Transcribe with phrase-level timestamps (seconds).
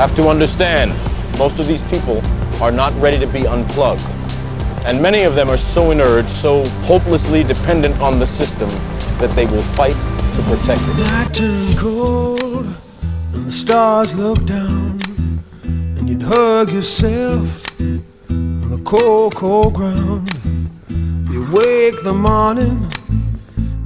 [0.00, 0.92] have to understand
[1.38, 2.22] most of these people
[2.62, 4.00] are not ready to be unplugged.
[4.86, 8.70] And many of them are so inert, so hopelessly dependent on the system
[9.20, 9.96] that they will fight
[10.36, 10.96] to protect it.
[10.96, 12.66] The night turned cold
[13.34, 15.00] and the stars looked down
[15.64, 17.78] and you'd hug yourself
[18.30, 20.32] on the cold, cold ground.
[21.30, 22.90] You wake the morning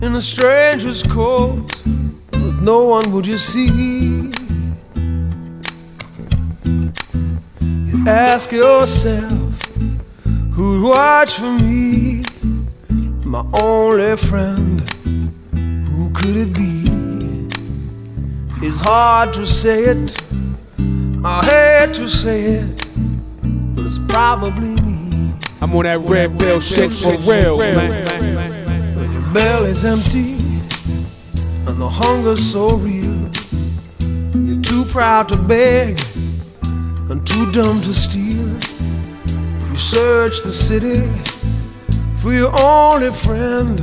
[0.01, 1.83] in a stranger's coat,
[2.31, 4.31] but no one would you see.
[8.07, 9.33] Ask yourself,
[10.53, 12.23] who'd watch for me?
[13.25, 14.81] My only friend,
[15.53, 16.85] who could it be?
[18.67, 20.23] It's hard to say it,
[21.25, 22.87] I hate to say it,
[23.75, 25.33] but it's probably me.
[25.61, 28.07] I'm on that red pill shit for real, man.
[28.97, 30.35] When your belly's empty
[31.67, 33.31] and the hunger's so real,
[34.47, 35.99] you're too proud to beg
[37.11, 38.49] and too dumb to steal.
[39.71, 41.03] You search the city
[42.19, 43.79] for your only friend,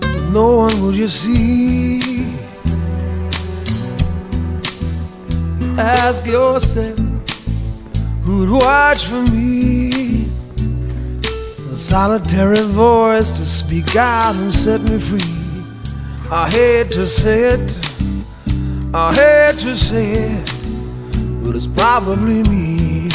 [0.00, 2.00] but no one will you see.
[5.78, 6.98] Ask yourself,
[8.24, 10.26] who'd watch for me?
[11.72, 15.20] A solitary voice to speak out and set me free.
[16.30, 17.80] I hate to say it,
[18.92, 20.51] I hate to say it,
[21.42, 23.10] but it's probably me.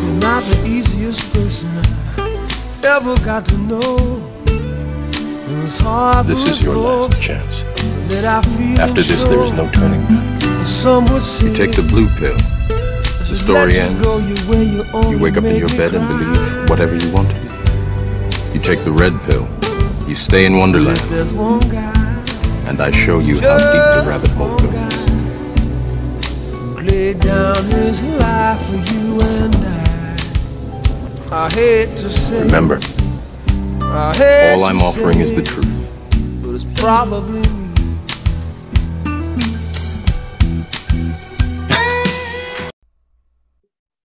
[0.00, 1.70] You're not the easiest person
[2.16, 4.28] I ever got to know.
[5.64, 7.62] It's hard This is your last chance.
[8.08, 10.66] that I feel After this, there is no turning back.
[10.66, 12.36] Some You take the blue pill.
[13.28, 14.02] The story ends.
[15.10, 17.48] You wake up in your bed and believe whatever you want to be.
[18.54, 19.48] You take the red pill.
[20.08, 22.01] You stay in Wonderland, There's one guy
[22.72, 24.94] and I show you how deep the rabbit hole goes.
[26.54, 31.44] who laid down his life for you and I.
[31.44, 32.80] I hate to say Remember,
[33.82, 35.90] I hate all I'm offering is the truth.
[36.42, 37.42] But it's probably.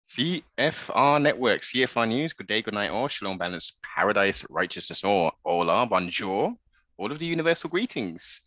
[0.09, 3.09] CFR Network, CFR News, good day, good night, all.
[3.09, 5.33] Shalom, balance, paradise, righteousness, all.
[5.44, 6.55] Hola, bonjour.
[6.99, 8.43] All of the universal greetings.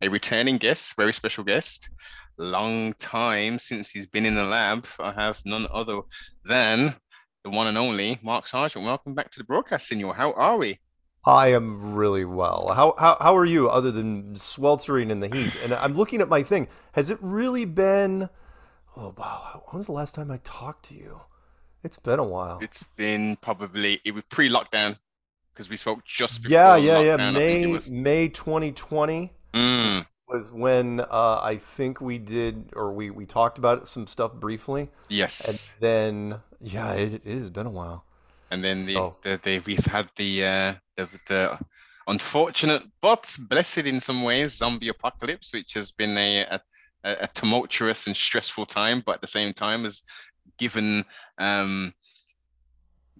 [0.00, 1.90] A returning guest, very special guest.
[2.36, 4.86] Long time since he's been in the lab.
[5.00, 6.00] I have none other
[6.44, 6.94] than
[7.44, 8.84] the one and only Mark Sargent.
[8.84, 10.14] Welcome back to the broadcast, Senor.
[10.14, 10.78] How are we?
[11.26, 12.72] I am really well.
[12.74, 15.56] How, how how are you other than sweltering in the heat?
[15.56, 16.68] And I'm looking at my thing.
[16.92, 18.28] Has it really been
[18.98, 19.62] Oh wow.
[19.66, 21.20] When was the last time I talked to you?
[21.84, 22.58] It's been a while.
[22.60, 24.98] It's been probably, it was pre lockdown
[25.52, 27.30] because we spoke just before Yeah, yeah, yeah.
[27.30, 27.92] May was.
[27.92, 33.88] May 2020 Mm, was when uh, I think we did or we we talked about
[33.88, 34.90] some stuff briefly.
[35.08, 35.72] Yes.
[35.80, 38.04] And then yeah, it, it has been a while.
[38.50, 41.58] And then the, So- the, the we've had the uh the, the
[42.06, 46.60] unfortunate but blessed in some ways zombie apocalypse, which has been a, a
[47.04, 50.02] a tumultuous and stressful time, but at the same time has
[50.58, 51.04] given
[51.38, 51.92] um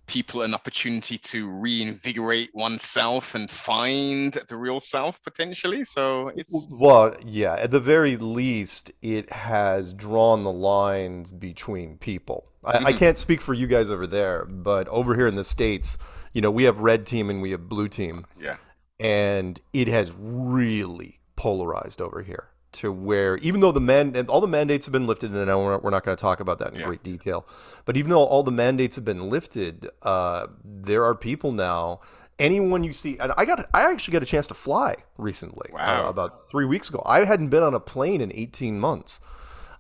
[0.09, 5.85] people an opportunity to reinvigorate oneself and find the real self potentially.
[5.85, 12.47] So it's Well, yeah, at the very least, it has drawn the lines between people.
[12.65, 12.99] I, I Mhm.
[12.99, 15.97] can't speak for you guys over there, but over here in the States,
[16.33, 18.57] you know, we have red team and we have blue team, yeah.
[18.99, 24.41] and it has really polarized over here to where even though the man and all
[24.41, 26.73] the mandates have been lifted, and I know we're not, going to talk about that
[26.75, 26.87] in Yeah.
[26.87, 27.47] great detail,
[27.85, 32.01] but even though all the mandates have been lifted, uh, there are people now.
[32.39, 36.07] Anyone you see, and I got, I actually got a chance to fly recently, Wow.
[36.07, 37.03] uh, about three weeks ago.
[37.05, 39.21] I hadn't been on a plane in 18 months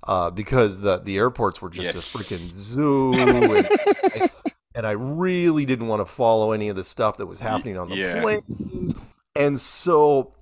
[0.04, 2.14] uh, because the the airports were just Yes.
[2.14, 3.68] a freaking zoo, and,
[4.14, 4.30] I,
[4.74, 7.90] and I really didn't want to follow any of the stuff that was happening on
[7.90, 8.22] the yeah.
[8.22, 8.94] planes,
[9.36, 10.32] and so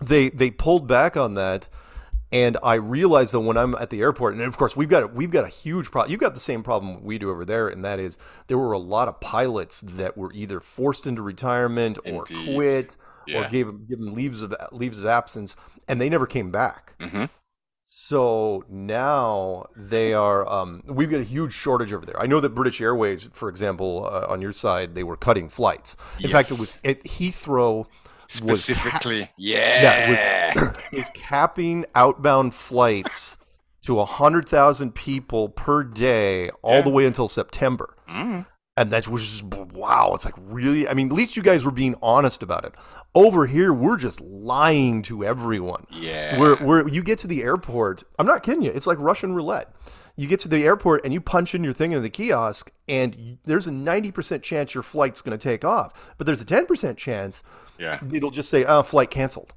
[0.00, 1.68] they they pulled back on that.
[2.32, 5.30] And I realized that when I'm at the airport, and of course we've got we've
[5.30, 6.10] got a huge problem.
[6.10, 8.18] You've got the same problem we do over there, and that is
[8.48, 12.54] there were a lot of pilots that were either forced into retirement or Indeed.
[12.56, 12.96] quit
[13.28, 13.48] or Yeah.
[13.48, 15.54] gave them given leaves of leaves of absence,
[15.86, 16.96] and they never came back.
[17.00, 17.30] Mhm.
[17.86, 20.44] So now they are.
[20.50, 22.20] Um, we've got a huge shortage over there.
[22.20, 25.96] I know that British Airways, for example, uh, on your side, they were cutting flights.
[26.18, 27.86] In fact, it was at Heathrow
[28.28, 30.54] Specifically, Yeah, yeah.
[30.54, 33.38] was- is capping outbound flights
[33.86, 36.82] to hundred thousand people per day all Yeah.
[36.82, 37.94] the way until September.
[38.08, 38.46] Mm.
[38.76, 40.12] and that was just wow.
[40.14, 40.88] It's like really.
[40.88, 42.74] I mean, at least you guys were being honest about it.
[43.14, 45.86] Over here, we're just lying to everyone.
[45.92, 46.38] Yeah.
[46.38, 48.70] Where where you get to the airport, I'm not kidding you.
[48.72, 49.72] It's like Russian roulette.
[50.16, 53.16] You get to the airport and you punch in your thing into the kiosk, and
[53.16, 56.96] you, there's a 90% chance your flight's going to take off, but there's a 10%
[56.96, 57.42] chance
[57.78, 57.98] Yeah.
[58.12, 59.54] it'll just say, "Oh, flight canceled."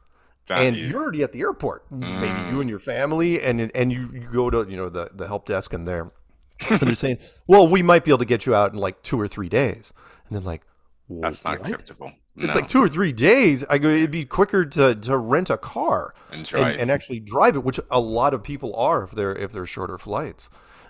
[0.47, 1.91] That and is- you're already at the airport.
[1.91, 2.07] Maybe
[2.49, 2.61] you mm.
[2.61, 5.73] and your family, and and you, you go to you know the the help desk,
[5.73, 6.11] and they're
[6.69, 9.19] and they're saying, "Well, we might be able to get you out in like two
[9.19, 9.93] or three days,"
[10.27, 10.63] and then like,
[11.09, 12.11] That's not "What?" acceptable.
[12.35, 13.63] It's like two or three days.
[13.69, 17.55] I go, it'd be quicker to, to rent a car And and, and actually drive
[17.55, 20.49] it, which a lot of people are if they're if they're shorter flights.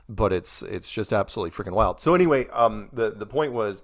[0.10, 2.00] But it's it's just absolutely freaking wild.
[2.02, 3.84] So anyway, um, the the point was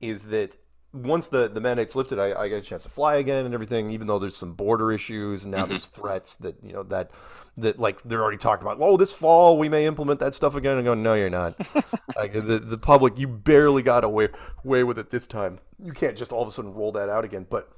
[0.00, 0.56] is that
[0.94, 3.90] once the the mandate's lifted, I, I get a chance to fly again and everything.
[3.90, 5.70] Even though there's some border issues and now mm-hmm.
[5.70, 7.10] there's threats that you know that
[7.56, 8.78] that like they're already talking about.
[8.80, 10.76] Oh, this fall we may implement that stuff again.
[10.76, 11.58] And go, no, you're not.
[12.16, 14.28] like the the public, you barely got away
[14.64, 15.58] away with it this time.
[15.82, 17.46] You can't just all of a sudden roll that out again.
[17.48, 17.70] But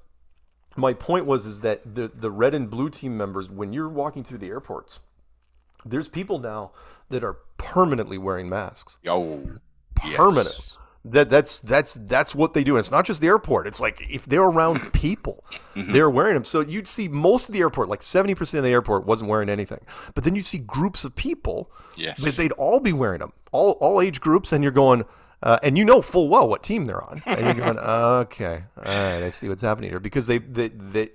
[0.76, 4.24] my point was is that the the red and blue team members, when you're walking
[4.24, 5.00] through the airports,
[5.84, 6.72] there's people now
[7.08, 8.98] that are permanently wearing masks.
[9.02, 9.42] Yo.
[9.94, 10.46] Permanent.
[10.46, 10.78] Yes.
[11.10, 12.72] That that's that's that's what they do.
[12.74, 13.66] And it's not just the airport.
[13.66, 15.44] It's like if they're around people,
[15.74, 16.44] they're wearing them.
[16.44, 19.48] So you'd see most of the airport, like seventy percent of the airport, wasn't wearing
[19.48, 19.80] anything.
[20.14, 22.22] But then you see groups of people Yes.
[22.24, 25.04] that they'd all be wearing them, all all age groups, and you're going,
[25.42, 28.84] uh, and you know full well what team they're on, and you're going, okay, all
[28.84, 31.10] right, I see what's happening here because they they they.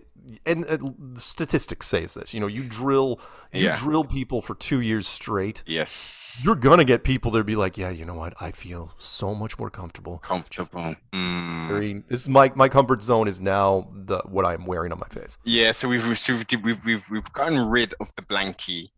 [0.45, 0.77] And uh,
[1.15, 3.19] statistics says this, you know, you drill,
[3.51, 3.75] you Yeah.
[3.75, 5.63] drill people for two years straight.
[5.65, 6.41] Yes.
[6.45, 9.57] You're gonna get people that be like, yeah, you know what, I feel so much
[9.57, 10.19] more comfortable.
[10.19, 10.95] Comfortable.
[11.13, 11.67] Mm.
[11.67, 15.07] Very, this is my my comfort zone is now the what I'm wearing on my
[15.07, 15.37] face.
[15.43, 18.91] Yeah, so we've received we've we've we've gotten rid of the blankie.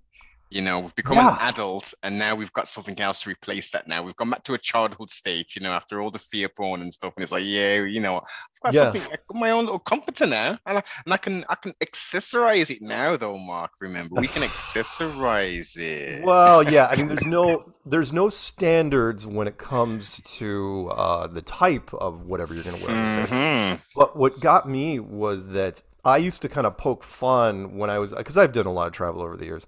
[0.54, 1.34] You know, we've become Yeah.
[1.34, 3.88] an adult, and now we've got something else to replace that.
[3.88, 5.56] Now we've gone back to a childhood state.
[5.56, 8.18] You know, after all the fear porn and stuff, and it's like, yeah, you know,
[8.18, 8.80] I've got Yeah.
[8.82, 11.74] something, I've got my own little comforter now, and I, and I can I can
[11.84, 13.36] accessorize it now, though.
[13.36, 16.24] Mark, remember, we can accessorize it.
[16.24, 21.42] Well, yeah, I mean, there's no there's no standards when it comes to uh, the
[21.42, 22.96] type of whatever you're gonna wear.
[22.96, 23.34] on your face.
[23.34, 23.82] Mhm.
[23.96, 27.98] But what got me was that I used to kind of poke fun when I
[27.98, 29.66] was because I've done a lot of travel over the years,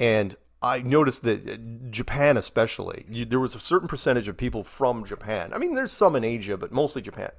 [0.00, 1.56] and I noticed that uh,
[1.90, 5.52] Japan, especially, you, there was a certain percentage of people from Japan.
[5.54, 7.30] I mean, there's some in Asia, but mostly Japan,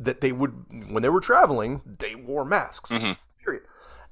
[0.00, 0.52] that they would
[0.90, 2.90] when they were traveling, they wore masks.
[3.44, 3.62] Period.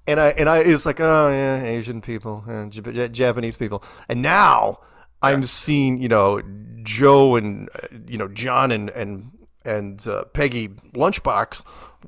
[0.06, 4.20] And I and I it's like oh yeah, Asian people, uh, Jap- Japanese people, and
[4.20, 4.81] now
[5.22, 6.43] I'm seeing you know
[6.82, 9.31] Joe and uh, you know John and and
[9.64, 11.62] and uh, Peggy Lunchbox,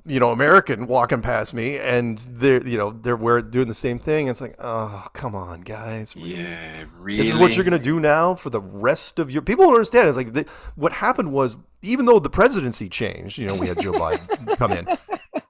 [0.06, 3.98] you know American walking past me, and they're you know they're wearing doing the same
[3.98, 4.28] thing.
[4.28, 6.36] It's like oh come on guys, really?
[6.36, 7.18] Yeah, really.
[7.18, 10.08] This is what you're gonna do now for the rest of your people don't understand.
[10.08, 10.46] It's like the,
[10.76, 14.72] what happened was even though the presidency changed, you know, we had Joe Biden come
[14.72, 14.86] in.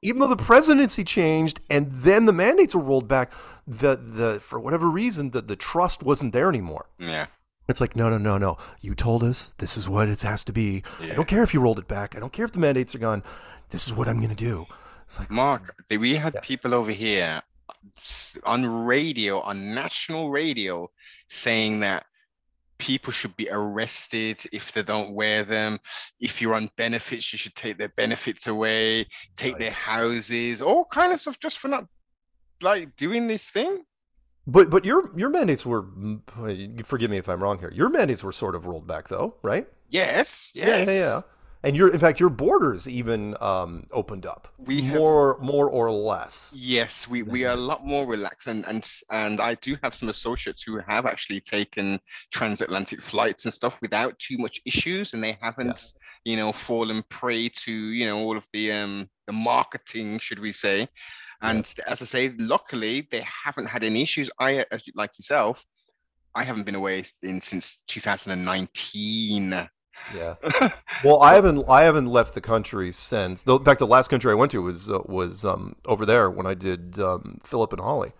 [0.02, 3.32] Even though the presidency changed and then the mandates were rolled back,
[3.66, 6.86] the the for whatever reason the, the trust wasn't there anymore.
[6.98, 7.26] Yeah.
[7.68, 8.58] It's like no no no no.
[8.80, 10.82] You told us this is what it has to be.
[11.00, 12.14] I don't care if you rolled it back.
[12.14, 13.22] I don't care if the mandates are gone.
[13.74, 14.66] This is what I'm gonna do.
[15.04, 17.42] It's like Mark, we had people over here
[18.44, 20.88] on radio, on national radio,
[21.26, 22.06] saying that
[22.78, 25.80] people should be arrested if they don't wear them.
[26.20, 31.12] If you're on benefits, you should take their benefits away, take their houses, all kind
[31.12, 31.88] of stuff just for not
[32.62, 33.82] like doing this thing.
[34.46, 35.84] But but your your mandates were
[36.84, 37.72] forgive me if I'm wrong here.
[37.74, 39.66] Your mandates were sort of rolled back though, right?
[39.88, 40.88] Yes, Yeah, yes.
[40.88, 41.20] yeah, yeah.
[41.64, 44.48] And your in fact your borders even um, opened up.
[44.58, 46.52] We have- more more or less.
[46.54, 50.10] Yes, we, we are a lot more relaxed, and and and I do have some
[50.10, 51.98] associates who have actually taken
[52.32, 55.94] transatlantic flights and stuff without too much issues, and they haven't,
[56.24, 60.52] you know, fallen prey to you know all of the um the marketing, should we
[60.52, 60.86] say?
[61.40, 64.30] And as I say, luckily they haven't had any issues.
[64.38, 65.64] I, like yourself,
[66.34, 69.68] I haven't been away in since 2019.
[70.12, 70.34] Yeah.
[71.04, 73.42] Well, I haven't I haven't left the country since.
[73.42, 76.30] Though, in fact, the last country I went to was uh, was um, over there
[76.30, 78.12] when I did um, Phillip and Holly.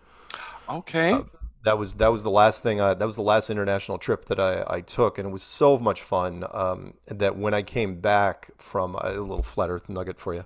[0.69, 1.19] Okay.
[1.65, 2.81] That was that was the last thing.
[2.81, 5.79] I, that was the last international trip that I, I took, and it was so
[5.79, 6.45] much fun.
[6.53, 10.45] Um, that when I came back from a little flat Earth nugget for you,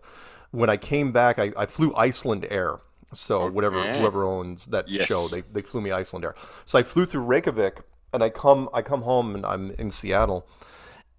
[0.52, 2.78] when I came back, I, I flew Iceland Air.
[3.12, 5.06] So whatever whoever owns that Yes.
[5.06, 6.36] show, they, they flew me Iceland Air.
[6.66, 7.80] So I flew through Reykjavik,
[8.12, 10.46] and I come I come home, and I'm in Seattle,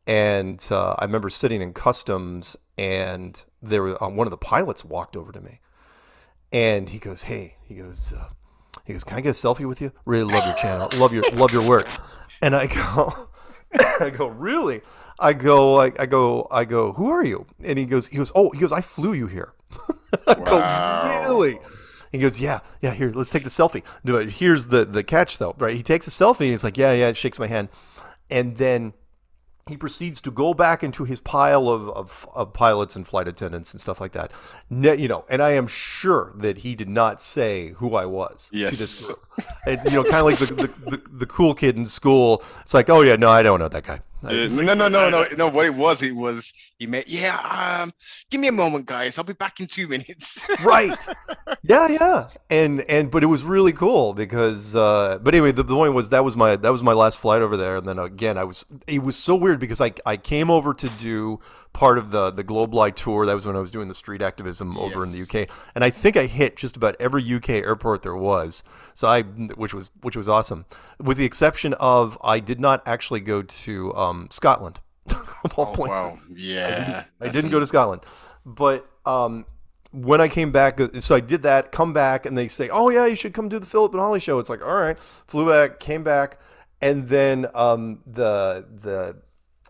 [0.10, 4.84] and uh, I remember sitting in customs, and there was, uh, one of the pilots
[4.84, 5.60] walked over to me,
[6.52, 8.30] and he goes, "Hey," he goes, uh,
[8.86, 9.92] "He goes, can I get a selfie with you?
[10.06, 11.88] Really love your channel, love your love your work."
[12.42, 13.14] And I go,
[14.00, 14.82] I go, really?
[15.20, 16.94] I go, I, I go, I go.
[16.94, 17.46] Who are you?
[17.64, 19.54] And he goes, he goes, oh, he goes, I flew you here.
[20.28, 20.44] I Wow.
[20.46, 21.60] go, really?
[22.12, 22.94] He goes, yeah, yeah.
[22.94, 23.84] Here, let's take the selfie.
[24.04, 25.54] No, but here's the the catch, though.
[25.60, 25.76] Right?
[25.76, 26.42] He takes a selfie.
[26.42, 27.12] and He's like, yeah, yeah.
[27.12, 27.70] Shakes my hand,
[28.32, 28.94] and then
[29.70, 33.74] he proceeds to go back into his pile of, of, of pilots and flight attendants
[33.74, 34.32] and stuff like that.
[34.70, 38.50] Ne- you know, and I am sure that he did not say who I was
[38.52, 39.06] to this Yes.
[39.06, 39.20] group.
[39.66, 42.44] And, you know, kind of like the, the, the, the cool kid in school.
[42.62, 44.02] It's like, oh yeah, no, I don't know that guy.
[44.24, 45.48] I- Uh, no, no, no, no, no.
[45.48, 47.08] What it was, it was he made.
[47.08, 47.94] Yeah, um,
[48.32, 49.18] give me a moment, guys.
[49.18, 50.48] I'll be back in two minutes.
[50.64, 51.06] right.
[51.62, 52.28] Yeah yeah.
[52.50, 56.10] And and but it was really cool because uh but anyway the, the point was
[56.10, 57.78] that was my that was my last flight over there.
[57.78, 60.90] And then again i was it was so weird because i i came over to
[60.90, 61.40] do
[61.74, 63.26] part of the the globe light tour.
[63.26, 65.90] That was when i was doing the street activism over in the uk and i
[65.90, 68.64] think i hit just about every uk airport there was.
[68.94, 70.66] So i which was which was awesome.
[71.00, 74.80] With the exception of i did not actually go to um scotland
[75.44, 75.98] of all oh, places.
[75.98, 76.20] wow.
[76.34, 77.06] Yeah.
[77.22, 78.02] I didn't go to Scotland,
[78.46, 79.46] but um,
[79.92, 81.72] when I came back, uh, so I did that.
[81.72, 84.20] Come back, and they say, "Oh yeah, you should come do the Phillip and Holly
[84.20, 86.40] show." It's like, all right, flew back, came back,
[86.82, 89.16] and then um, the the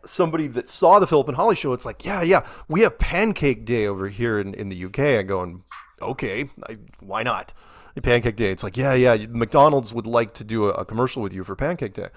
[0.06, 3.66] somebody that saw the Phillip and Holly show, it's like, yeah, yeah, we have Pancake
[3.66, 5.00] Day over here in, in the UK.
[5.00, 5.62] I go, and
[6.02, 7.54] okay, I, why not?
[8.02, 8.52] Pancake Day.
[8.52, 11.56] It's like, yeah, yeah, McDonald's would like to do a, a commercial with you for
[11.56, 12.08] Pancake Day.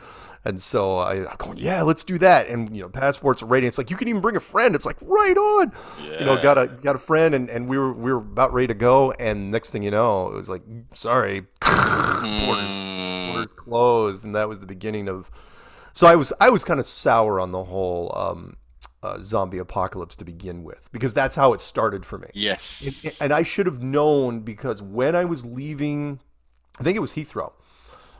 [0.44, 2.48] And so I, I'm going, yeah, let's do that.
[2.48, 3.66] And, you know, passports are ready.
[3.66, 4.74] It's like, you can even bring a friend.
[4.74, 5.72] It's like, right on.
[6.18, 8.66] You know, got a, got a friend and, and we were, we were about ready
[8.68, 9.12] to go.
[9.12, 10.62] And next thing you know, it was like,
[10.92, 14.24] sorry, borders, Mm, borders closed.
[14.24, 15.30] And that was the beginning of,
[15.94, 18.56] so I was, I was kind of sour on the whole, um,
[19.02, 22.28] uh, zombie apocalypse to begin with, because that's how it started for me.
[22.34, 23.20] yes.
[23.20, 26.20] And I should have known because when I was leaving,
[26.78, 27.52] I think it was Heathrow.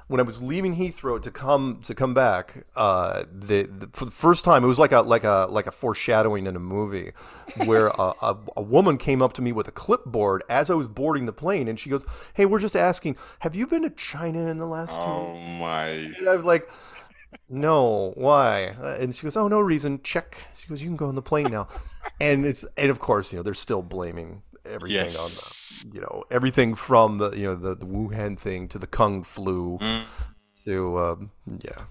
[0.09, 4.11] When I was leaving Heathrow to come to come back, uh, the, the for the
[4.11, 7.13] first time, it was like a like a like a foreshadowing in a movie,
[7.65, 10.87] where a, a, a woman came up to me with a clipboard as I was
[10.87, 14.49] boarding the plane, and she goes, "Hey, we're just asking, have you been to China
[14.49, 15.87] in the last two oh weeks?" Oh my.
[15.87, 16.69] And I was like,
[17.49, 18.75] no, why?
[18.81, 20.01] Uh, And she goes, oh, no reason.
[20.03, 20.37] Check.
[20.57, 21.69] She goes, you can go on the plane now.
[22.21, 25.85] and it's and of course, you know, they're still blaming everything Yes.
[25.85, 28.87] on the, you know, everything from the you know the, the Wuhan thing to the
[28.87, 30.03] Kung flu Mm.
[30.65, 31.83] to um, yeah,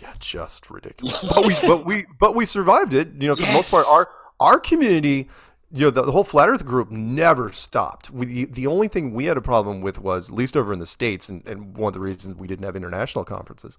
[0.00, 1.22] yeah, just ridiculous.
[1.22, 3.08] but we but we but we survived it.
[3.20, 4.08] You know, for the most part, our
[4.40, 5.28] our community.
[5.70, 8.10] You know, the, the whole flat Earth group never stopped.
[8.10, 10.78] We, the, the only thing we had a problem with was, at least over in
[10.78, 13.76] the States, and, and one of the reasons we didn't have international conferences,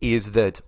[0.00, 0.60] is that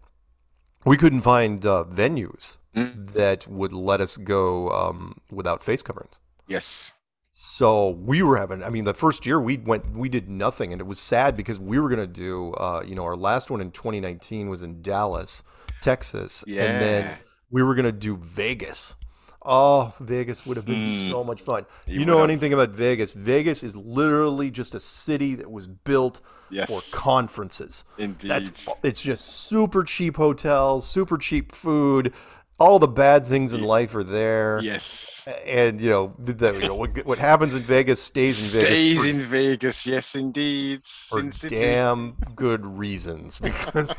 [0.85, 3.13] we couldn't find uh, venues Mm.
[3.13, 6.19] that would let us go um, without face coverings.
[6.49, 6.95] Yes.
[7.33, 8.63] So we were having.
[8.63, 11.61] I mean, the first year we went, we did nothing, and it was sad because
[11.61, 12.53] we were gonna do.
[12.55, 15.45] Uh, you know, our last one in 2019 was in Dallas,
[15.83, 17.19] Texas, and then
[17.51, 18.97] we were gonna do Vegas.
[19.45, 21.11] Oh, Vegas would have been Mm.
[21.11, 21.67] so much fun.
[21.87, 22.31] You you know have.
[22.31, 23.13] anything about Vegas?
[23.13, 26.91] Vegas is literally just a city that was built Yes.
[26.93, 27.85] for conferences.
[27.99, 28.29] Indeed.
[28.29, 32.13] That's it's just super cheap hotels, super cheap food.
[32.59, 34.61] All the bad things in life are there.
[34.63, 35.27] yes.
[35.45, 39.05] And you know, the, you know what, what happens in Vegas stays in Vegas Stays
[39.15, 39.87] in Vegas.
[39.87, 40.79] Yes, indeed.
[40.85, 41.57] for Sin City.
[41.57, 43.93] damn good reasons because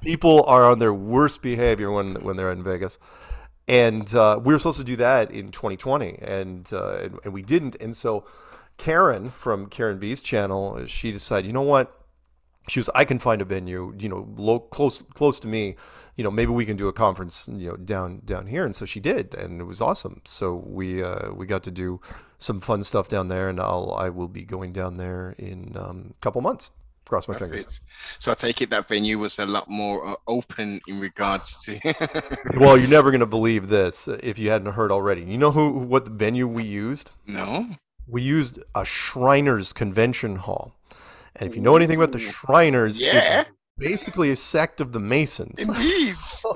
[0.00, 2.98] people are on their worst behavior when when they're in Vegas.
[3.70, 7.40] And uh, we were supposed to do that in 2020, and, uh, and and we
[7.40, 7.76] didn't.
[7.80, 8.26] And so
[8.78, 11.96] Karen from Karen B's channel, she decided, you know what?
[12.68, 15.76] She was, I can find a venue, you know, close close to me.
[16.16, 18.64] You know, maybe we can do a conference, you know, down down here.
[18.64, 20.20] And so she did, and it was awesome.
[20.24, 22.00] So we uh, we got to do
[22.38, 26.14] some fun stuff down there, and I'll I will be going down there in um,
[26.18, 26.72] a couple months.
[27.06, 27.80] Cross my fingers.
[28.20, 31.78] So I take it that venue was a lot more uh, open in regards to.
[32.56, 35.22] Well, you're never gonna believe this if you hadn't heard already.
[35.24, 37.10] You know who what venue we used?
[37.26, 37.66] no.
[38.06, 40.74] We used a Shriners convention hall.
[41.36, 43.42] And if you know anything about the Shriners, Yeah.
[43.42, 45.60] it's basically a sect of the Masons.
[45.60, 46.14] Indeed.
[46.16, 46.52] so,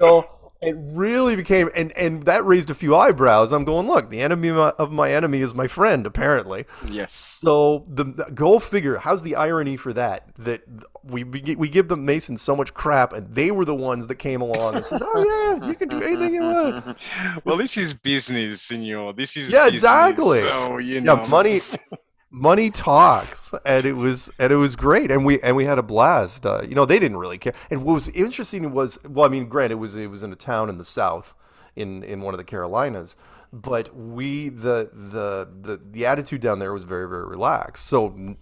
[0.00, 0.26] so
[0.66, 3.52] it really became and and that raised a few eyebrows.
[3.52, 6.64] I'm going, look, the enemy of my, enemy is my friend, apparently.
[6.88, 7.12] Yes.
[7.14, 8.96] So the, the- go figure.
[8.98, 10.28] How's the irony for that?
[10.38, 10.62] That
[11.04, 14.40] we we give the Masons so much crap, and they were the ones that came
[14.40, 16.96] along and says, "Oh yeah, you can do anything you want."
[17.44, 19.12] well, this is business, senor.
[19.12, 20.40] This is Yeah, business, exactly.
[20.40, 21.60] So you know, Yeah, money
[22.34, 25.82] money talks, and it was and it was great, and we and we had a
[25.82, 26.44] blast.
[26.44, 27.54] Uh, you know, they didn't really care.
[27.70, 30.36] And what was interesting was, well, I mean, granted, it was it was in a
[30.36, 31.34] town in the south,
[31.76, 33.16] in in one of the Carolinas,
[33.52, 37.86] but we the the the the attitude down there was very very relaxed.
[37.86, 38.34] So.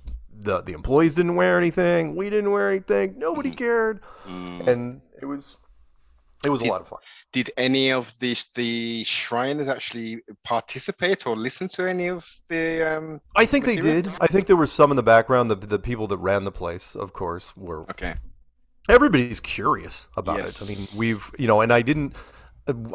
[0.45, 2.17] The, the employees didn't wear anything.
[2.17, 3.17] We didn't wear anything.
[3.17, 5.57] Nobody cared, Mm, and it was
[6.45, 6.99] It was a lot of fun.
[7.33, 12.97] Did any of the the Shriners actually participate or listen to any of the?
[12.97, 13.21] Um...
[13.35, 14.09] I think they did.
[14.21, 15.51] I think there were some in the background.
[15.51, 18.15] The the people that ran the place, of course, were Okay.
[18.89, 20.59] everybody's curious about it.
[20.63, 22.15] I mean, we've you know, and I didn't.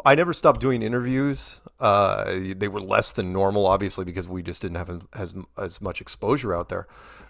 [0.06, 1.60] I never stopped doing interviews.
[1.78, 2.24] Uh,
[2.56, 6.00] they were less than normal, obviously, because we just didn't have as as, as much
[6.00, 6.86] exposure out there.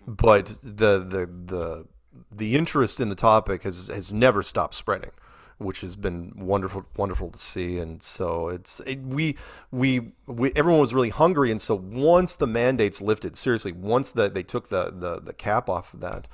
[0.06, 1.86] But the the the
[2.30, 5.10] the interest in the topic has has never stopped spreading,
[5.58, 7.78] which has been wonderful wonderful to see.
[7.78, 9.36] And so it's it, we,
[9.70, 11.50] we we everyone was really hungry.
[11.50, 15.68] And so once the mandates lifted, seriously, once that they took the the the cap
[15.68, 16.28] off of that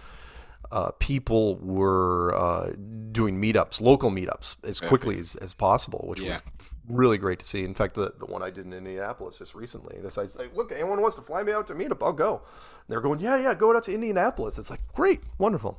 [0.72, 2.72] uh, people were uh,
[3.12, 6.40] doing meetups, local meetups, as quickly as, as possible, which Yeah.
[6.58, 7.64] was really great to see.
[7.64, 10.72] In fact, the, the one I did in Indianapolis just recently, this I say, look,
[10.72, 12.36] anyone wants to fly me out to meetup, I'll go.
[12.38, 14.58] And they're going, yeah, yeah, go out to Indianapolis.
[14.58, 15.78] It's like great, wonderful.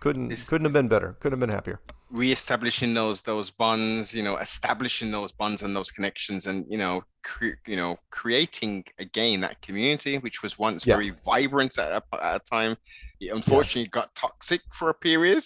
[0.00, 1.16] Couldn't couldn't have been better.
[1.20, 1.80] Couldn't have been happier.
[2.10, 7.02] Reestablishing those those bonds, you know, establishing those bonds and those connections, and you know,
[7.22, 10.94] cre- you know, creating again that community which was once Yeah.
[10.94, 12.76] very vibrant at a, at a time.
[13.20, 15.44] It unfortunately got toxic for a period.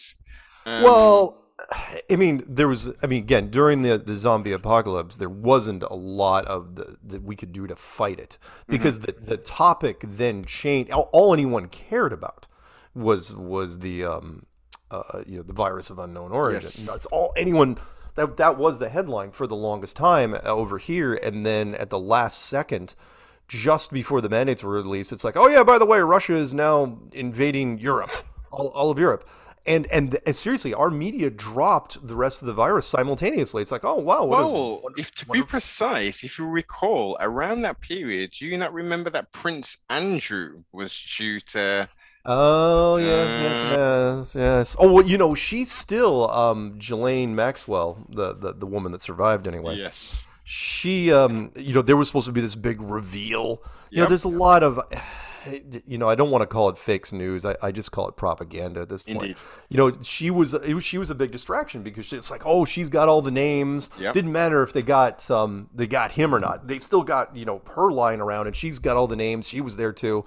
[0.67, 1.39] Um, Well,
[2.11, 2.91] I mean, there was.
[3.03, 7.23] I mean, again, during the the zombie apocalypse, there wasn't a lot of the, that
[7.23, 8.39] we could do to fight it
[8.69, 10.91] because the the topic then changed.
[10.91, 12.47] All, all anyone cared about
[12.95, 14.47] was was the um,
[14.93, 16.61] uh, you know, the virus of unknown origin.
[16.63, 16.87] Yes.
[16.87, 17.79] That's all anyone.
[18.15, 21.91] That that was the headline for the longest time uh, over here, and then at
[21.91, 22.95] the last second.
[23.49, 26.55] Just before the mandates were released, it's like, oh yeah, by the way, Russia is
[26.55, 28.11] now invading Europe,
[28.51, 29.29] all, all of Europe
[29.67, 33.63] and and and seriously, our media dropped the rest of the virus simultaneously.
[33.63, 36.25] It's like, oh wow, what a- well, what a- if to what be a- precise,
[36.25, 41.41] if you recall, around that period, do you not remember that Prince Andrew was due
[41.41, 41.89] to?
[42.25, 44.77] Oh yes, yes, yes, yes.
[44.79, 49.47] Oh well, you know, she's still um, Ghislaine Maxwell, the, the the woman that survived
[49.47, 49.77] anyway.
[49.77, 50.29] Yes.
[50.45, 53.63] She, um, you know, there was supposed to be this big reveal.
[53.91, 54.81] You know, there's a lot of.
[55.89, 57.45] You know, I don't want to call it fake news.
[57.45, 59.23] I, I just call it propaganda at this point.
[59.23, 59.37] Indeed.
[59.71, 62.89] You know, she was was, she was a big distraction because it's like, oh, she's
[62.89, 63.91] got all the names.
[63.99, 64.15] Yep.
[64.15, 66.69] Didn't matter if they got um they got him or not.
[66.69, 69.49] They've still got you know her lying around, and she's got all the names.
[69.49, 70.25] She was there too,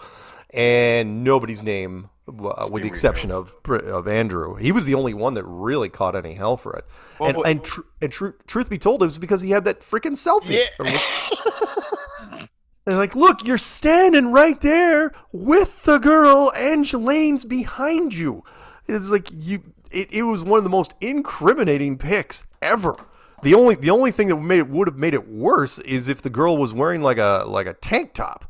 [0.51, 4.55] and nobody's name, uh, with the exception of of Andrew.
[4.55, 6.85] He was the only one that really caught any hell for it.
[7.19, 9.65] Well, and but- and, tr- and tru- truth be told, it was because he had
[9.65, 10.65] that freaking selfie.
[10.79, 10.99] Yeah.
[12.87, 18.43] And like, look, you're standing right there with the girl, and Ghislaine's behind you.
[18.87, 19.63] It's like you.
[19.89, 22.95] It, it was one of the most incriminating pics ever.
[23.41, 26.21] The only the only thing that made it would have made it worse is if
[26.21, 28.45] the girl was wearing like a like a tank top,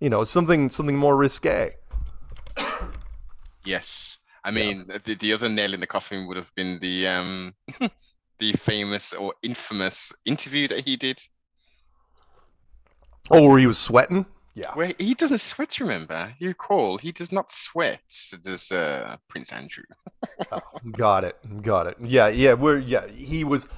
[0.00, 1.74] you know, something something more risque.
[3.64, 4.18] Yes.
[4.44, 7.54] I mean, the, the other nail in the coffin would have been the um
[8.38, 11.20] the famous or infamous interview that he did,
[13.30, 14.24] Oh, where he was sweating.
[14.54, 14.74] Yeah.
[14.74, 15.78] where he doesn't sweat.
[15.78, 18.00] Remember, you recall he does not sweat.
[18.42, 19.84] Does uh, Prince Andrew?
[20.92, 21.62] Got it.
[21.62, 21.96] Got it.
[22.00, 22.54] Yeah, yeah.
[22.54, 23.68] Where yeah, he was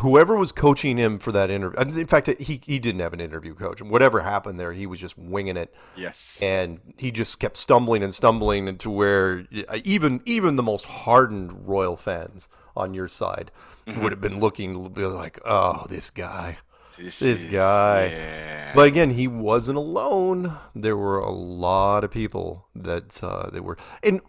[0.00, 1.78] whoever was coaching him for that interview.
[1.80, 3.80] In fact, he he didn't have an interview coach.
[3.80, 6.40] and Whatever happened there, he was just winging it Yes.
[6.42, 11.66] and he just kept stumbling and stumbling into where uh, even even the most hardened
[11.68, 13.50] royal fans on your side
[13.86, 16.58] would have been looking like, "Oh, this guy."
[16.98, 18.06] this is- guy.
[18.10, 18.72] yeah.
[18.74, 20.58] But again, he wasn't alone.
[20.74, 24.20] There were a lot of people that uh, that were and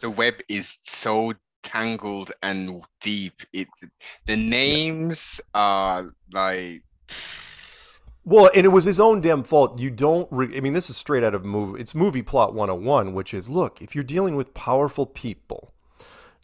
[0.00, 1.32] the web is so
[1.64, 3.42] tangled and deep.
[3.52, 3.66] It
[4.26, 6.82] the names are like
[8.24, 9.78] Well, and it was his own damn fault.
[9.80, 10.28] You don't.
[10.30, 11.80] Re- I mean, this is straight out of movie.
[11.80, 15.74] It's movie plot 101, which is look, if you're dealing with powerful people,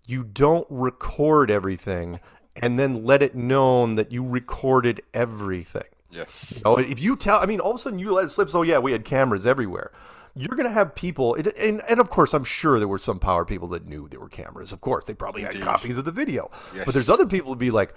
[0.06, 2.18] you don't record everything
[2.61, 5.88] and then let it known that you recorded everything.
[6.11, 6.61] yes.
[6.64, 8.50] You know, if you tell, I mean, all of a sudden you let it slip.
[8.50, 9.92] So yeah, we had cameras everywhere.
[10.35, 13.45] You're gonna have people, it, and and of course, I'm sure there were some power
[13.45, 14.73] people that knew there were cameras.
[14.73, 16.51] Of course, they probably had copies of the video.
[16.85, 17.95] But there's other people who'd be like,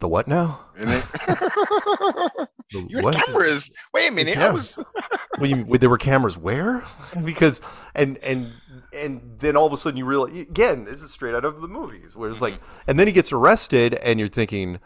[0.00, 0.60] "The what now?
[0.76, 1.04] Isn't it?
[2.72, 3.72] The you what?" cameras.
[3.92, 4.38] Wait a minute.
[4.38, 4.78] I was
[5.38, 6.84] Well, you, well, there were cameras where?
[7.24, 7.60] Because
[7.94, 8.52] and and
[8.92, 11.68] and then all of a sudden you realize again this is straight out of the
[11.68, 12.90] movies where it's like Mm-hmm.
[12.90, 14.78] and then he gets arrested and you're thinking,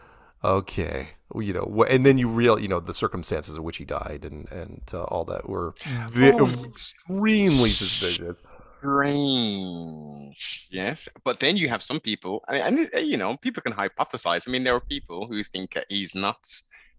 [0.44, 3.84] okay, well, you know, and then you real you know the circumstances of which he
[3.84, 5.74] died and and uh, all that were
[6.10, 6.64] ve- Oh.
[6.64, 8.42] extremely suspicious.
[8.78, 10.66] strange.
[10.70, 14.46] Yes, but then you have some people, and, and uh, you know, people can hypothesize.
[14.46, 16.38] I mean, there are people who think he's not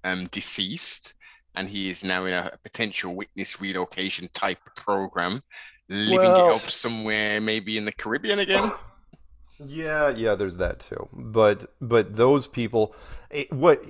[0.03, 1.13] um, deceased,
[1.55, 5.41] and he is now in a potential witness relocation type program,
[5.89, 8.71] living Well- it up somewhere, maybe in the Caribbean again.
[9.59, 11.07] Yeah, yeah, there's that too.
[11.13, 12.95] But but those people,
[13.29, 13.83] it, what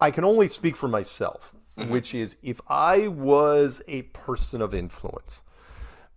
[0.00, 1.54] I can only speak for myself,
[1.88, 5.44] which is if I was a person of influence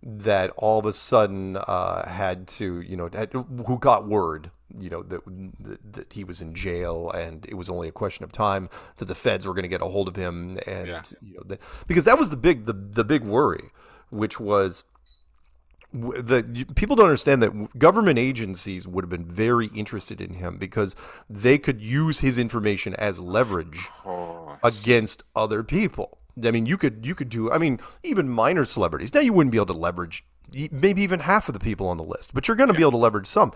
[0.02, 4.90] that all of a sudden uh, had to, you know, had, who got word, you
[4.90, 5.20] know, that,
[5.60, 9.06] that that he was in jail and it was only a question of time that
[9.06, 11.02] the feds were going to get a hold of him, and Yeah.
[11.22, 13.70] you know, the, because that was the big the the big worry,
[14.10, 14.84] which was
[16.00, 20.94] the people don't understand that government agencies would have been very interested in him because
[21.28, 23.88] they could use his information as leverage
[24.62, 26.18] against other people.
[26.44, 27.50] I mean, you could you could do.
[27.50, 29.14] I mean, even minor celebrities.
[29.14, 30.24] Now you wouldn't be able to leverage
[30.70, 32.92] maybe even half of the people on the list, but you're going to be able
[32.92, 33.52] to leverage some.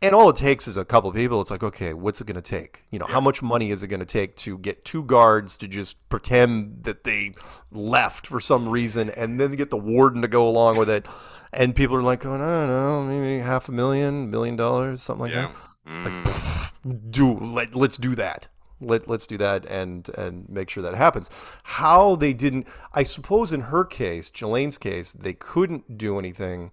[0.00, 1.38] And all it takes is a couple of people.
[1.42, 2.82] It's like, okay, what's it going to take?
[2.90, 5.68] You know, how much money is it going to take to get two guards to
[5.68, 7.34] just pretend that they
[7.70, 11.06] left for some reason, and then get the warden to go along with it?
[11.52, 15.22] And people are like, going, I don't know, maybe half a million, million dollars, something
[15.22, 15.48] like yeah.
[15.48, 17.10] that Mm.
[17.10, 18.48] do let let's do that.
[18.80, 21.30] Let let's do that and and make sure that happens.
[21.62, 26.70] How they didn't, I suppose, in her case, Ghislaine's case, they couldn't do anything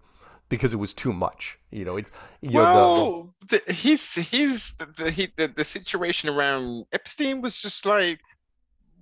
[0.50, 1.60] because it was too much.
[1.72, 5.64] You know, it's you know, the- the, well, the, his his the, he, the the
[5.64, 8.20] situation around Epstein was just like,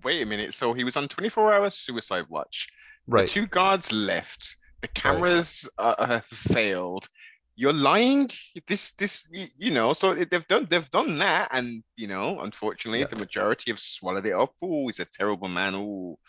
[0.04, 0.54] wait a minute.
[0.54, 2.70] So he was on 24 hour suicide watch.
[3.08, 3.30] The right.
[3.30, 4.58] two guards left.
[4.82, 7.10] The cameras uh, uh, failed.
[7.56, 8.30] You're lying.
[8.68, 9.94] This this you, know.
[9.94, 13.08] So they've done they've done that, and you know, unfortunately, Yeah.
[13.08, 14.54] the majority have swallowed it up.
[14.62, 15.74] Oh, he's a terrible man.
[15.76, 16.20] Oh,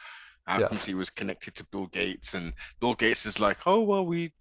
[0.47, 0.77] how Yeah.
[0.79, 2.35] he was connected to Bill Gates?
[2.35, 4.33] And Bill Gates is like, oh well, we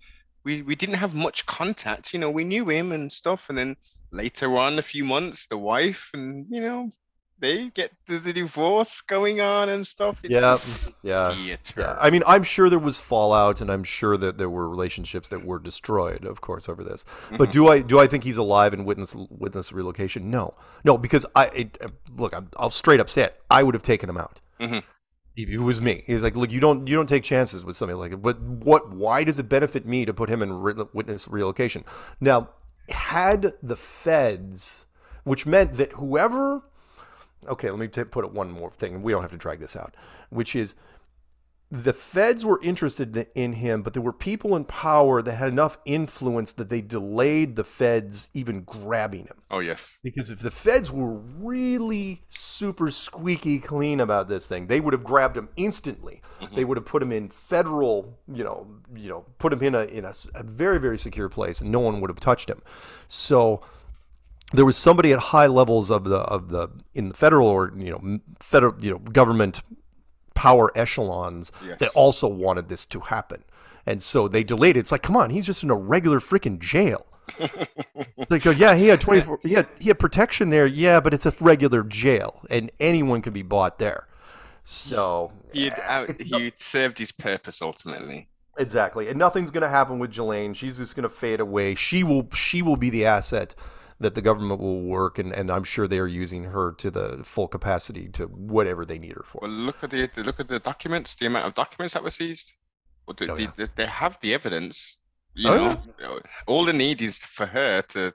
[0.43, 2.13] we we didn't have much contact.
[2.13, 3.75] You know, we knew him and stuff, and then
[4.11, 6.91] later on, a few months, the wife and you know.
[7.37, 10.19] They get the, the divorce going on and stuff.
[10.23, 10.57] It's Yeah,
[11.03, 11.55] yeah.
[11.77, 15.27] Yeah, I mean, I'm sure there was fallout, and I'm sure that there were relationships
[15.29, 17.05] that were destroyed, of course, over this.
[17.37, 20.31] But do I do I think he's alive and witness witness relocation?
[20.31, 20.53] No,
[20.85, 21.77] no, because I it,
[22.15, 23.41] look, I'm, I'll straight up say it.
[23.51, 24.39] I would have taken him out.
[24.61, 24.83] Mhm.
[25.35, 27.97] If it was me, he's like, look, you don't you don't take chances with somebody
[27.97, 28.21] like it.
[28.21, 28.93] But what?
[28.93, 31.83] Why does it benefit me to put him in re- witness relocation?
[32.21, 32.51] Now,
[32.87, 34.85] had the feds,
[35.25, 36.63] which meant that whoever
[37.47, 39.75] okay, let me t- put it one more thing, we don't have to drag this
[39.75, 39.95] out,
[40.29, 40.75] which is
[41.71, 45.77] the feds were interested in him, but there were people in power that had enough
[45.85, 49.41] influence that they delayed the feds even grabbing him.
[49.49, 49.97] Oh yes.
[50.03, 55.03] Because if the feds were really super squeaky clean about this thing, they would have
[55.03, 56.21] grabbed him instantly.
[56.39, 56.55] Mm-hmm.
[56.55, 59.85] They would have put him in federal, you know, you know, put him in a
[59.85, 62.61] in a, a very very secure place, and no one would have touched him.
[63.07, 63.61] So
[64.57, 67.91] there was somebody at high levels of the of the in the federal or you
[67.91, 69.61] know federal you know government
[70.33, 73.43] power echelons that also wanted this to happen.
[73.85, 74.81] And so they delayed it.
[74.81, 77.05] It's like, come on, he's just in a regular freaking jail.
[78.29, 80.65] Like, oh, yeah, he had 24, he had, he had protection there.
[80.65, 84.07] Yeah, but it's a regular jail and anyone can be bought there.
[84.63, 88.27] So, He'd eh, out, he'd served his purpose ultimately.
[88.57, 89.07] exactly.
[89.09, 90.53] And nothing's going to happen with Ghislaine.
[90.53, 91.75] She's just going to fade away.
[91.75, 93.53] She will, she will be the asset
[93.99, 95.17] that the government will work.
[95.19, 99.13] And, and I'm sure they're using her to the full capacity to whatever they need
[99.13, 99.39] her for.
[99.41, 102.53] Well, look at the look at the documents, the amount of documents that were seized.
[103.07, 103.51] Well, they, Oh, yeah.
[103.55, 104.99] they, they have the evidence.
[105.33, 108.13] You Oh, know, know, all they need is for her to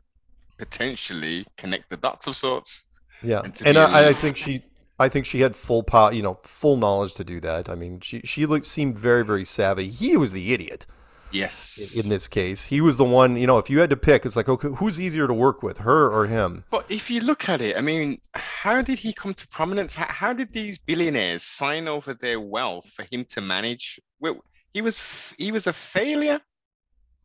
[0.58, 2.86] potentially connect the dots of sorts.
[3.22, 4.62] Yeah, and and I, I think she,
[4.98, 7.68] I think she had full power, you know, full knowledge to do that.
[7.68, 9.88] I mean, she she looked seemed very very savvy.
[9.88, 10.86] He was the idiot
[11.32, 11.96] Yes.
[11.96, 12.66] in this case.
[12.66, 15.00] He was the one, you know, if you had to pick, it's like, okay, who's
[15.00, 16.64] easier to work with, her or him?
[16.70, 19.94] But if you look at it, I mean, how did he come to prominence?
[19.94, 24.00] How, how did these billionaires sign over their wealth for him to manage?
[24.20, 26.40] Well, he was he was a failure.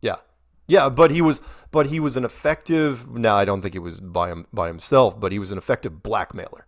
[0.01, 0.15] Yeah,
[0.67, 1.41] yeah, but he was,
[1.71, 3.09] but he was an effective.
[3.09, 6.01] Now, I don't think it was by him by himself, but he was an effective
[6.03, 6.67] blackmailer.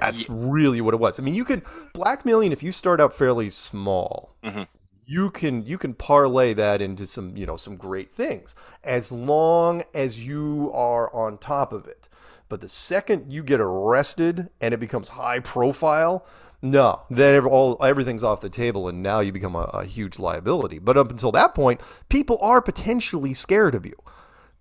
[0.00, 1.18] That's really what it was.
[1.18, 1.62] I mean, you could
[1.94, 4.36] blackmailing if you start out fairly small.
[4.44, 4.68] Mhm.
[5.06, 9.84] You can you can parlay that into some you know some great things as long
[9.94, 12.08] as you are on top of it.
[12.48, 16.26] But the second you get arrested and it becomes high profile,
[16.62, 20.78] no, then all everything's off the table, and now you become a, a huge liability.
[20.78, 23.96] But up until that point, people are potentially scared of you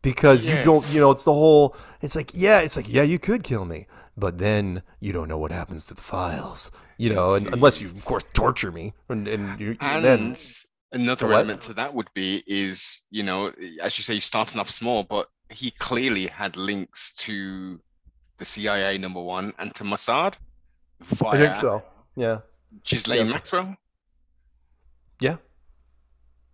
[0.01, 1.75] because you don't, you know, it's the whole.
[2.01, 5.37] It's like, yeah, it's like, yeah, you could kill me, but then you don't know
[5.37, 9.27] what happens to the files, you know, and, unless you, of course, torture me, and,
[9.27, 10.35] and you, And then
[10.91, 11.35] another what?
[11.35, 15.03] element to that would be is, you know, as you say, you're starting off small,
[15.03, 17.79] but he clearly had links to
[18.37, 20.35] the CIA number one and to Mossad
[21.01, 21.83] via I think so.
[22.15, 22.39] Yeah,
[22.83, 23.31] Ghislaine Yeah.
[23.31, 23.75] Maxwell.
[25.19, 25.37] yeah,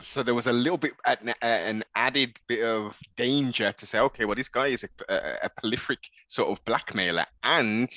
[0.02, 0.94] so there was a little bit
[1.42, 5.50] an added bit of danger to say okay well this guy is a, a, a,
[5.50, 7.90] prolific sort of blackmailer and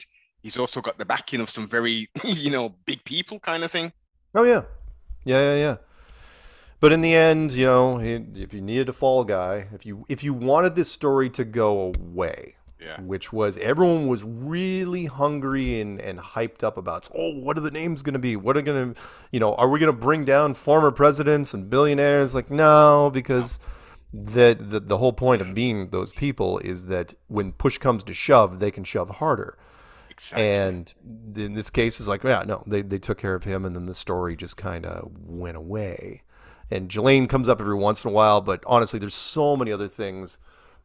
[0.45, 3.93] he's also got the backing of some very you know big people kind of thing.
[4.37, 4.63] Oh yeah.
[5.25, 5.77] Yeah yeah yeah.
[6.79, 10.23] But in the end you know if you needed a fall guy if you if
[10.23, 13.01] you wanted this story to go away yeah.
[13.01, 17.71] which was everyone was really hungry and, and hyped up about oh what are the
[17.71, 18.37] names going to be?
[18.37, 19.01] What are going to
[19.33, 22.35] you know are we going to bring down former presidents and billionaires?
[22.35, 23.59] Like no because.
[24.17, 28.15] The, the the whole point of being those people is that when push comes to
[28.15, 29.59] shove they can shove harder
[30.14, 30.46] exactly.
[30.46, 30.94] and
[31.37, 33.87] in this case is like yeah no they, they took care of him and then
[33.87, 36.22] the story just kind of went away
[36.70, 39.88] and Ghislaine comes up every once in a while but honestly there's so many other
[39.88, 40.38] things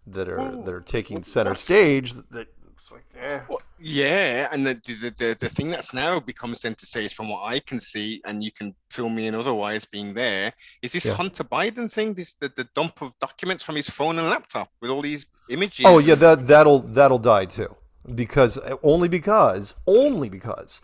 [0.07, 3.39] that are that are taking center stage that it's like eh.
[3.47, 7.43] Well, yeah and the, the, the the thing that's now become center stage from what
[7.43, 11.13] i can see and you can fill me in otherwise being there is this yeah.
[11.13, 14.89] hunter biden thing this the, the dump of documents from his phone and laptop with
[14.89, 17.73] all these images oh yeah that that'll that'll die too
[18.15, 20.81] because only because only because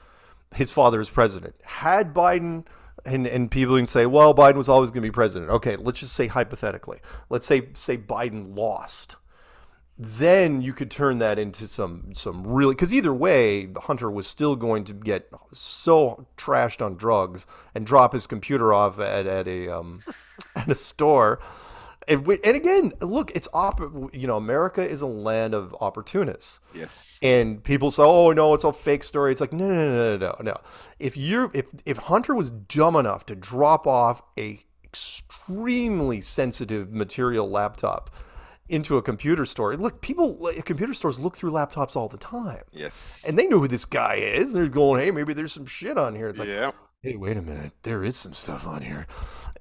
[0.53, 2.65] his father is president had biden
[3.05, 5.51] and, and people can say, well, Biden was always going to be president.
[5.51, 6.99] Okay, let's just say hypothetically.
[7.29, 9.17] Let's say say Biden lost.
[9.97, 14.55] Then you could turn that into some some really because either way, Hunter was still
[14.55, 19.69] going to get so trashed on drugs and drop his computer off at, at a
[19.69, 20.03] um,
[20.55, 21.39] at a store
[22.07, 23.79] and, and again, look, it's op-
[24.13, 26.59] you know, America is a land of opportunists.
[26.73, 27.19] Yes.
[27.21, 30.17] And people say, "Oh no, it's a fake story." It's like, no, no, no, no,
[30.17, 30.57] no, no.
[30.99, 37.49] If you if if Hunter was dumb enough to drop off a extremely sensitive material
[37.49, 38.09] laptop
[38.69, 39.75] into a computer store.
[39.75, 42.63] Look, people computer stores look through laptops all the time.
[42.71, 43.25] Yes.
[43.27, 44.53] And they know who this guy is.
[44.53, 46.71] They're going, "Hey, maybe there's some shit on here." It's like, yeah.
[47.01, 47.73] "Hey, wait a minute.
[47.83, 49.05] There is some stuff on here."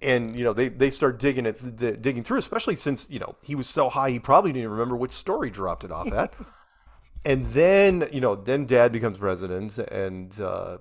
[0.04, 3.36] And you know they, they start digging it the, digging through especially since you know
[3.44, 6.32] he was so high he probably didn't remember which story dropped it off at
[7.24, 10.78] and then you know then dad becomes president and uh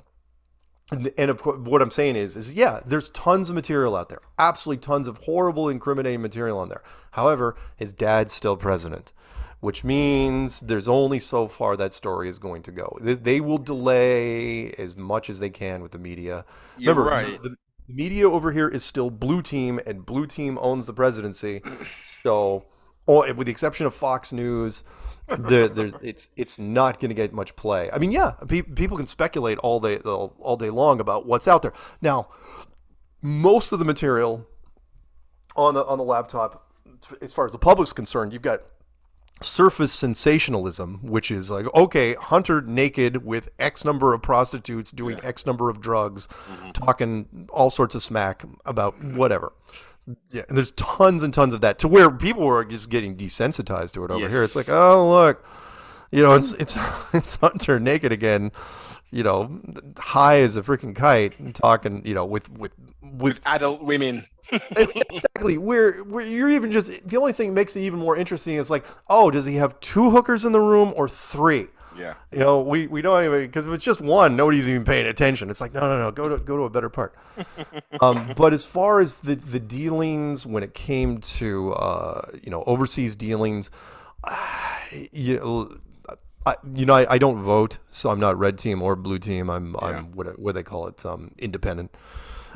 [0.91, 4.09] and, and of course what i'm saying is is yeah there's tons of material out
[4.09, 9.13] there absolutely tons of horrible incriminating material on there however his dad's still president
[9.63, 12.97] which means there's only so far that story is going to go.
[12.99, 16.43] They will delay as much as they can with the media.
[16.77, 17.41] You're Remember, right.
[17.41, 17.55] the, the
[17.87, 21.61] media over here is still blue team, and blue team owns the presidency.
[22.23, 22.65] So,
[23.07, 24.83] oh, with the exception of Fox News,
[25.27, 27.89] there, there's it's it's not going to get much play.
[27.91, 31.61] I mean, yeah, pe- people can speculate all day all day long about what's out
[31.61, 31.73] there.
[32.01, 32.29] Now,
[33.21, 34.47] most of the material
[35.55, 36.71] on the on the laptop,
[37.21, 38.61] as far as the public's concerned, you've got
[39.41, 45.27] surface sensationalism, which is like, okay, Hunter naked with X number of prostitutes doing yeah.
[45.27, 46.71] X number of drugs, mm-hmm.
[46.71, 49.53] talking all sorts of smack about whatever.
[50.29, 53.93] Yeah, and there's tons and tons of that to where people were just getting desensitized
[53.93, 54.33] to it over yes.
[54.33, 54.43] here.
[54.43, 55.45] It's like, oh look,
[56.11, 56.75] you know, it's it's
[57.13, 58.51] it's Hunter naked again,
[59.11, 59.61] you know,
[59.97, 64.25] high as a freaking kite, and talking, you know, with with with, with adult women
[64.75, 65.57] exactly.
[65.57, 68.69] Where where you're even just the only thing that makes it even more interesting is
[68.69, 71.67] like, oh, does he have two hookers in the room or three?
[71.97, 72.15] Yeah.
[72.31, 75.49] You know, we, we don't even because if it's just one, nobody's even paying attention.
[75.49, 77.15] It's like no no no, go to go to a better part.
[78.01, 82.63] um, but as far as the the dealings when it came to uh, you know
[82.65, 83.71] overseas dealings,
[84.23, 84.37] uh,
[85.11, 85.79] you,
[86.45, 89.49] I, you know I, I, don't vote, so I'm not red team or blue team.
[89.49, 89.87] I'm yeah.
[89.87, 91.95] I'm what what they call it um, independent.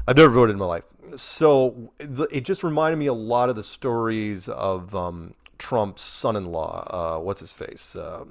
[0.07, 0.83] I've never voted in my life
[1.15, 6.87] so it just reminded me a lot of the stories of um, Trump's son-in-law.
[7.17, 7.95] Uh, what's his face?
[7.95, 8.25] Uh,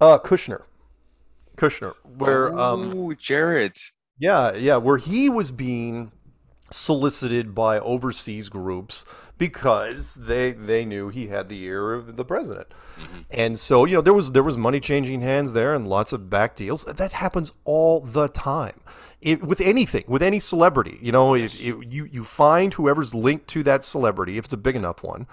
[0.00, 0.62] uh, Kushner.
[1.56, 3.76] Kushner, where um, Jared.
[4.18, 6.12] Yeah, yeah, where he was being
[6.70, 9.04] solicited by overseas groups
[9.36, 12.68] because they they knew he had the ear of the president.
[12.98, 13.20] Mm-hmm.
[13.30, 16.30] And so, you know, there was there was money changing hands there and lots of
[16.30, 16.84] back deals.
[16.84, 18.80] That happens all the time
[19.22, 20.98] it, with anything, with any celebrity.
[21.00, 21.64] You know, yes.
[21.64, 25.26] you you find whoever's linked to that celebrity, if it's a big enough one,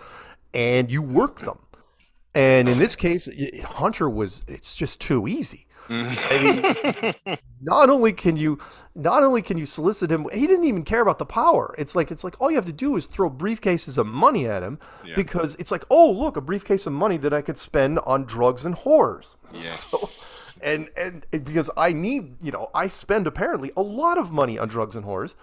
[0.54, 1.60] and you work them.
[2.36, 3.28] And in this case,
[3.64, 4.44] Hunter was.
[4.48, 5.66] It's just too easy.
[5.90, 7.38] I mean, mm.
[7.62, 8.60] not only can you,
[8.94, 11.74] not only can you solicit him, he didn't even care about the power.
[11.78, 14.62] It's like it's like all you have to do is throw briefcases of money at
[14.62, 15.16] him yeah.
[15.16, 18.66] because it's like, oh look, a briefcase of money that I could spend on drugs
[18.66, 19.36] and whores.
[19.52, 19.90] Yes.
[19.90, 19.98] So,
[20.62, 24.68] and and because I need, you know, I spend apparently a lot of money on
[24.68, 25.36] drugs and whores,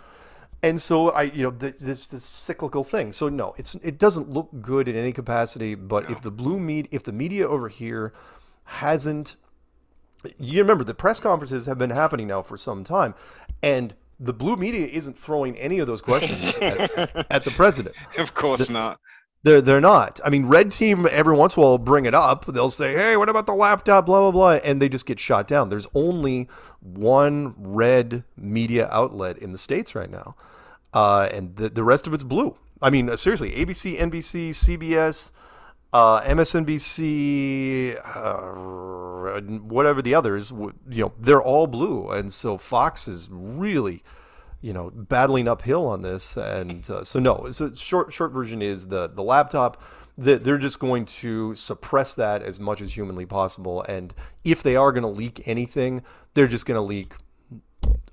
[0.62, 3.12] and so I, you know, this this cyclical thing.
[3.12, 5.74] So no, it's it doesn't look good in any capacity.
[5.74, 6.16] But no.
[6.16, 8.12] if the blue meat, if the media over here
[8.64, 9.36] hasn't,
[10.38, 13.14] you remember the press conferences have been happening now for some time,
[13.62, 17.94] and the blue media isn't throwing any of those questions at, at the president.
[18.18, 18.98] Of course not.
[19.46, 20.18] They're they're not.
[20.24, 22.46] I mean, red team every once in a while will bring it up.
[22.46, 25.46] They'll say, "Hey, what about the laptop?" Blah blah blah, and they just get shot
[25.46, 25.68] down.
[25.68, 26.48] There's only
[26.80, 30.34] one red media outlet in the states right now,
[30.92, 32.56] uh, and the the rest of it's blue.
[32.82, 35.30] I mean, uh, seriously, ABC, NBC, CBS,
[35.92, 43.28] uh, MSNBC, uh, whatever the others, you know, they're all blue, and so Fox is
[43.30, 44.02] really
[44.66, 48.88] you know battling uphill on this and uh, so no so short short version is
[48.88, 49.80] the the laptop.
[50.18, 54.74] That they're just going to suppress that as much as humanly possible and if they
[54.74, 56.02] are going to leak anything
[56.32, 57.16] they're just going to leak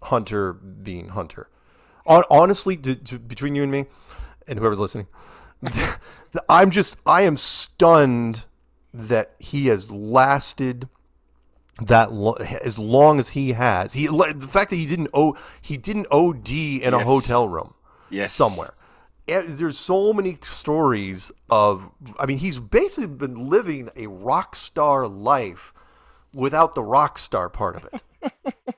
[0.01, 1.47] hunter being hunter.
[2.05, 3.85] Honestly to, to, between you and me
[4.49, 5.07] and whoever's listening
[6.49, 8.43] i'm just i am stunned
[8.93, 10.89] that he has lasted
[11.87, 15.75] that lo- as long as he has he the fact that he didn't o he
[15.77, 17.73] didn't od in a hotel room
[18.09, 18.31] Yes.
[18.31, 18.73] somewhere.
[19.27, 25.07] Eh, there's so many stories of i mean he's basically been living a rock star
[25.07, 25.73] life
[26.33, 28.03] without the rock star part of it.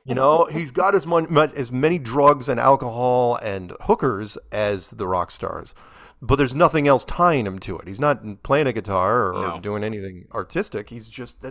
[0.06, 5.08] You know he's got as much as many drugs and alcohol and hookers as the
[5.08, 5.74] rock stars
[6.22, 7.88] but there's nothing else tying him to it.
[7.88, 9.60] He's not playing a guitar or No.
[9.60, 10.90] doing anything artistic.
[10.90, 11.46] He's just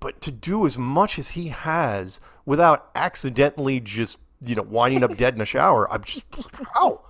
[0.00, 5.16] but to do as much as he has without accidentally just you know winding up
[5.16, 6.26] dead in a shower i'm just
[6.74, 7.00] how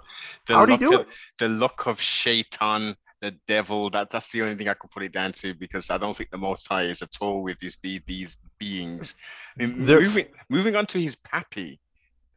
[0.47, 1.07] The how do you do of,
[1.39, 3.91] The look of Shaitan, the devil.
[3.91, 6.31] That that's the only thing I could put it down to because I don't think
[6.31, 9.15] the Most High is at all with these these, these beings.
[9.59, 11.81] I mean, moving moving on to his pappy.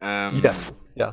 [0.02, 1.12] Um, yes yeah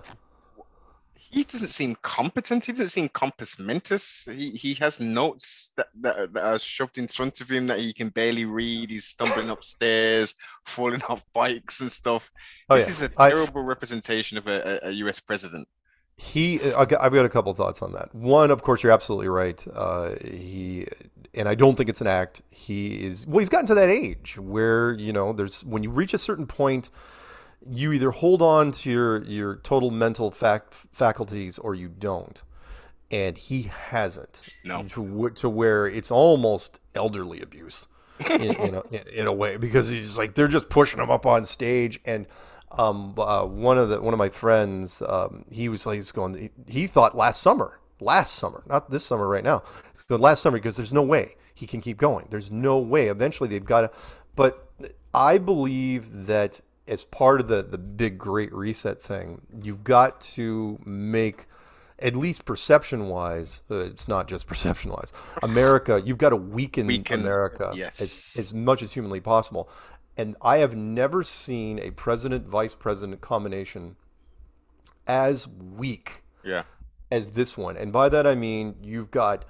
[1.37, 2.65] he doesn't seem competent.
[2.65, 4.27] He doesn't seem compos mentis.
[4.33, 7.93] He he has notes that, that, that are shoved in front of him that he
[7.93, 8.91] can barely read.
[8.91, 12.31] He's stumbling upstairs, falling off bikes and stuff.
[12.71, 12.91] Oh, this yeah.
[12.91, 15.21] is a terrible representation of a, a, U.S.
[15.21, 15.69] president.
[16.17, 19.29] he I got- i've got a couple thoughts on that one of course you're absolutely
[19.29, 20.87] right uh, he
[21.35, 24.39] and i don't think it's an act he is well he's gotten to that age
[24.39, 26.89] where you know there's when you reach a certain point
[27.71, 32.43] you either hold on to your your total mental fac- faculties or you don't.
[33.11, 34.49] And he hasn't.
[34.65, 34.83] No.
[34.83, 37.87] to, to where it's almost elderly abuse
[38.29, 41.45] in, in, a, in, a way because he's like they're just pushing him up on
[41.45, 42.01] stage.
[42.05, 42.27] And
[42.73, 46.35] um, uh, one of the one of my friends um, he was like he's going
[46.35, 49.63] he, he thought last summer last summer not this summer right now
[50.09, 52.27] going last summer because there's no way he can keep going.
[52.29, 53.07] There's no way.
[53.07, 53.91] Eventually they've got to
[54.35, 54.71] but
[55.15, 60.79] I believe that as part of the the big great reset thing you've got to
[60.85, 61.47] make
[61.99, 65.13] at least perception wise, uh, it's not just perception wise.
[65.43, 68.03] America, you've got to weaken, Weaken, America yes.
[68.03, 69.71] as, as much as humanly possible.
[70.19, 73.97] And I have never seen a president vice president combination
[75.07, 76.65] as weak Yeah.
[77.11, 77.77] as this one.
[77.77, 79.45] And by that I mean you've got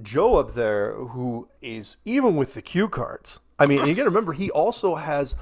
[0.00, 3.40] Joe up there who is even with the cue cards.
[3.58, 5.36] I mean, you got to remember he also has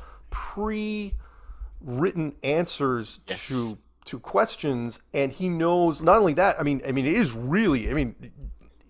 [1.84, 3.48] pre-written answers Yes.
[3.48, 6.58] to to questions, and he knows not only that.
[6.60, 7.90] I mean, I mean, it is really.
[7.90, 8.14] I mean,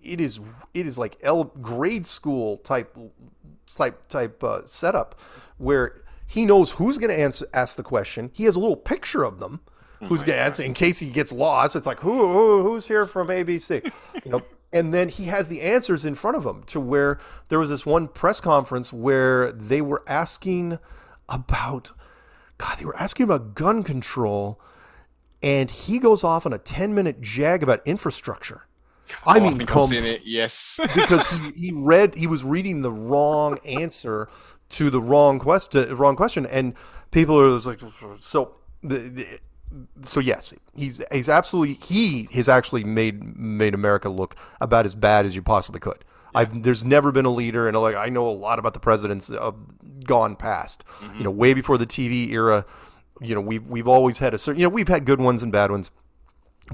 [0.03, 0.41] it is
[0.75, 2.97] it is like L grade school type
[3.67, 5.19] type type uh, setup
[5.59, 8.31] where he knows who's going to answer ask the question.
[8.35, 9.61] He has a little picture of them.
[10.01, 11.75] Who's going to answer in case he gets lost?
[11.75, 13.91] It's like who, who who's here from ABC,
[14.25, 14.43] you know.
[14.71, 17.19] And then he has the answers in front of him to where
[17.49, 20.79] there was this one press conference where they were asking
[21.31, 21.93] about,
[22.59, 24.61] God, they were asking about gun control,
[25.43, 28.67] and he goes off on a ten minute jag about infrastructure.
[29.25, 30.23] I Oh, mean, com- it.
[30.25, 30.81] Yes.
[30.95, 34.29] because he, he read he was reading the wrong answer
[34.71, 36.75] to the wrong question wrong question and
[37.13, 37.81] people are like
[38.19, 39.41] so the, the
[40.03, 45.25] so yes he's he's absolutely he has actually made made America look about as bad
[45.25, 46.05] as you possibly could
[46.37, 49.31] I've there's never been a leader and like I know a lot about the presidents
[49.31, 49.53] uh,
[50.05, 50.85] gone past
[51.17, 52.65] you know way before the TV era
[53.21, 55.51] you know we've we've always had a certain you know we've had good ones and
[55.51, 55.91] bad ones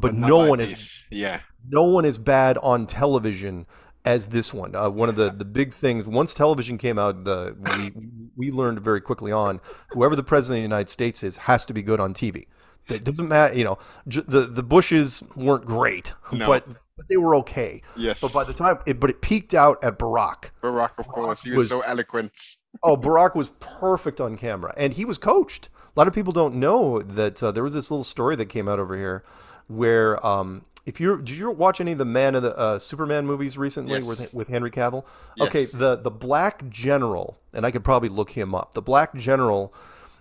[0.00, 1.04] but, Not no one is this.
[1.10, 1.40] Yeah.
[1.68, 3.66] no one is bad on television
[4.06, 4.74] as this one.
[4.74, 7.92] Uh, one of the, the big things once television came out, the we
[8.34, 9.60] we learned very quickly on
[9.90, 12.46] whoever the president of the United States is has to be good on TV.
[12.88, 13.78] It doesn't matter, you know.
[14.08, 16.46] J- the the Bushes weren't great, No.
[16.46, 17.80] but but they were okay.
[17.96, 18.20] Yes.
[18.20, 20.50] But by the time, it, but it peaked out at Barack.
[20.62, 22.32] Barack, of course, he was, was- so eloquent.
[22.84, 25.68] Oh, Barack was perfect on camera, and he was coached.
[25.94, 28.66] A lot of people don't know that uh, there was this little story that came
[28.66, 29.22] out over here,
[29.68, 33.24] where um, if you did you watch any of the Man of the uh, Superman
[33.26, 34.08] movies recently Yes.
[34.08, 35.04] with with Henry Cavill?
[35.40, 38.72] Okay, the the black general, and I could probably look him up.
[38.72, 39.72] The black general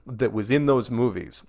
[0.06, 1.42] that was in those movies,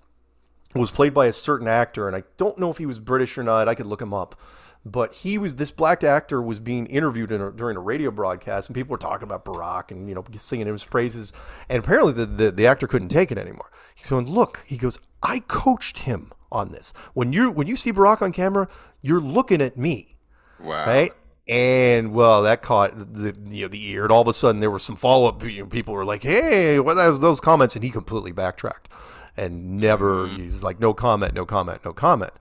[0.73, 3.43] was played by a certain actor, and I don't know if he was British or
[3.43, 3.67] not.
[3.67, 4.39] I could look him up.
[4.85, 8.75] But he was this black actor was being interviewed a, during a radio broadcast, and
[8.75, 11.31] people were talking about Barack and you know singing his praises.
[11.69, 13.71] And apparently, the, the, the actor couldn't take it anymore.
[13.95, 16.93] He's going, "Look," he goes, "I coached him on this.
[17.13, 18.67] When you when you see Barack on camera,
[18.99, 20.17] you're looking at me,
[20.59, 20.85] Wow.
[20.85, 21.13] right?"
[21.47, 24.71] And well, that caught the you know the ear, and all of a sudden there
[24.71, 25.41] were some follow up.
[25.43, 28.89] You know, people were like, "Hey, what are those comments?" And he completely backtracked
[29.37, 30.27] and never.
[30.27, 30.37] Mm.
[30.37, 32.33] He's like, "No comment, no comment, no comment."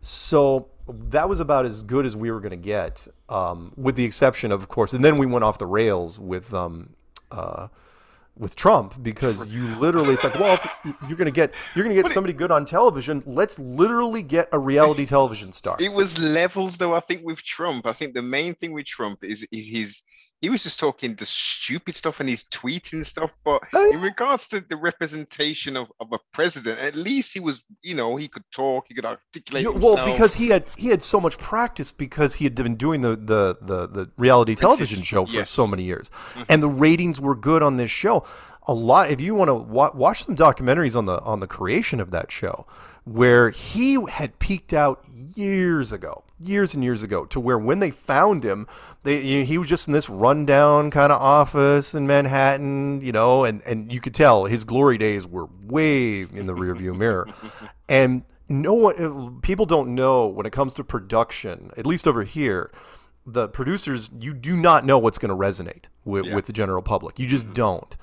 [0.00, 4.04] So that was about as good as we were going to get, um, with the
[4.04, 4.92] exception of, of course.
[4.92, 6.90] And then we went off the rails with um,
[7.30, 7.68] uh,
[8.36, 11.94] with Trump because you literally it's like, well, if you're going to get you're going
[11.94, 13.22] to get somebody good on television.
[13.26, 15.76] Let's literally get a reality television star.
[15.78, 17.86] It was levels though, I think, with Trump.
[17.86, 20.02] I think the main thing with Trump is, is his
[20.44, 23.30] he was just talking the stupid stuff and he's tweeting stuff.
[23.44, 27.64] But Oh, in regards to the representation of, of a president, at least he was,
[27.80, 29.96] you know, he could talk, he could articulate himself.
[29.96, 33.16] well, because he had he had so much practice because he had been doing the
[33.16, 35.50] the the, the reality television show for yes.
[35.50, 36.42] so many years, mm-hmm.
[36.50, 38.26] and the ratings were good on this show.
[38.66, 39.10] A lot.
[39.10, 42.30] If you want to wa- watch some documentaries on the on the creation of that
[42.30, 42.66] show,
[43.04, 45.02] where he had peaked out
[45.34, 48.66] years ago, years and years ago, to where when they found him,
[49.04, 53.12] they you know, he was just in this rundown kind of office in Manhattan, you
[53.12, 57.28] know, and and you could tell his glory days were way in the rearview mirror,
[57.88, 62.24] and no one uh, people don't know when it comes to production at least over
[62.24, 62.70] here
[63.26, 67.18] the producers you do not know what's going to resonate with, with the general public.
[67.18, 67.54] You just mm-hmm.
[67.54, 67.96] don't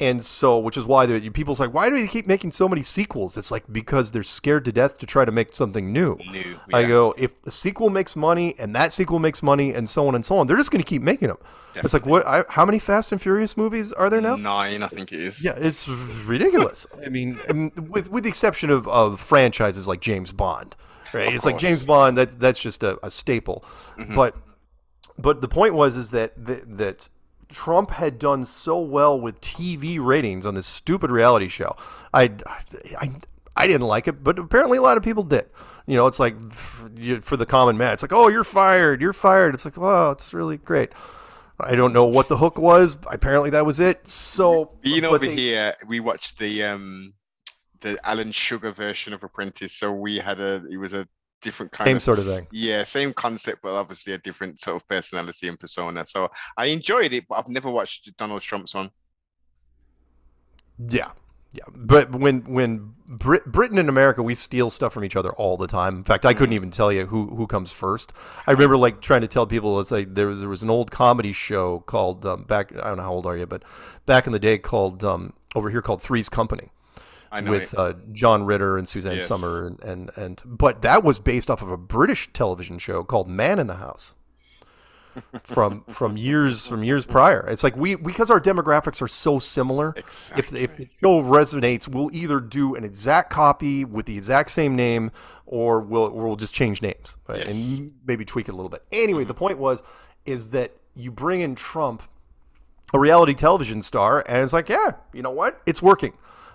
[0.00, 2.82] and so which is why the, people's like why do they keep making so many
[2.82, 6.58] sequels it's like because they're scared to death to try to make something new New,
[6.72, 10.14] i go if the sequel makes money and that sequel makes money and so on
[10.14, 11.38] and so on they're just going to keep making them
[11.76, 14.88] it's like what I, how many fast and furious movies are there now nine, I
[14.88, 15.44] think it is.
[15.44, 15.88] yeah, it's
[16.24, 16.86] ridiculous.
[17.04, 17.38] I mean,
[17.88, 20.76] with with the exception of, of franchises like James Bond,
[21.12, 21.32] right?
[21.32, 21.58] it's like.
[21.58, 23.64] James Bond that that's just a, a staple.
[23.96, 24.14] Mm-hmm.
[24.14, 24.36] But
[25.18, 27.08] but the point was is that, that that
[27.52, 31.76] Trump had done so well with TV ratings on this stupid reality show.
[32.14, 32.30] I
[33.00, 33.10] I
[33.56, 35.46] I didn't like it, but apparently a lot of people did.
[35.86, 39.54] You know, it's like for the common man, it's like, oh, you're fired, you're fired.
[39.54, 40.92] It's like, wow, it's really great.
[41.58, 42.96] I don't know what the hook was.
[43.10, 44.06] Apparently that was it.
[44.06, 47.14] So Being over they- here, we watched the um
[47.80, 49.72] the Alan Sugar version of Apprentice.
[49.72, 51.06] So we had a it was a
[51.40, 52.46] different kind Same of sort of thing.
[52.52, 56.06] Yeah, same concept, but obviously a different sort of personality and persona.
[56.06, 58.90] So I enjoyed it, but I've never watched Donald Trump's one.
[60.88, 61.12] Yeah,
[61.52, 61.64] yeah.
[61.74, 65.66] But when when Brit- Britain and America, we steal stuff from each other all the
[65.66, 65.96] time.
[65.96, 68.12] In fact, I couldn't even tell you who who comes first.
[68.46, 70.90] I remember like trying to tell people it's like there was there was an old
[70.90, 72.72] comedy show called um, back.
[72.76, 73.64] I don't know how old are you, but
[74.06, 76.70] back in the day called um, over here called Three's Company
[77.38, 77.78] know with it.
[77.78, 79.28] uh, John Ritter and Suzanne Yes.
[79.28, 83.28] Summer and, and and but that was based off of a British television show called
[83.28, 84.16] Man in the House
[85.44, 87.46] from from years from years prior.
[87.48, 89.94] It's like we because our demographics are so similar.
[90.36, 94.50] If the, if the show resonates, we'll either do an exact copy with the exact
[94.50, 95.10] same name,
[95.46, 97.44] or we'll we'll just change names right?
[97.46, 97.78] Yes.
[97.78, 98.82] and maybe tweak it a little bit.
[98.92, 99.82] Anyway, the point was
[100.26, 102.02] is that you bring in Trump
[102.92, 105.60] a reality television star, and it's like, yeah, you know what?
[105.66, 106.12] It's working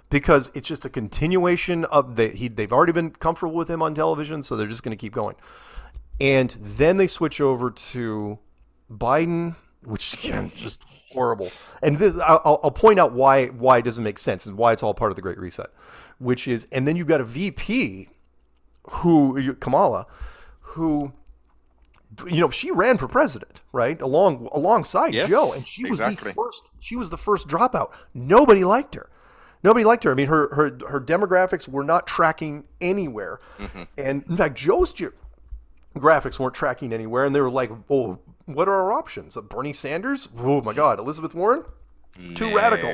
[0.09, 2.47] because it's just a continuation of the he.
[2.47, 5.35] They've already been comfortable with him on television, so they're just going to keep going.
[6.19, 8.39] And then they switch over to
[8.91, 10.81] Biden, which again just
[11.11, 11.51] horrible.
[11.81, 14.83] And this, I'll, I'll point out why why it doesn't make sense and why it's
[14.83, 15.69] all part of the Great Reset,
[16.19, 18.09] which is, and then you've got a VP
[18.89, 20.07] who Kamala,
[20.61, 21.13] who
[22.27, 26.31] you know she ran for president right along alongside Yes, Joe, and she was exactly.
[26.31, 26.71] the first.
[26.79, 27.91] She was the first dropout.
[28.13, 29.09] Nobody liked her.
[29.65, 30.11] Nobody liked her.
[30.11, 33.83] I mean, her her her demographics were not tracking anywhere, Mm-hmm.
[33.97, 35.09] and in fact, Joe's ge-
[35.97, 39.35] graphics weren't tracking anywhere, and they were like, "Oh, what are our options?
[39.35, 40.29] Uh, Bernie Sanders?
[40.37, 41.63] Oh my God, Elizabeth Warren?
[42.35, 42.93] Too radical."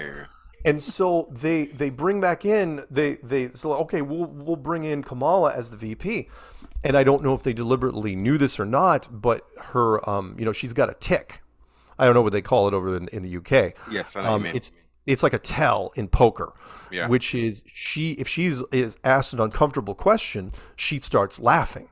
[0.63, 5.03] And so they they bring back in they they so okay we'll we'll bring in
[5.03, 6.29] Kamala as the VP,
[6.83, 10.45] and I don't know if they deliberately knew this or not, but her um you
[10.45, 11.41] know she's got a tick,
[11.97, 13.73] I don't know what they call it over in, in the UK.
[13.91, 14.55] Yes, I know um, mean.
[14.55, 14.71] it's
[15.07, 16.53] it's like a tell in poker,
[16.91, 17.07] Yeah.
[17.07, 21.89] which is she if she's is asked an uncomfortable question, she starts laughing,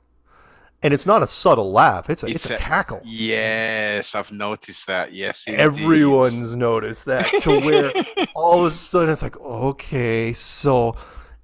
[0.83, 3.01] and it's not a subtle laugh; it's a it's, a, cackle.
[3.03, 5.13] Yes, I've noticed that.
[5.13, 5.45] Yes.
[5.47, 7.91] Everyone's noticed that to where
[8.35, 10.95] all of a sudden it's like, okay, so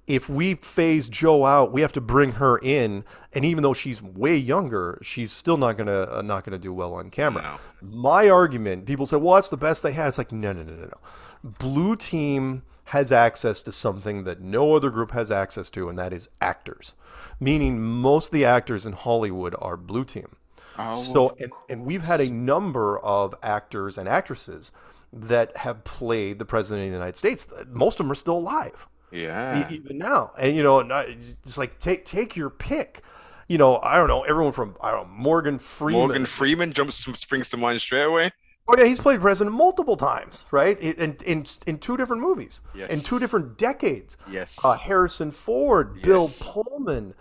[0.06, 4.00] if we phase Joe out, we have to bring her in, and even though she's
[4.00, 7.58] way younger, she's still not gonna uh, not gonna do well on camera.
[7.82, 10.08] My argument, people say, well, that's the best they had.
[10.08, 10.98] It's like, no, no, no, no, no.
[11.42, 16.12] Blue team has access to something that no other group has access to, and that
[16.12, 16.94] is actors.
[17.40, 20.36] Meaning, most of the actors in Hollywood are blue team.
[20.78, 20.94] Oh.
[20.94, 24.70] So, and, and we've had a number of actors and actresses
[25.12, 27.52] that have played the president of the United States.
[27.68, 28.86] Most of them are still alive
[29.16, 29.70] Yeah.
[29.70, 30.32] even now.
[30.38, 33.02] And you know, it's like take take your pick.
[33.48, 36.00] You know, I don't know everyone from I don't know Morgan Freeman.
[36.00, 38.32] Morgan Freeman jumps springs to mind straight away.
[38.68, 40.78] Oh yeah, he's played president multiple times, right?
[40.80, 44.16] In in in, two different movies, in two different decades.
[44.28, 44.64] Yes.
[44.64, 47.14] Uh, Harrison Ford, Bill Pullman,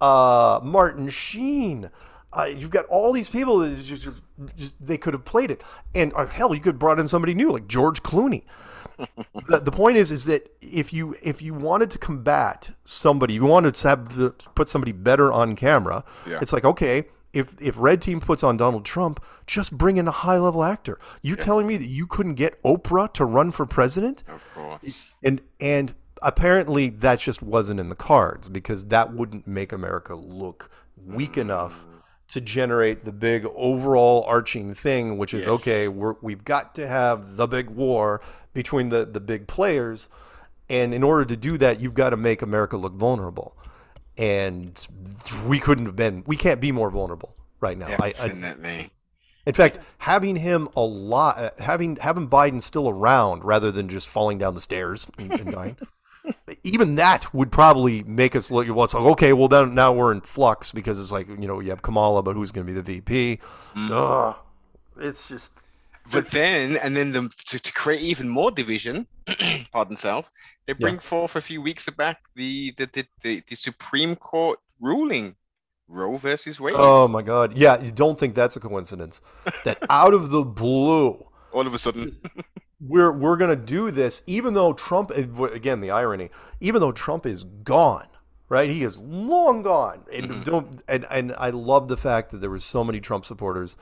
[0.00, 1.90] uh, Martin Sheen.
[2.32, 4.22] Uh, you've got all these people that just, just,
[4.56, 7.34] just they could have played it, and uh, hell, you could have brought in somebody
[7.34, 8.44] new like George Clooney.
[9.48, 13.44] The, the point is, is that if you if you wanted to combat somebody, you
[13.44, 16.04] wanted to have to put somebody better on camera.
[16.26, 16.38] Yeah.
[16.40, 20.12] It's like okay, if if Red Team puts on Donald Trump, just bring in a
[20.12, 20.98] high level actor.
[21.22, 24.24] You telling me that you couldn't get Oprah to run for president?
[24.28, 25.14] Of course.
[25.22, 30.70] and and apparently that just wasn't in the cards because that wouldn't make America look
[31.04, 31.42] weak mm.
[31.42, 31.86] enough
[32.28, 35.60] to generate the big overall arching thing, which is Yes.
[35.60, 35.88] okay.
[35.88, 38.22] We're, we've got to have the big war
[38.54, 40.08] between the the big players,
[40.68, 43.56] and in order to do that, you've got to make America look vulnerable,
[44.16, 44.86] and
[45.46, 46.24] we couldn't have been.
[46.26, 47.96] We can't be more vulnerable right now.
[47.98, 48.90] I, I, Definitely.
[49.46, 54.38] in fact, having him a lot, having having Biden still around rather than just falling
[54.38, 55.76] down the stairs and, and dying,
[56.64, 58.68] even that would probably make us look.
[58.68, 61.60] Well, it's like okay, well then now we're in flux because it's like you know
[61.60, 63.38] you have Kamala, but who's going to be the VP?
[63.76, 64.36] Ugh.
[65.00, 65.52] it's just
[66.10, 69.06] But then, and then the, to, to create even more division,
[69.72, 70.30] pardon self,
[70.66, 75.34] they bring forth a few weeks back the the, the, the the Supreme Court ruling,
[75.88, 76.74] Roe versus Wade.
[76.76, 77.80] oh my god, yeah.
[77.80, 79.20] You don't think that's a coincidence
[79.64, 81.24] that out of the blue.
[81.52, 82.18] All of a sudden,
[82.80, 85.12] we're we're gonna do this, even though Trump.
[85.14, 86.30] Eh, again, the irony.
[86.60, 88.08] Even though Trump is gone,
[88.48, 88.70] right?
[88.70, 90.04] He is long gone.
[90.12, 90.42] And mm-hmm.
[90.42, 90.82] don't.
[90.88, 93.76] And and I love the fact that there were so many Trump supporters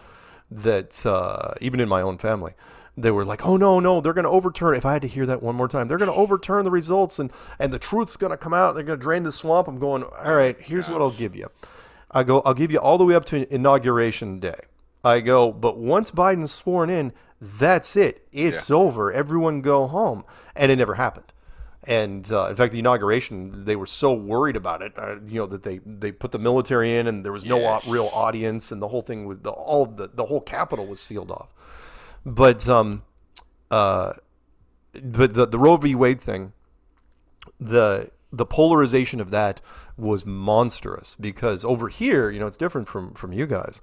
[0.50, 2.52] that uh, even in my own family.
[2.96, 4.00] They were like, "Oh no, no!
[4.00, 6.10] They're going to overturn." If I had to hear that one more time, they're going
[6.10, 8.74] to overturn the results, and and the truth's going to come out.
[8.74, 9.68] They're going to drain the swamp.
[9.68, 10.02] I'm going.
[10.02, 11.50] All right, here's what I'll give you.
[12.10, 12.42] I go.
[12.44, 14.60] I'll give you all the way up to inauguration day.
[15.04, 18.26] I go, but once Biden's sworn in, that's it.
[18.32, 19.10] It's over.
[19.10, 20.24] Everyone go home.
[20.54, 21.32] And it never happened.
[21.86, 25.46] And uh, in fact, the inauguration, they were so worried about it, uh, you know,
[25.46, 27.90] that they, they put the military in, and there was no au- Yes.
[27.90, 31.30] real audience, and the whole thing was the all the the whole Capitol was sealed
[31.30, 31.48] off.
[32.26, 33.02] But um,
[33.70, 34.12] uh,
[35.02, 35.94] but the the Roe v.
[35.94, 36.52] Wade thing,
[37.58, 39.60] the the polarization of that
[39.96, 43.80] was monstrous because over here, you know, it's different from from you guys.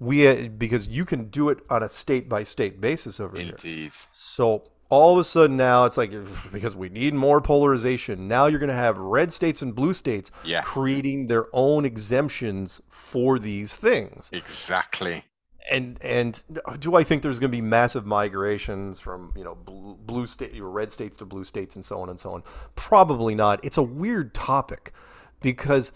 [0.00, 3.50] We uh, because you can do it on a state by state basis over here.
[3.52, 3.92] indeed.
[4.10, 6.12] So all of a sudden now it's like
[6.52, 8.28] because we need more polarization.
[8.28, 10.62] Now you're going to have red states and blue states Yeah.
[10.62, 15.24] creating their own exemptions for these things Exactly.
[15.70, 16.42] and and
[16.78, 20.58] do I think there's going to be massive migrations from you know blue, blue state
[20.60, 22.42] or red states to blue states and so on and so on?
[22.76, 23.64] Probably not.
[23.64, 24.92] It's a weird topic
[25.40, 25.92] because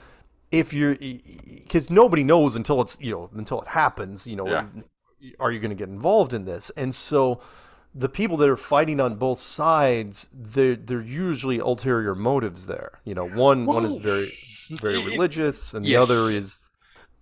[0.51, 4.26] if you're because nobody knows until it's you know until it happens.
[4.26, 4.64] You know, Yeah.
[5.38, 6.70] are you going to get involved in this?
[6.76, 7.41] And so
[7.95, 13.01] the people that are fighting on both sides, they're they're usually ulterior motives there.
[13.05, 14.32] You know, one one is very
[14.70, 16.59] very religious, and the other is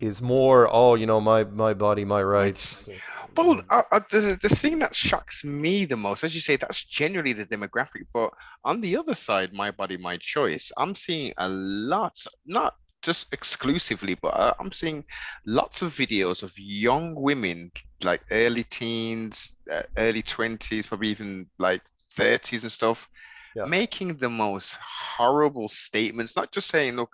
[0.01, 2.89] is more oh you know my my body my rights
[3.37, 6.85] Well, uh, uh, the, the thing that shocks me the most, as you say, that's
[6.85, 8.07] generally the demographic.
[8.12, 8.31] But
[8.64, 12.16] on the other side, my body, my choice, I'm seeing a lot,
[12.47, 12.75] not
[13.09, 15.03] just exclusively, but uh, I'm seeing
[15.47, 17.59] lots of videos of young women,
[18.05, 19.37] like early teens,
[19.73, 21.83] uh, early 20s, probably even like
[22.19, 23.09] 30s and stuff,
[23.57, 23.65] Yeah.
[23.81, 24.77] making the most
[25.17, 27.13] horrible statements, not just saying, look,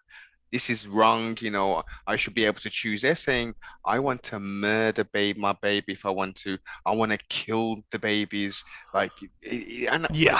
[0.52, 1.82] this is wrong, you know,
[2.12, 2.98] I should be able to choose.
[3.02, 3.54] They're saying,
[3.94, 6.52] I want to murder babe, my baby if I want to.
[6.86, 8.54] I want to kill the babies.
[8.98, 10.38] Like, i- i- and yeah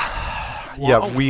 [0.91, 1.27] yeah we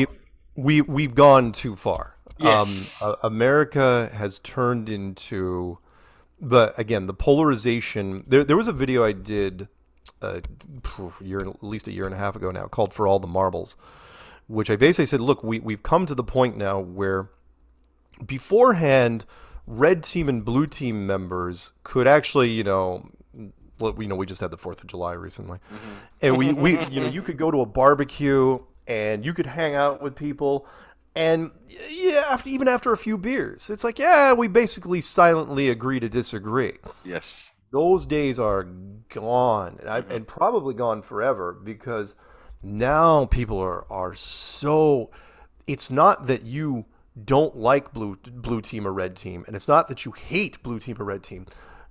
[0.67, 2.03] we we've gone too far
[2.39, 3.03] Yes.
[3.03, 5.79] um, uh, america has turned into
[6.41, 9.69] but again the polarization there, there was a video i did
[10.21, 10.43] a
[11.21, 13.77] year at least a year and a half ago now called for all the marbles
[14.47, 17.31] which i basically said look we, we've come to the point now where
[18.25, 19.25] beforehand
[19.67, 23.09] red team and blue team members could actually you know
[23.81, 25.59] well, you know we just had the fourth of july recently
[26.23, 29.75] and we, we you know you could go to a barbecue and you could hang
[29.75, 30.67] out with people
[31.17, 31.53] And
[31.89, 36.09] yeah, after, even after a few beers, it's like, yeah, we basically silently agree to
[36.09, 36.79] disagree.
[37.05, 37.53] Yes.
[37.71, 38.65] Those days are
[39.09, 40.13] gone, and, I, mm-hmm.
[40.13, 42.15] and probably gone forever because
[42.63, 45.11] now people are are so.
[45.67, 46.85] It's not that you
[47.23, 50.79] don't like blue blue team or red team, and it's not that you hate blue
[50.79, 51.47] team or red team.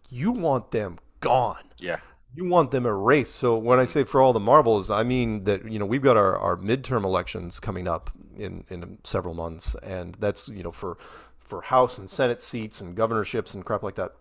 [0.10, 1.98] You want them gone Yeah.
[2.36, 3.36] You want them erased.
[3.36, 6.18] So when I say for all the marbles, I mean that you know we've got
[6.18, 10.98] our, our midterm elections coming up in, in several months, and that's you know for
[11.38, 14.14] for House and Senate seats and governorships and crap like that.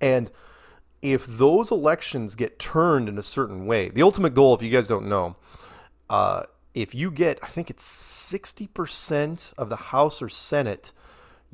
[0.00, 0.30] And
[1.00, 4.88] if those elections get turned in a certain way, the ultimate goal, if you guys
[4.88, 5.36] don't know,
[6.10, 6.44] uh,
[6.74, 10.92] if you get, I think it's sixty percent of the House or Senate,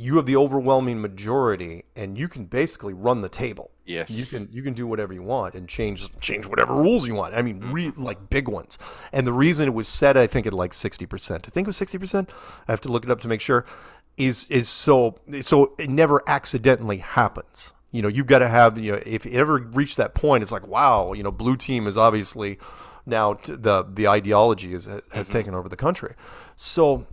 [0.01, 3.70] you have the overwhelming majority, and you can basically run the table.
[3.84, 4.11] Yes.
[4.11, 7.34] You can you can do whatever you want and change change whatever rules you want.
[7.34, 8.03] I mean, re, mm-hmm.
[8.03, 8.78] like big ones.
[9.12, 11.46] And the reason it was set, I think, at like sixty percent.
[11.46, 12.30] I think it was sixty percent.
[12.66, 13.66] I have to look it up to make sure.
[14.16, 17.74] Is is so so it never accidentally happens.
[17.90, 20.53] You know, you've got to have you know if it ever reached that point, it's
[20.53, 22.59] like wow, you know, blue team is obviously
[23.05, 25.32] now t- the the ideology is has mm-hmm.
[25.32, 26.14] taken over the country.
[26.57, 27.07] So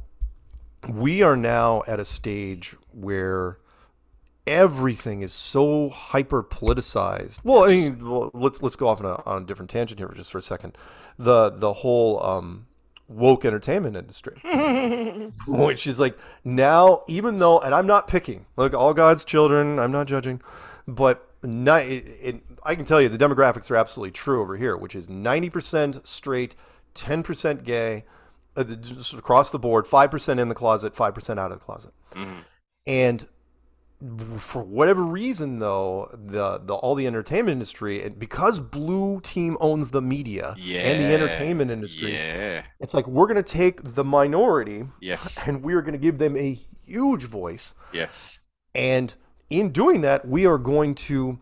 [0.88, 3.58] we are now at a stage where
[4.46, 7.42] everything is so hyper politicized.
[7.44, 10.08] Well, I mean, well, let's let's go off on a, on a different tangent here
[10.08, 10.78] for just for a second.
[11.18, 12.68] The the whole um,
[13.08, 14.40] woke entertainment industry,
[15.48, 19.92] which is like now, even though, and I'm not picking, look, all God's children, I'm
[19.92, 20.42] not judging,
[20.88, 24.76] but not, it, it, I can tell you the demographics are absolutely true over here,
[24.76, 26.56] which is 90% straight,
[26.96, 28.04] 10% gay,
[28.58, 31.94] Uh, just across the board, 5% in the closet, 5% out of the closet.
[32.12, 32.40] Mm-hmm.
[32.88, 33.28] And
[34.38, 39.90] for whatever reason though the, the all the entertainment industry and because blue team owns
[39.90, 42.62] the media and the entertainment industry Yeah.
[42.80, 45.42] it's like we're going to take the minority Yes.
[45.48, 48.38] and we're going to give them a huge voice Yes.
[48.76, 49.16] and
[49.50, 51.40] in doing that we are going to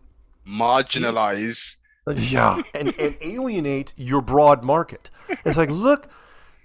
[0.48, 1.76] Marginalize.
[2.16, 5.10] yeah and, and alienate your broad market
[5.44, 6.08] it's like look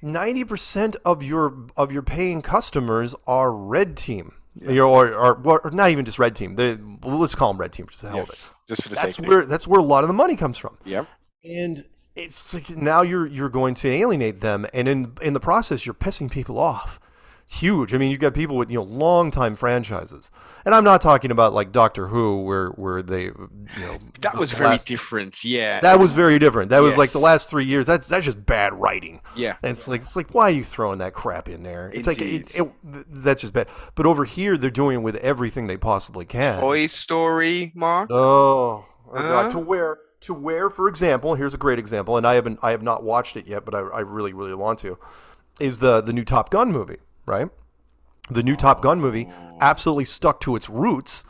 [0.04, 5.72] 90% of your of your paying customers are red team you know, or, or, or
[5.72, 8.20] not even just red team they, well, let's call them red team just the hell
[8.20, 8.54] of it Yes.
[8.68, 10.78] Just for the that's sake where that's where a lot of the money comes from.
[10.86, 11.08] Yep.
[11.44, 11.84] and
[12.16, 15.94] it's like now you're you're going to alienate them and in in the process you're
[15.94, 17.00] pissing people off
[17.52, 20.32] huge i mean you got people with you know long time franchises
[20.64, 23.50] and i'm not talking about like doctor who where where they you
[23.80, 25.44] know That was very last- different.
[25.44, 25.82] Yeah.
[25.82, 28.74] that was very different that was like the last three years that's that's just bad
[28.74, 29.58] writing Yeah.
[29.64, 32.22] and it's like it's like why are you throwing that crap in there it's like
[32.22, 32.52] Indeed.
[32.56, 36.26] it, it, that's just bad but over here they're doing it with everything they possibly
[36.26, 38.10] can Toy Story, Mark.
[38.12, 39.44] Oh, oh God.
[39.46, 39.50] Huh?
[39.52, 42.84] to where to where, for example, here's a great example, and I haven't I have
[42.84, 44.98] not watched it yet, but I, I really really want to.
[45.60, 46.98] Is the the new Top Gun movie
[47.32, 47.50] right?
[48.30, 49.28] The new Top Gun movie
[49.60, 51.26] absolutely stuck to its roots.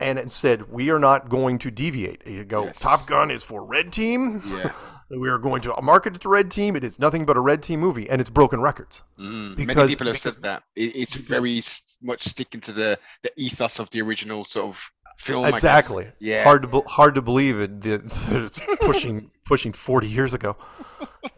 [0.00, 2.78] And it said, "We are not going to deviate." You go, Yes.
[2.78, 4.40] Top Gun is for red team.
[4.46, 4.70] Yeah.
[5.10, 6.76] we are going to market it to red team.
[6.76, 9.02] It is nothing but a red team movie, and it's broken records.
[9.18, 10.62] Mm, Because- Many people have because- said that.
[10.76, 11.60] It, it's very
[12.00, 15.44] much sticking to the, the ethos of the original sort of film.
[15.46, 16.06] Exactly.
[16.20, 16.44] Yeah.
[16.44, 17.80] Hard to hard to believe it.
[17.80, 18.02] that
[18.46, 20.56] It's pushing pushing forty years ago.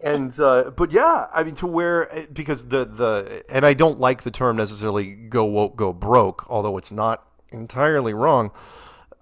[0.03, 4.23] And uh, but yeah, I mean to where because the the and I don't like
[4.23, 8.51] the term necessarily go woke go broke, although it's not entirely wrong.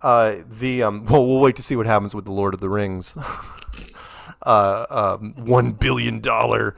[0.02, 2.68] Uh, the um, well, we'll wait to see what happens with the Lord of the
[2.68, 3.16] Rings.
[4.46, 6.76] uh, um, one billion dollar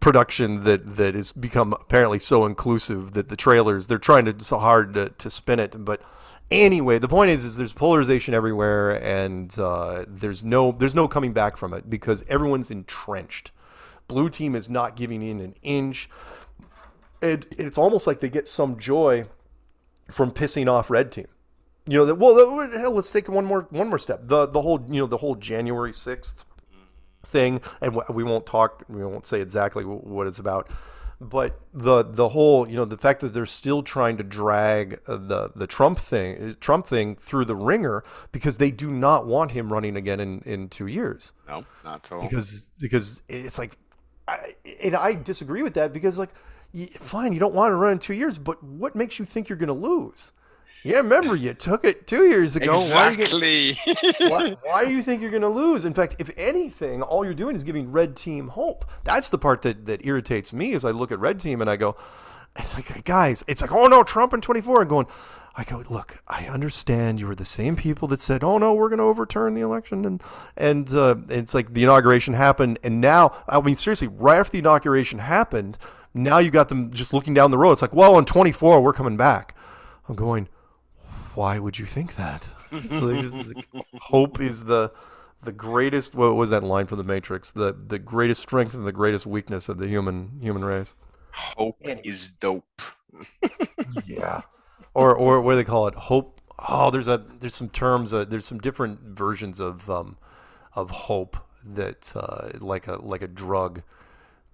[0.00, 4.58] production that that has become apparently so inclusive that the trailers they're trying to so
[4.58, 6.02] hard to, to spin it but
[6.50, 11.32] anyway the point is is there's polarization everywhere and uh, there's no there's no coming
[11.32, 13.52] back from it because everyone's entrenched.
[14.06, 16.08] Blue team is not giving in an inch.
[17.20, 19.26] And it's almost like they get some joy
[20.10, 21.26] from pissing off red team.
[21.86, 24.20] You know that well hell let's take one more one more step.
[24.22, 26.44] The the whole you know the whole January 6th
[27.26, 30.70] thing and we won't talk we won't say exactly what it's about
[31.20, 35.16] but the the whole you know the fact that they're still trying to drag uh,
[35.16, 39.72] the the Trump thing Trump thing through the wringer because they do not want him
[39.72, 42.22] running again in in 2 years No, not at all.
[42.22, 43.76] because because it's like
[44.28, 46.30] I, and I disagree with that because like
[46.96, 49.58] fine you don't want to run in 2 years but what makes you think you're
[49.58, 50.32] going to lose
[50.84, 53.78] yeah remember you took it 2 years ago why are you exactly.
[54.28, 55.84] why, why do you think you're going to lose?
[55.84, 58.84] In fact, if anything, all you're doing is giving red team hope.
[59.04, 61.76] That's the part that, that irritates me as I look at red team and I
[61.76, 61.96] go,
[62.56, 64.82] it's like, guys, it's like, oh no, Trump in 24.
[64.82, 65.06] And going,
[65.56, 68.88] I go, look, I understand you were the same people that said, oh no, we're
[68.88, 70.04] going to overturn the election.
[70.04, 70.22] And,
[70.56, 72.78] and uh, it's like the inauguration happened.
[72.82, 75.78] And now, I mean, seriously, right after the inauguration happened,
[76.14, 77.72] Now you got them just looking down the road.
[77.72, 79.54] It's like, well, on 24, we're coming back.
[80.08, 80.48] I'm going,
[81.38, 82.48] why would you think that?
[82.72, 84.92] It's like, it's like, hope is the
[85.42, 86.14] the greatest.
[86.14, 87.50] What was that line from the Matrix?
[87.50, 90.94] The the greatest strength and the greatest weakness of the human human race.
[91.32, 92.82] Hope is dope.
[94.04, 94.42] yeah,
[94.92, 95.94] or or what do they call it?
[95.94, 96.42] Hope.
[96.68, 98.12] Oh, there's a there's some terms.
[98.12, 100.18] Uh, there's some different versions of um
[100.74, 103.82] of hope that uh, like a like a drug.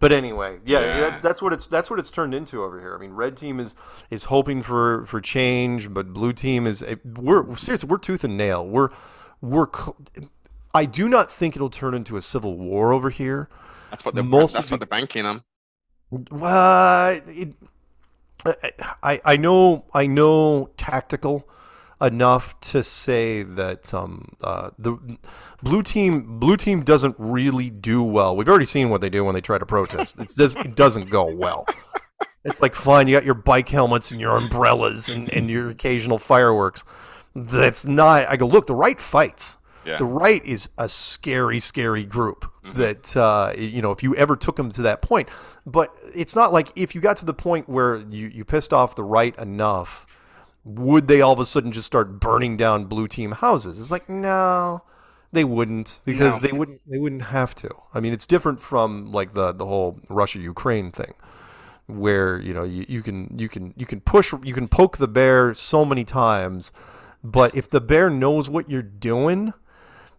[0.04, 1.00] But anyway, yeah, Yeah.
[1.00, 2.94] That, that's what it's that's what it's turned into over here.
[2.94, 3.74] I mean, red team is
[4.10, 6.84] is hoping for for change, but blue team is
[7.16, 8.66] we're seriously we're tooth and nail.
[8.66, 8.90] We're
[9.40, 9.68] we're
[10.74, 13.48] I do not think it'll turn into a civil war over here.
[13.88, 15.42] That's what they're Mostly that's what they're banking on.
[16.10, 17.54] Well, it,
[19.02, 21.48] I I know I know tactical
[22.00, 25.18] enough to say that um, uh, the
[25.62, 28.36] blue team blue team doesn't really do well.
[28.36, 30.18] We've already seen what they do when they try to protest.
[30.18, 31.66] It, does, it doesn't go well.
[32.44, 36.18] It's like fine, you got your bike helmets and your umbrellas and, and your occasional
[36.18, 36.84] fireworks.
[37.34, 38.28] That's not.
[38.28, 38.66] I go look.
[38.66, 39.58] The right fights.
[39.84, 39.98] Yeah.
[39.98, 42.50] The right is a scary, scary group.
[42.74, 45.28] That uh, you know, if you ever took them to that point,
[45.66, 48.94] but it's not like if you got to the point where you you pissed off
[48.94, 50.06] the right enough,
[50.64, 53.80] would they all of a sudden just start burning down blue team houses?
[53.80, 54.82] It's like no,
[55.32, 56.48] they wouldn't because No.
[56.48, 57.70] they wouldn't they wouldn't have to.
[57.92, 61.14] I mean, it's different from like the the whole Russia Ukraine thing
[61.86, 65.08] where you know you, you can you can you can push you can poke the
[65.08, 66.72] bear so many times
[67.22, 69.52] but if the bear knows what you're doing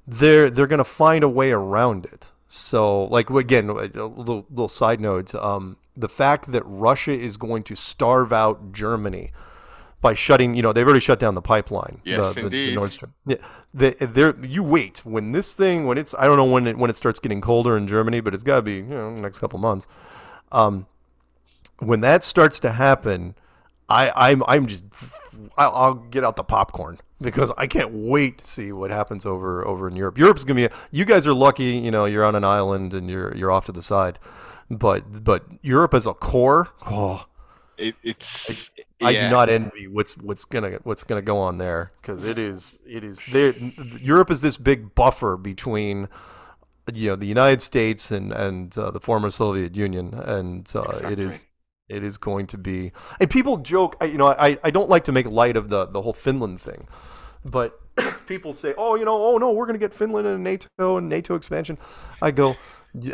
[0.05, 4.99] they're they're gonna find a way around it so like again a little little side
[5.01, 9.31] note um, the fact that Russia is going to starve out Germany
[10.01, 12.75] by shutting you know they've already shut down the pipeline Yes, the, the, the indeed.
[12.75, 13.37] Nord Stream yeah
[13.73, 16.89] the, there you wait when this thing when it's I don't know when it when
[16.89, 19.59] it starts getting colder in Germany but it's got to be you know next couple
[19.59, 19.87] months
[20.51, 20.87] um,
[21.79, 23.35] when that starts to happen,
[23.89, 24.85] I, I'm I'm just
[25.57, 29.67] I'll, I'll get out the popcorn because I can't wait to see what happens over
[29.67, 30.17] over in Europe.
[30.17, 30.65] Europe's gonna be.
[30.65, 33.65] A, you guys are lucky, you know, you're on an island and you're you're off
[33.65, 34.19] to the side,
[34.69, 37.25] but but Europe as a core, oh,
[37.77, 38.71] It, it's
[39.01, 39.27] I yeah.
[39.29, 43.03] do not envy what's what's gonna what's gonna go on there because it is it
[43.03, 43.53] is there.
[44.01, 46.07] Europe is this big buffer between
[46.93, 51.19] you know the United States and and uh, the former Soviet Union, and uh, it
[51.19, 51.49] is Exactly.
[51.89, 52.91] it is going to be.
[53.19, 55.87] And people joke, I- you know, I I don't like to make light of the
[55.87, 56.87] the whole Finland thing,
[57.43, 57.79] but
[58.27, 61.35] people say, oh, you know, oh no, we're gonna get Finland in NATO and NATO
[61.35, 61.77] expansion.
[62.21, 62.55] I go.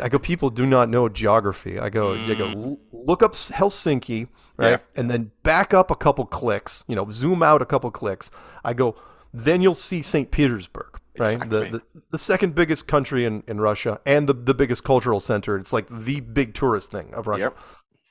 [0.02, 0.18] I go.
[0.18, 1.78] People do not know geography.
[1.78, 2.12] I go.
[2.12, 2.46] I go.
[2.46, 2.78] Mm.
[2.92, 4.78] Look up Helsinki, right, Yeah.
[4.96, 6.84] and then back up a couple clicks.
[6.86, 8.30] You know, zoom out a couple clicks.
[8.64, 8.94] I go.
[9.34, 10.30] Then you'll see St.
[10.30, 11.40] Petersburg, right?
[11.48, 15.56] The, the the second biggest country in, in Russia and the, the biggest cultural center.
[15.56, 17.52] It's like the big tourist thing of Russia.
[17.54, 17.58] Yep.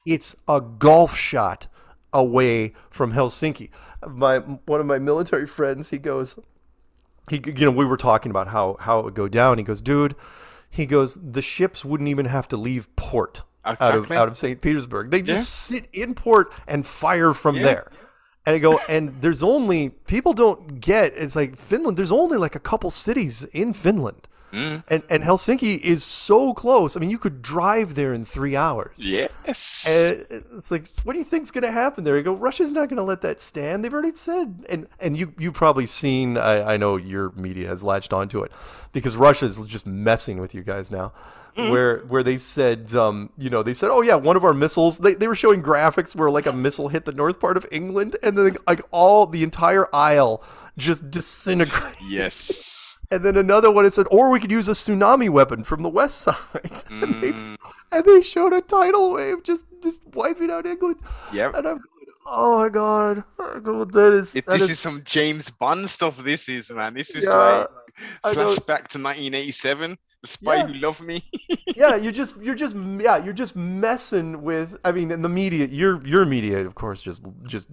[0.07, 1.67] It's a golf shot
[2.11, 3.69] away from Helsinki.
[4.07, 6.38] My one of my military friends, he goes,
[7.30, 9.59] he you know we were talking about how how it would go down.
[9.59, 10.15] He goes, dude,
[10.72, 14.59] he goes, the ships wouldn't even have to leave port out of out of St.
[14.59, 15.11] Petersburg.
[15.11, 17.91] They just sit in port and fire from there.
[18.45, 21.13] And I go, and there's only people don't get.
[21.15, 21.97] It's like Finland.
[21.97, 24.83] There's only like a couple cities in Finland, Mm.
[24.89, 26.97] and and Helsinki is so close.
[26.97, 28.97] I mean, you could drive there in three hours.
[28.97, 29.87] Yes.
[29.87, 32.17] And it's like, what do you think's going to happen there?
[32.17, 33.83] You go, Russia's not going to let that stand.
[33.83, 36.37] They've already said, and and you you probably seen.
[36.37, 38.51] I, I know your media has latched onto it
[38.91, 41.13] because Russia's just messing with you guys now.
[41.55, 44.97] Where where they said, um, you know, they said, oh yeah, one of our missiles.
[44.99, 48.15] They, they were showing graphics where like a missile hit the north part of England,
[48.23, 50.43] and then like all the entire isle
[50.77, 51.97] just disintegrated.
[52.07, 52.87] yes.
[53.13, 55.89] And then another one it said, or we could use a tsunami weapon from the
[55.89, 56.37] west side.
[56.89, 57.57] and, they, Mm.
[57.91, 60.95] and they showed a tidal wave just just wiping out England.
[61.33, 61.55] Yep.
[61.55, 61.83] And I'm
[62.25, 66.23] oh my god, I go, that is If that this is some James Bond stuff,
[66.23, 66.93] this is man.
[66.93, 67.65] This is Yeah,
[68.23, 69.97] like flashback to 1987.
[70.24, 70.67] Spy Yeah.
[70.67, 71.24] Who Loved Me.
[71.76, 71.95] yeah.
[71.95, 74.78] You're just you're just yeah you're just messing with.
[74.86, 77.67] I mean, in the media, your your media, of course, just just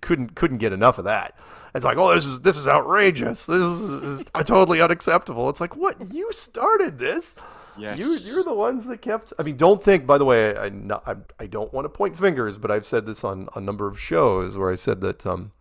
[0.00, 1.36] couldn't couldn't get enough of that.
[1.74, 3.46] It's like, oh, this is this is outrageous.
[3.46, 5.48] This is, is totally unacceptable.
[5.48, 5.96] It's like, what?
[6.12, 7.36] You started this.
[7.78, 7.98] yes.
[7.98, 9.32] You, you're the ones that kept.
[9.38, 10.06] I mean, don't think.
[10.06, 13.06] By the way, I, not, I, I don't want to point fingers, but I've said
[13.06, 15.26] this on a number of shows where I said that.
[15.26, 15.52] Um,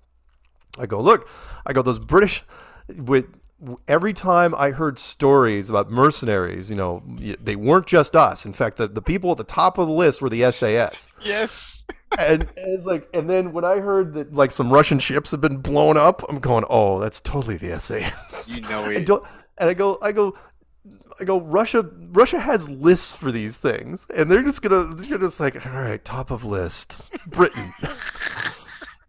[0.77, 1.27] I go look.
[1.65, 2.43] I go those British.
[2.97, 3.27] With
[3.87, 7.03] every time I heard stories about mercenaries, you know,
[7.41, 8.45] they weren't just us.
[8.45, 11.09] In fact, the, the people at the top of the list were the SAS.
[11.23, 11.85] Yes.
[12.17, 15.41] And, and it's like, and then when I heard that like some Russian ships have
[15.41, 18.59] been blown up, I'm going, oh, that's totally the SAS.
[18.59, 19.05] You know it.
[19.05, 19.23] don't,
[19.57, 20.35] and I go, I go,
[21.19, 21.89] I go Russia.
[22.11, 26.03] Russia has lists for these things, and they're just gonna they're just like all right,
[26.03, 27.73] top of list, Britain.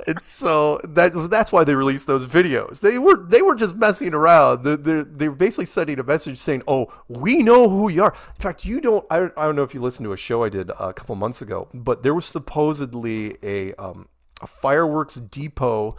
[0.06, 2.80] and so that that's why they released those videos.
[2.80, 4.64] They were they were just messing around.
[4.64, 8.40] They're, they're they're basically sending a message saying, "Oh, we know who you are." In
[8.42, 9.04] fact, you don't.
[9.10, 11.42] I, I don't know if you listened to a show I did a couple months
[11.42, 14.08] ago, but there was supposedly a um,
[14.42, 15.96] a fireworks depot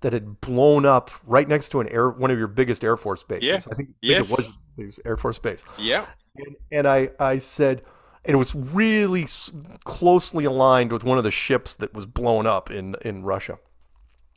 [0.00, 3.22] that had blown up right next to an air one of your biggest Air Force
[3.22, 3.48] bases.
[3.48, 3.58] Yeah.
[3.70, 4.30] I think, Yes.
[4.30, 5.64] it was, it was Air Force Base.
[5.78, 6.04] Yeah.
[6.36, 7.82] And, and I, I said,
[8.24, 9.52] and it was really s-
[9.84, 13.58] closely aligned with one of the ships that was blown up in, in Russia.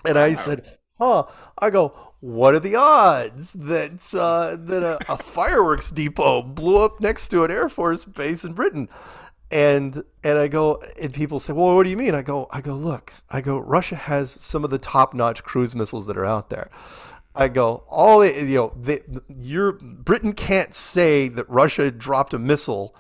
[0.06, 1.26] And I said, huh,
[1.58, 7.00] I go, what are the odds that, uh, that a, a fireworks depot blew up
[7.00, 8.90] next to an Air Force base in Britain?
[9.50, 12.14] And and I go and people say, well, what do you mean?
[12.14, 16.06] I go, I go, look, I go, Russia has some of the top-notch cruise missiles
[16.08, 16.70] that are out there.
[17.34, 22.94] I go, all you know, they, your Britain can't say that Russia dropped a missile,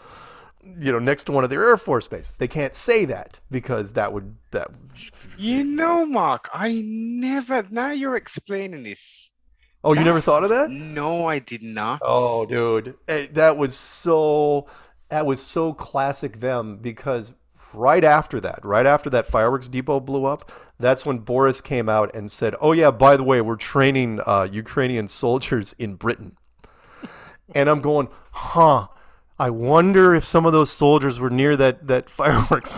[0.79, 2.37] you know, next to one of their air force bases.
[2.37, 4.69] They can't say that because that would that.
[5.37, 7.63] You know, Mark, I never.
[7.69, 9.31] Now you're explaining this.
[9.83, 10.69] Oh, you never thought of that?
[10.69, 12.01] No, I did not.
[12.03, 14.67] Oh, dude, that was so
[15.09, 17.33] that was so classic them because
[17.73, 22.13] right after that, right after that fireworks depot blew up, that's when Boris came out
[22.15, 26.37] and said, "Oh yeah, by the way, we're training uh, Ukrainian soldiers in Britain."
[27.55, 28.87] And I'm going, "Huh?
[29.39, 32.73] I wonder if some of those soldiers were near that that fireworks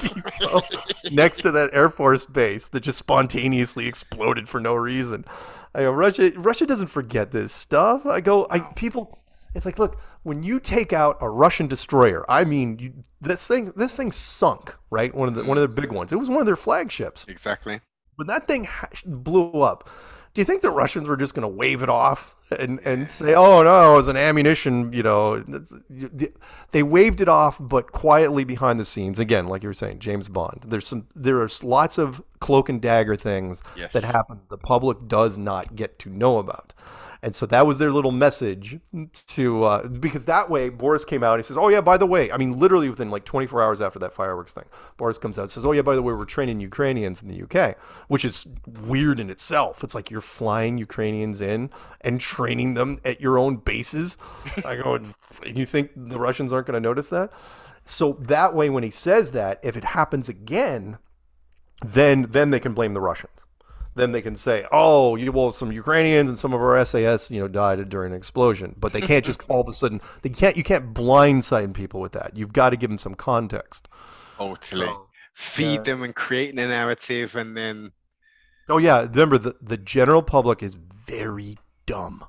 [0.00, 0.62] depot
[1.10, 5.24] next to that Air Force base that just spontaneously exploded for no reason."
[5.74, 6.32] I go, Russia.
[6.36, 8.06] Russia doesn't forget this stuff.
[8.06, 9.18] I go, I people.
[9.54, 13.72] It's like, look, when you take out a Russian destroyer, I mean, you, this thing,
[13.76, 15.14] this thing sunk, right?
[15.14, 16.12] One of the one of their big ones.
[16.12, 17.24] It was one of their flagships.
[17.28, 17.80] Exactly.
[18.16, 19.88] When that thing ha- blew up,
[20.34, 23.34] do you think the Russians were just going to wave it off and, and say,
[23.34, 24.92] "Oh no, it was an ammunition"?
[24.92, 25.44] You know,
[26.72, 29.18] they waved it off, but quietly behind the scenes.
[29.18, 30.62] Again, like you were saying, James Bond.
[30.66, 33.92] There's some, there are lots of cloak and dagger things Yes.
[33.92, 34.40] that happen.
[34.48, 36.74] The public does not get to know about.
[37.24, 38.78] And so that was their little message
[39.28, 42.04] to uh, because that way Boris came out and he says, "Oh yeah, by the
[42.04, 44.66] way, I mean literally within like 24 hours after that fireworks thing,
[44.98, 47.42] Boris comes out and says, "Oh yeah, by the way, we're training Ukrainians in the
[47.42, 49.82] UK," which is weird in itself.
[49.82, 51.70] It's like you're flying Ukrainians in
[52.02, 54.18] and training them at your own bases.
[54.62, 54.96] I go,
[55.46, 57.32] and you think the Russians aren't going to notice that?
[57.86, 60.98] So that way, when he says that, if it happens again,
[61.82, 63.46] then then they can blame the Russians.
[63.94, 67.40] Then they can say, "Oh, you well, some Ukrainians and some of our SAS, you
[67.40, 70.56] know, died during an explosion." But they can't just all of a sudden they can't
[70.56, 72.36] you can't blindside people with that.
[72.36, 73.88] You've got to give them some context.
[74.36, 74.86] Totally.
[74.86, 75.82] So, Feed yeah.
[75.82, 77.92] them and creating a narrative, and then
[78.68, 82.24] Oh yeah, remember the the general public is very dumb,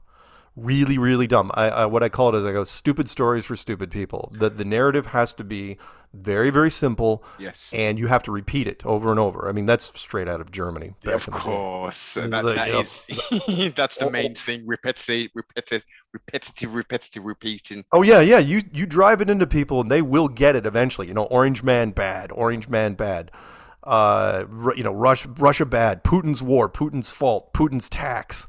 [0.55, 1.51] really really dumb.
[1.53, 4.31] I, I what I call it is I go stupid stories for stupid people.
[4.33, 5.77] The the narrative has to be
[6.13, 9.47] very very simple, yes, and you have to repeat it over and over.
[9.49, 10.95] I mean that's straight out of Germany.
[11.03, 11.63] back of in the day.
[11.83, 12.15] course.
[12.15, 14.65] That, like, that know, that's the Oh, main thing.
[14.65, 17.85] Repetitive, repetitive, repetitive, repetitive, repeating.
[17.91, 18.39] Oh yeah, yeah.
[18.39, 21.07] You you drive it into people and they will get it eventually.
[21.07, 23.31] You know, Orange Man bad, Orange Man bad.
[23.83, 24.45] Uh,
[24.75, 26.03] you know, Russia Russia bad.
[26.03, 28.47] Putin's war, Putin's fault, Putin's tax.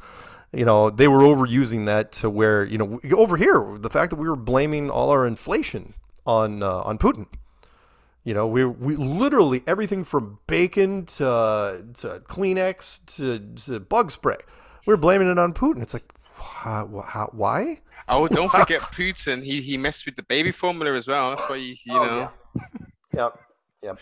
[0.53, 4.17] You know, they were overusing that to where you know over here the fact that
[4.17, 5.95] we were blaming all our inflation
[6.27, 7.27] on uh, on Putin.
[8.25, 13.39] You know, we we literally everything from bacon to to Kleenex to,
[13.71, 14.39] to bug spray.
[14.87, 15.83] we're blaming it on Putin.
[15.83, 17.81] It's like, how, how, why?
[18.09, 19.43] Oh, don't forget Putin.
[19.43, 21.31] He he messed with the baby formula as well.
[21.31, 22.31] That's why you you Oh, know
[23.15, 23.41] Yep.
[23.83, 23.99] Yep.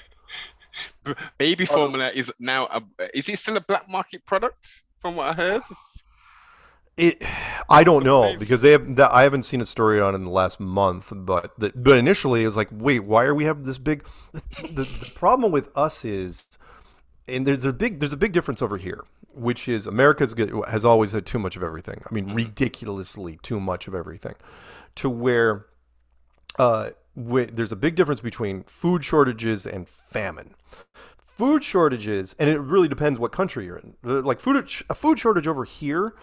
[1.39, 2.83] baby formula is now a
[3.13, 5.63] is it still a black market product from what I heard?
[6.97, 7.23] It,
[7.69, 8.41] I don't know states.
[8.41, 8.97] because they have.
[8.97, 11.99] That, I haven't seen a story on it in the last month, but the, but
[11.99, 14.05] initially it was like, wait, why are we having this big?
[14.33, 16.47] The, the problem with us is,
[17.27, 20.35] and there's a big there's a big difference over here, which is America's
[20.69, 22.01] has always had too much of everything.
[22.09, 24.35] I mean, ridiculously too much of everything,
[24.97, 25.67] to where,
[26.61, 30.55] uh, wi- there's a big difference between food shortages and famine
[31.19, 33.97] food shortages, and it really depends what country you're in.
[34.05, 36.15] Like food, a food shortage over here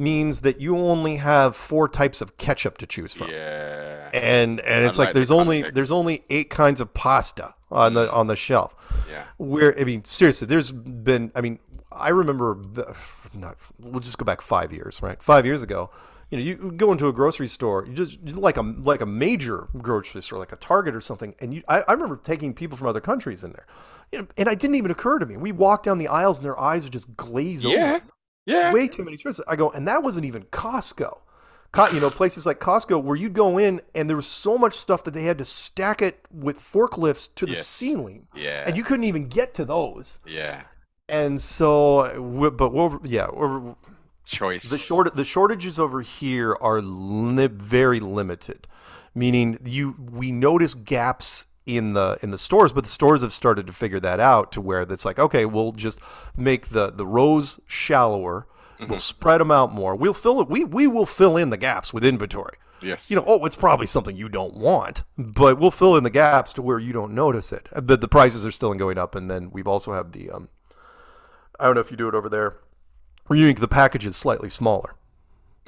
[0.00, 4.10] means that you only have four types of ketchup to choose from, Yeah.
[4.14, 8.10] and and it's like, there's the only there's only eight kinds of pasta on the
[8.12, 8.74] on the shelf.
[9.08, 9.22] Yeah.
[9.38, 11.30] Where I mean, seriously, there's been.
[11.34, 11.58] I mean,
[11.92, 12.58] I remember.
[13.32, 13.56] Not.
[13.78, 15.22] We'll just go back five years, right?
[15.22, 15.90] Five years ago.
[16.30, 19.68] You know, you go into a grocery store, you just like a like a major
[19.78, 21.62] grocery store, like a Target or something, and you.
[21.68, 23.66] I, I remember taking people from other countries in there,
[24.12, 25.36] you know, and it didn't even occur to me.
[25.36, 27.70] We walked down the aisles, and their eyes would just glaze Yeah.
[27.96, 28.02] over
[28.46, 28.72] Yeah.
[28.72, 29.44] way too many choices.
[29.46, 31.18] I go, and that wasn't even Costco.
[31.72, 34.74] Co- you know, places like Costco where you'd go in and there was so much
[34.74, 37.66] stuff that they had to stack it with forklifts to the Yes.
[37.66, 38.64] ceiling, Yeah.
[38.66, 40.18] and you couldn't even get to those.
[40.26, 40.62] yeah.
[41.08, 43.74] And so, but we're, yeah, we're,
[44.24, 44.70] Choice.
[44.70, 48.68] the short the shortages over here are li- very limited,
[49.14, 53.66] meaning you we notice gaps in the in the stores, but the stores have started
[53.66, 56.00] to figure that out to where it's like okay, we'll just
[56.36, 58.46] make the the rows shallower,
[58.88, 61.92] we'll spread them out more, we'll fill it, we we will fill in the gaps
[61.94, 62.56] with inventory.
[62.82, 63.10] Yes.
[63.10, 66.54] You know, oh, it's probably something you don't want, but we'll fill in the gaps
[66.54, 67.68] to where you don't notice it.
[67.82, 70.48] But the prices are still going up, and then we've also have the um,
[71.58, 72.56] I don't know if you do it over there.
[73.26, 74.94] Where you make the packages slightly smaller.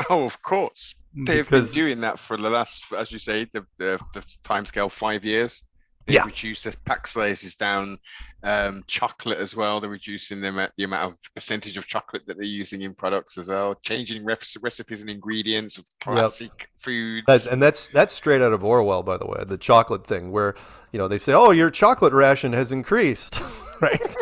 [0.09, 0.95] Oh, of course.
[1.15, 4.91] They've Because- been doing that for the last, as you say, the the, the timescale
[4.91, 5.63] five years.
[6.07, 6.25] They've Yeah.
[6.25, 7.99] reduced the pack sizes down.
[8.45, 9.81] Um, chocolate as well.
[9.81, 13.39] They're reducing the amount, the amount of percentage of chocolate that they're using in products
[13.39, 13.77] as well.
[13.83, 17.25] Changing rep- recipes and ingredients of classic foods.
[17.29, 20.57] That's, and that's that's straight out of Orwell, by the way, the chocolate thing, where
[20.93, 23.41] you know they say, "Oh, your chocolate ration has increased,"
[23.81, 24.17] right?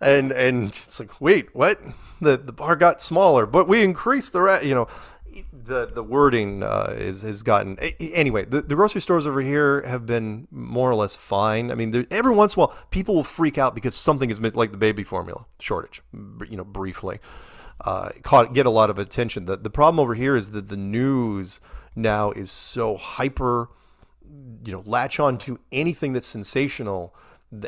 [0.00, 1.78] and and it's like, wait, what?
[2.22, 4.88] The the bar got smaller, but we increased the ra- you know.
[5.68, 8.44] The, the wording uh, is has gotten anyway.
[8.46, 11.70] The, the grocery stores over here have been more or less fine.
[11.70, 14.58] I mean, every once in a while, people will freak out because something is missing,
[14.58, 16.02] like the baby formula shortage.
[16.12, 17.18] You know, briefly,
[17.82, 19.44] uh, caught get a lot of attention.
[19.44, 21.60] The the problem over here is that the news
[21.94, 23.68] now is so hyper
[24.64, 27.14] you know latch on to anything that's sensational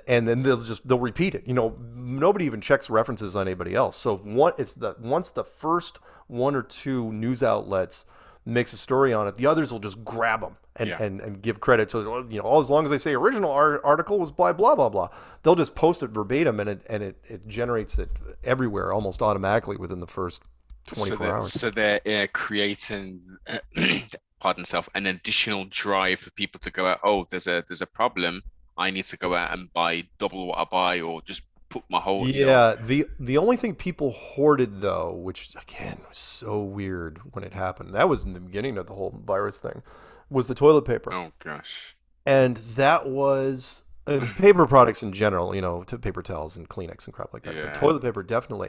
[0.07, 3.74] and then they'll just they'll repeat it you know nobody even checks references on anybody
[3.74, 5.98] else so what it's the once the first
[6.31, 8.07] one or two news outlets
[8.47, 11.03] makes a story on it the others will just grab them and, Yeah.
[11.03, 13.85] and, and give credit so you know all as long as they say original ar-
[13.85, 15.09] article was by blah blah blah
[15.43, 18.09] they'll just post it verbatim and it and it, it generates it
[18.45, 20.43] everywhere almost automatically within the first
[20.87, 23.59] 24 so they're, hours So they're uh, creating, uh,
[24.41, 27.01] pardon self, an additional drive for people to go out.
[27.05, 28.43] Oh, there's a there's a problem.
[28.78, 31.99] I need to go out and buy double what I buy, or just put my
[32.01, 32.29] whole.
[32.29, 37.18] you know, Yeah, the the only thing people hoarded though, which again was so weird
[37.33, 37.95] when it happened.
[37.95, 39.83] That was in the beginning of the whole virus thing,
[40.29, 41.95] was the toilet paper, Oh gosh.
[42.27, 45.55] and that was uh, paper products in general.
[45.55, 47.55] You know, to paper towels and Kleenex and crap like that.
[47.55, 47.62] Yeah.
[47.66, 48.68] But toilet paper definitely,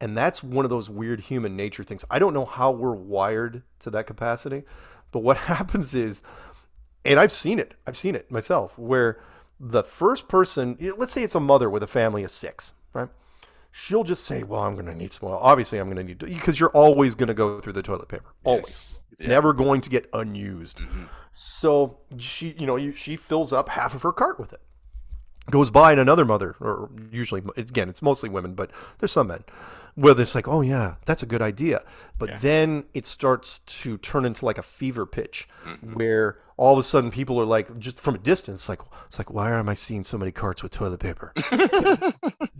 [0.00, 2.04] and that's one of those weird human nature things.
[2.10, 4.64] I don't know how we're wired to that capacity,
[5.12, 6.22] but what happens is,
[7.04, 7.74] and I've seen it.
[7.86, 9.20] I've seen it myself where
[9.64, 13.08] the first person, let's say it's a mother with a family of six, right?
[13.70, 15.28] She'll just say, "Well, I'm going to need some.
[15.30, 17.82] Well, obviously, I'm going to need to because you're always going to go through the
[17.82, 18.34] toilet paper.
[18.44, 19.00] Always, Yes.
[19.12, 19.28] it's Yeah.
[19.28, 20.78] never going to get unused.
[20.78, 21.06] Mhm.
[21.32, 24.60] So she, you know, you, she fills up half of her cart with it.
[25.50, 29.42] Goes by and another mother, or usually again, it's mostly women, but there's some men
[29.94, 31.82] where it's like, oh yeah, that's a good idea.
[32.18, 32.38] But Yeah.
[32.38, 35.48] then it starts to turn into like a fever pitch,
[35.94, 39.32] where all of a sudden people are like, just from a distance, like it's like,
[39.32, 41.32] why am I seeing so many carts with toilet paper?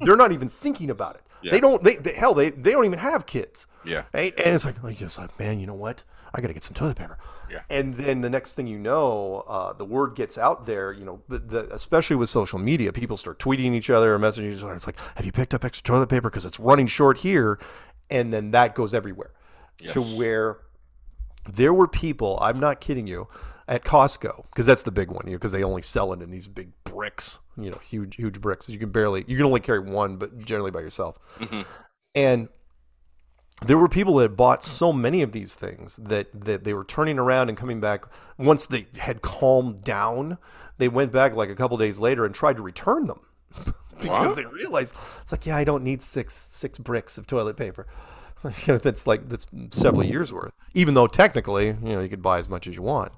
[0.00, 1.22] They're not even thinking about it.
[1.40, 1.52] Yeah.
[1.52, 1.84] They don't.
[1.84, 3.68] They, they hell, they they don't even have kids.
[3.84, 4.02] Yeah.
[4.12, 4.34] Right?
[4.40, 6.02] And it's like, like it's like, man, you know what?
[6.34, 7.16] I got to get some toilet paper.
[7.48, 7.60] Yeah.
[7.70, 10.92] And then the next thing you know, uh, the word gets out there.
[10.92, 14.52] You know, the, the, especially with social media, people start tweeting each other or messaging
[14.52, 14.74] each other.
[14.74, 17.60] It's like, have you picked up extra toilet paper because it's running short here?
[18.10, 19.30] And then that goes everywhere
[19.86, 20.58] to where
[21.48, 22.36] there were people.
[22.42, 23.28] I'm not kidding you.
[23.72, 26.30] At Costco, because that's the big one, you know, because they only sell it in
[26.30, 28.68] these big bricks, you know, huge, huge bricks.
[28.68, 31.18] You can barely, you can only carry one, but generally by yourself.
[31.38, 31.64] Mhm.
[32.14, 32.48] And
[33.66, 36.84] there were people that had bought so many of these things that, that they were
[36.84, 38.04] turning around and coming back
[38.36, 40.36] once they had calmed down
[40.78, 43.20] they went back like a couple days later and tried to return them
[44.00, 44.36] because What?
[44.36, 47.86] they realized it's like yeah i don't need six six bricks of toilet paper
[48.66, 52.48] that's like that's several years worth even though technically you know you could buy as
[52.48, 53.12] much as you want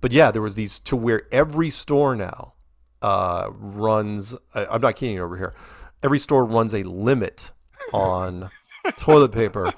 [0.00, 2.54] but yeah there was these to where every store now
[3.02, 5.54] uh, runs I, i'm not kidding you over here
[6.02, 7.52] every store runs a limit
[7.92, 8.50] on
[8.96, 9.72] toilet paper.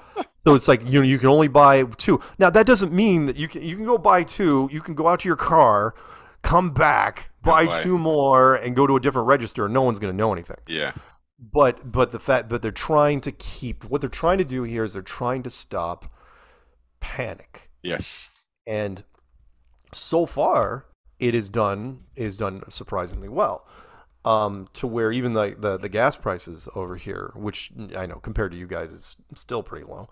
[0.45, 2.19] So it's like you know you can only buy two.
[2.37, 4.69] Now that doesn't mean that you can you can go buy two.
[4.71, 5.95] You can go out to your car,
[6.41, 9.67] come back, buy buy- two more, and go to a different register.
[9.69, 10.57] No one's going to know anything.
[10.67, 10.93] Yeah.
[11.39, 14.83] But but the fact but they're trying to keep what they're trying to do here
[14.83, 16.13] is they're trying to stop
[16.99, 17.69] panic.
[17.81, 18.29] Yes.
[18.65, 19.03] And
[19.93, 20.85] so far,
[21.19, 23.65] it is done is done surprisingly well.
[24.25, 28.51] Um, to where even the, the the gas prices over here, which I know compared
[28.51, 30.07] to you guys is still pretty low.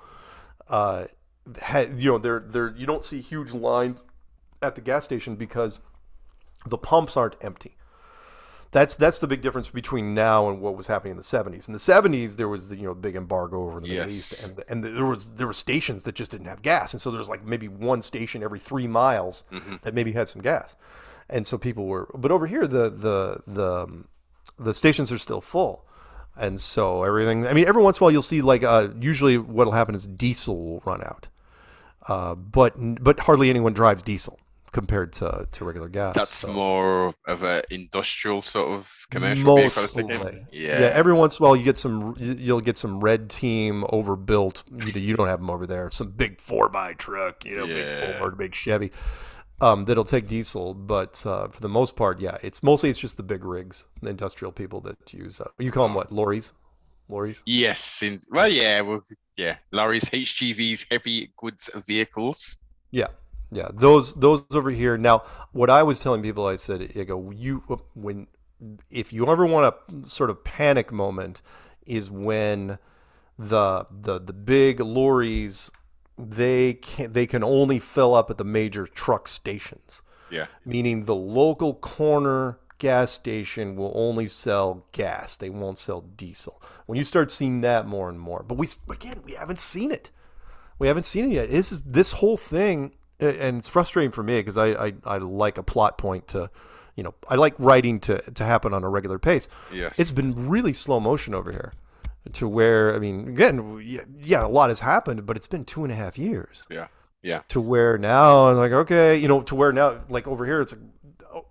[0.67, 1.05] Uh,
[1.95, 4.03] you know, they're they're you don't see huge lines
[4.61, 5.79] at the gas station because
[6.65, 7.75] the pumps aren't empty.
[8.71, 11.67] That's that's the big difference between now and what was happening in the 70s.
[11.67, 14.63] In the 70s, there was the you know big embargo over the Middle East, and
[14.69, 17.27] and there was there were stations that just didn't have gas, and so there was
[17.27, 19.43] like maybe one station every three miles
[19.81, 20.77] that maybe had some gas,
[21.29, 22.09] and so people were.
[22.15, 24.05] But over here, the the the
[24.57, 25.85] the stations are still full.
[26.37, 29.37] And so everything, I mean, every once in a while you'll see like, uh, usually
[29.37, 31.27] what'll happen is diesel will run out.
[32.07, 34.39] Uh, but, but hardly anyone drives diesel
[34.71, 36.15] compared to, to regular gas.
[36.15, 36.47] That's so.
[36.51, 39.81] more of a industrial sort of commercial vehicle.
[39.83, 40.03] Mostly.
[40.03, 40.47] thinking.
[40.51, 40.79] Yeah.
[40.79, 40.85] Yeah.
[40.93, 42.15] Every once in a while, you get some.
[42.17, 44.63] you- You'll get some red team overbuilt.
[44.71, 45.89] You, you don't have them over there.
[45.91, 47.45] Some big four by truck.
[47.45, 48.19] You know, big Yeah.
[48.19, 48.91] Ford, big Chevy.
[49.61, 53.17] Um, that'll take diesel, but uh, for the most part, yeah, it's mostly it's just
[53.17, 55.39] the big rigs, the industrial people that use.
[55.39, 56.11] Uh, you call them what?
[56.11, 56.51] Lorries,
[57.09, 57.43] lorries.
[57.45, 58.01] Yes.
[58.01, 58.81] In, well, yeah.
[58.81, 59.03] Well,
[59.37, 59.57] yeah.
[59.71, 62.57] Lorries, HGVs, heavy goods vehicles.
[62.89, 63.07] Yeah,
[63.51, 63.69] yeah.
[63.73, 64.97] Those those over here.
[64.97, 67.59] Now, what I was telling people, I said, I go, you
[67.93, 68.27] when
[68.89, 71.41] if you ever want a sort of panic moment,
[71.85, 72.77] is when
[73.37, 75.71] the the the big lorries
[76.17, 80.45] they can they can only fill up at the major truck stations, Yeah.
[80.65, 85.37] meaning the local corner gas station will only sell gas.
[85.37, 86.61] They won't sell diesel.
[86.85, 90.11] When you start seeing that more and more, but we again we haven't seen it.
[90.77, 91.49] We haven't seen it yet.
[91.51, 95.57] This is this whole thing, and it's frustrating for me because I, I I like
[95.57, 96.49] a plot point to,
[96.95, 99.47] you know, I like writing to to happen on a regular pace.
[99.73, 99.97] Yes.
[99.99, 101.73] It's been really slow motion over here,
[102.33, 105.83] to where I mean, again, yeah, yeah, a lot has happened, but it's been two
[105.83, 106.87] and a half years Yeah.
[107.23, 107.41] Yeah.
[107.49, 110.73] to where now I'm like okay you know to where now like over here it's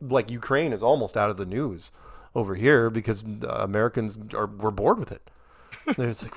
[0.01, 1.93] like Ukraine is almost out of the news
[2.35, 5.31] over here because Americans are we're bored with it.
[5.97, 6.35] There's like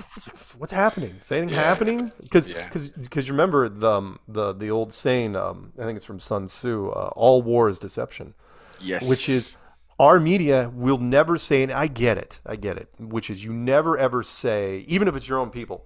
[0.57, 1.17] what's, happening?
[1.21, 1.61] Is anything Yeah.
[1.61, 2.09] happening?
[2.21, 2.67] Because Yeah.
[2.69, 6.47] because you remember the um, the the old saying um, I think it's from Sun
[6.47, 8.33] Tzu uh, all war is deception
[8.81, 9.07] Yes.
[9.09, 9.57] which is
[9.99, 13.53] our media will never say, and I get it, I get it, which is you
[13.53, 15.85] never ever say, even if it's your own people,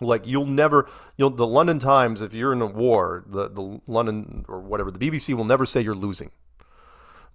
[0.00, 4.44] like you'll never, you'll the London Times, if you're in a war, the the London
[4.48, 6.30] or whatever, the BBC will never say you're losing,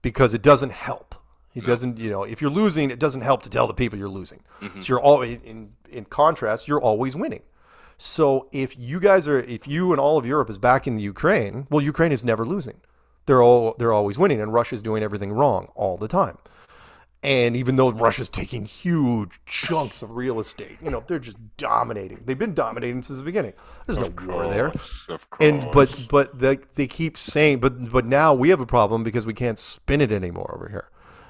[0.02, 1.16] because it doesn't help.
[1.56, 4.08] It doesn't, you know, if you're losing, it doesn't help to tell the people you're
[4.08, 4.41] losing.
[4.80, 7.41] So you're all in, in contrast, you're always winning.
[7.97, 11.68] So if you guys are, if you and all of Europe is backing the Ukraine,
[11.70, 12.80] well, Ukraine is never losing.
[13.26, 16.38] They're all they're always winning, and Russia's doing everything wrong all the time.
[17.22, 22.22] And even though Russia's taking huge chunks of real estate, you know, they're just dominating.
[22.26, 23.52] They've been dominating since the beginning.
[23.86, 24.68] There's no war there.
[24.68, 25.41] Of course.
[25.41, 29.26] And but but they, they keep saying but but now we have a problem because
[29.26, 30.89] we can't spin it anymore over here.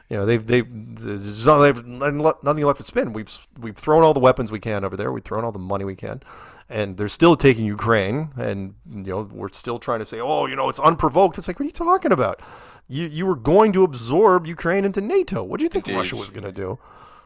[0.10, 3.14] You know they've they there's no- they've nothing left nothing left to spin.
[3.14, 3.30] We've
[3.60, 5.12] we've thrown all the weapons we can over there.
[5.12, 6.22] We've thrown all the money we can,
[6.68, 8.30] and they're still taking Ukraine.
[8.36, 11.38] And you know we're still trying to say, oh, you know, it's unprovoked.
[11.38, 12.42] It's like, what are you talking about?
[12.88, 15.44] You you were going to absorb Ukraine into NATO.
[15.44, 15.98] What do you think Indeed.
[16.00, 16.80] Russia was going to do?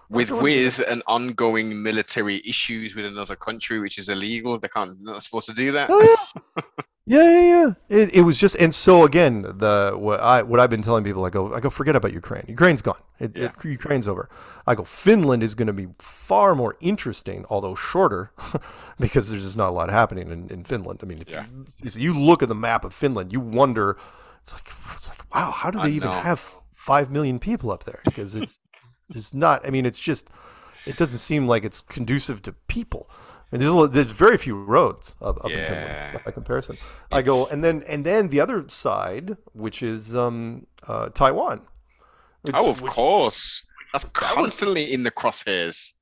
[0.10, 5.14] with with an ongoing military issues with another country which is illegal they can't they're
[5.14, 6.02] not supposed to do that Oh,
[6.58, 6.64] yeah.
[7.06, 7.42] yeah, yeah,
[7.90, 7.98] yeah.
[7.98, 11.26] It, it was just, and so again, the what I what I've been telling people,
[11.26, 12.46] I go, I go, forget about Ukraine.
[12.48, 13.02] Ukraine's gone.
[13.20, 14.30] It, it, Ukraine's over.
[14.66, 18.32] I go, Finland is going to be far more interesting, although shorter,
[19.00, 21.02] because there's just not a lot happening in, in Finland.
[21.04, 21.46] I mean, if Yeah.
[21.82, 23.98] you, you look at the map of Finland, you wonder,
[24.42, 26.20] it's like, it's like, wow, how do I they even know.
[26.22, 28.00] have five million people up there?
[28.06, 28.60] Because it's
[29.14, 29.66] it's not.
[29.68, 30.30] I mean, it's just,
[30.86, 33.10] it doesn't seem like it's conducive to people.
[33.54, 35.68] And there's, a lo- there's very few roads up, up in Yeah.
[35.68, 36.78] Finland by comparison.
[37.12, 41.62] I go, and then and then the other side, which is um, uh, Taiwan.
[42.42, 45.94] Which- oh of which- course that's constantly in the crosshairs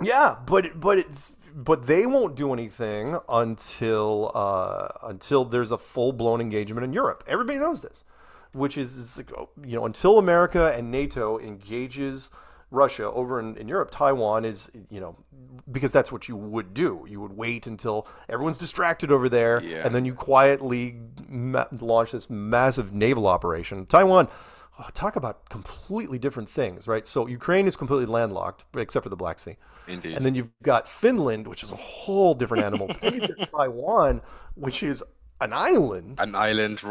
[0.00, 6.12] Yeah, but but it's but they won't do anything until uh, until there's a full
[6.12, 7.22] blown engagement in Europe.
[7.26, 8.04] Everybody knows this,
[8.52, 12.30] which is, is like, oh, you know until America and NATO engages
[12.70, 15.16] Russia over in, in Europe, Taiwan is you know
[15.70, 17.04] because that's what you would do.
[17.08, 19.84] You would wait until everyone's distracted over there, Yeah.
[19.84, 20.96] and then you quietly
[21.28, 23.84] ma- launch this massive naval operation.
[23.86, 24.28] Taiwan.
[24.78, 27.06] oh, talk about completely different things, right?
[27.06, 29.56] So Ukraine is completely landlocked, except for the Black Sea.
[29.88, 32.88] indeed And then you've got Finland, which is a whole different animal.
[32.88, 34.20] But then you've got Taiwan,
[34.54, 35.02] which is
[35.40, 36.18] an island.
[36.20, 36.82] an island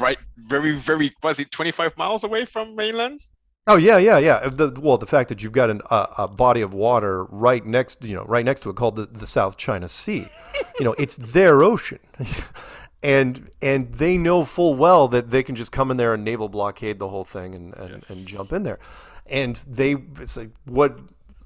[0.00, 3.18] right very very was it 25 miles away from mainland
[3.66, 4.48] Oh yeah, yeah, yeah.
[4.48, 8.04] The, well, the fact that you've got an, uh, a body of water right next,
[8.04, 10.28] you know, right next to it called the, the South China Sea.
[10.78, 12.00] You know, it's their ocean,
[13.02, 16.50] and and they know full well that they can just come in there and naval
[16.50, 18.78] blockade the whole thing and and, and jump in there,
[19.26, 20.98] and they it's like what.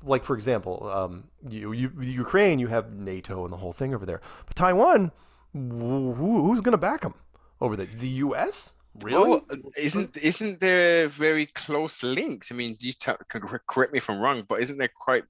[0.04, 4.06] Like for example, um, you, you Ukraine, you have NATO and the whole thing over
[4.06, 5.10] there, but Taiwan,
[5.52, 7.14] who, who's going to back them
[7.60, 7.86] over there?
[7.86, 8.76] The U.S.
[9.00, 9.30] Really?
[9.30, 12.50] Well, uh, isn't isn't there very close links?
[12.50, 13.18] I mean, you cor-
[13.66, 15.24] correct me if I'm wrong, but isn't there quite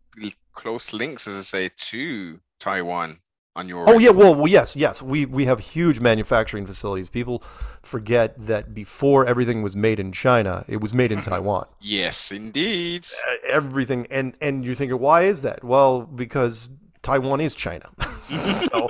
[0.53, 3.19] close links, as I say, to Taiwan
[3.57, 3.89] on your?
[3.89, 5.03] Oh yeah, well, well, yes, yes.
[5.03, 7.09] We we have huge manufacturing facilities.
[7.09, 7.43] People
[7.83, 11.67] forget that before everything was made in China, it was made in Taiwan.
[11.81, 13.07] Yes, indeed.
[13.49, 15.63] Everything, and and you're thinking, why is that?
[15.63, 16.71] Well, because
[17.03, 17.91] Taiwan is China.
[18.29, 18.89] so,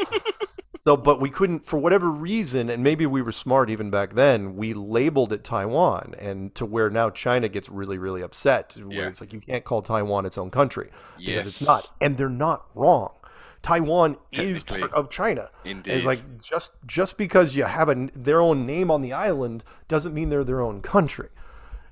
[0.89, 4.57] so, but we couldn't, for whatever reason, and maybe we were smart even back then.
[4.57, 8.75] We labeled it Taiwan, and to where now China gets really, really upset.
[8.83, 9.07] Where Yeah.
[9.09, 10.89] it's like you can't call Taiwan its own country
[11.19, 13.13] because it's not, and they're not wrong.
[13.61, 15.51] Taiwan is part of China.
[15.67, 15.91] Indeed.
[15.93, 20.15] It's like just just because you have a, their own name on the island doesn't
[20.15, 21.29] mean they're their own country.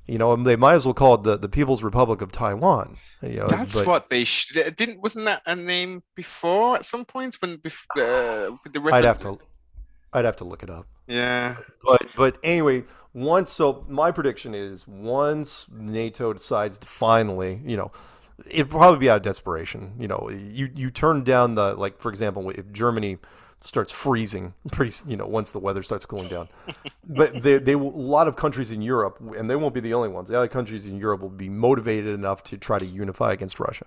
[0.06, 2.96] You know, they might as well call it the, the People's Republic of Taiwan.
[3.22, 5.00] You know, That's but what they sh- didn't.
[5.00, 7.58] Wasn't that a name before at some point when uh,
[7.96, 9.38] the I'd have to
[10.12, 10.86] I'd have to look it up.
[11.06, 11.56] Yeah.
[11.84, 12.84] But but anyway,
[13.14, 17.90] once so my prediction is once NATO decides to finally, you know,
[18.50, 19.94] it'd probably be out of desperation.
[19.98, 23.18] You know, you you turn down the like for example, if Germany
[23.60, 26.48] starts freezing pretty you know once the weather starts cooling down
[27.08, 29.94] but they, they will, a lot of countries in europe and they won't be the
[29.94, 33.32] only ones the other countries in europe will be motivated enough to try to unify
[33.32, 33.86] against russia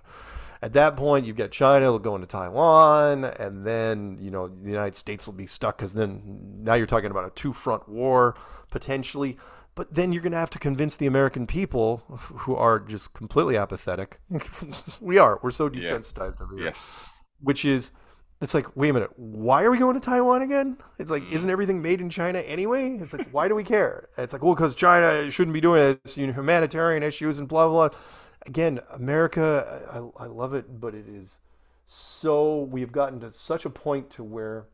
[0.60, 4.68] at that point you've got china will go into taiwan and then you know the
[4.70, 6.20] united states will be stuck because then
[6.62, 8.34] now you're talking about a two-front war
[8.70, 9.36] potentially
[9.76, 13.56] but then you're going to have to convince the american people who are just completely
[13.56, 14.18] apathetic
[15.00, 15.92] we are we're so Yeah.
[15.92, 17.12] desensitized over here Yes.
[17.40, 17.92] which is
[18.40, 20.78] it's like wait a minute why are we going to taiwan again?
[20.98, 22.96] It's like isn't everything made in china anyway?
[22.96, 24.08] It's like why do we care?
[24.16, 27.68] It's like well because china shouldn't be doing this you know humanitarian issues and blah
[27.68, 27.98] blah blah.
[28.46, 31.38] Again america I, I love it but it is
[31.86, 34.66] so we've gotten to such a point to where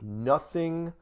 [0.00, 0.92] nothing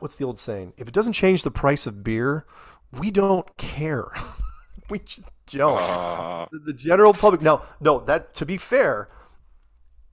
[0.00, 0.74] what's the old saying?
[0.76, 2.44] If it doesn't change the price of beer
[2.92, 4.06] we don't care.
[4.90, 5.78] We just don't.
[5.80, 7.40] Uh, the, the general public.
[7.40, 9.08] Now, no, that to be fair,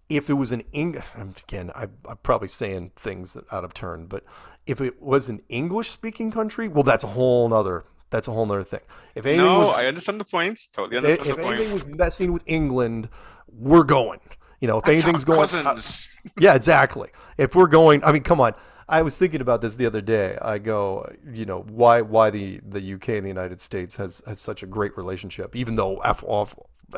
[0.09, 4.23] if it was an English, again, I, I'm probably saying things out of turn, but
[4.65, 7.85] if it was an English-speaking country, well, that's a whole nother.
[8.09, 8.81] That's a whole nother thing.
[9.13, 10.59] If anything no, was, I understand the point.
[10.73, 11.55] Totally understand if the point.
[11.55, 13.07] anything was messing with England,
[13.47, 14.19] we're going.
[14.59, 16.09] You know, if That's anything's going, cousins.
[16.25, 17.09] Uh, yeah, exactly.
[17.37, 18.53] If we're going, I mean, come on.
[18.89, 20.35] I was thinking about this the other day.
[20.41, 24.41] I go, you know, why why the the UK and the United States has has
[24.41, 26.25] such a great relationship, even though after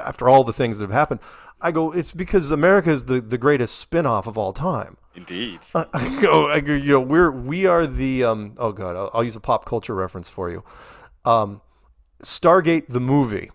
[0.01, 1.19] after all the things that have happened,
[1.61, 4.97] I go, it's because America is the the greatest spin-off of all time.
[5.15, 5.59] Indeed.
[5.75, 8.55] I I go, I go, you know, we're we are the um.
[8.57, 10.63] Oh god, I'll, I'll use a pop culture reference for you.
[11.25, 11.61] Um,
[12.23, 13.49] Stargate the movie,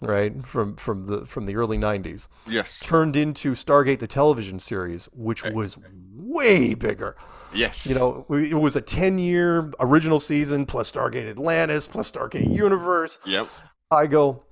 [0.00, 2.80] right from from the from the early '90s Yes.
[2.80, 5.78] turned into Stargate the television series, which was
[6.14, 7.16] way bigger.
[7.54, 7.86] Yes.
[7.88, 13.18] You know, it was a 10 year original season plus Stargate Atlantis plus Stargate Universe.
[13.24, 13.48] Yep.
[13.90, 14.44] I go,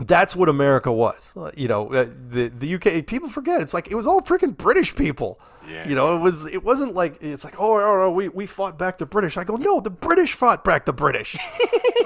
[0.00, 1.34] that's what America was.
[1.36, 4.56] Uh, You know, uh, the the UK people forget it's like it was all freaking
[4.56, 5.40] British people.
[5.68, 5.86] Yeah.
[5.86, 8.78] You know, it was it wasn't like it's like oh, oh, oh we we fought
[8.78, 9.36] back the British.
[9.36, 11.36] I go no, the British fought back the British.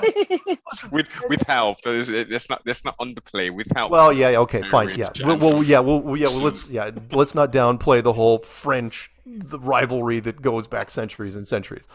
[0.91, 1.79] with with help.
[1.85, 3.93] Let's not let's not underplay with help.
[3.93, 5.11] Well, yeah, yeah, okay, fine, yeah.
[5.25, 6.29] Well, well, yeah, well, well, yeah.
[6.29, 9.39] Well, let's yeah, let's not downplay the whole French Hmm.
[9.39, 11.87] the rivalry that goes back centuries and centuries.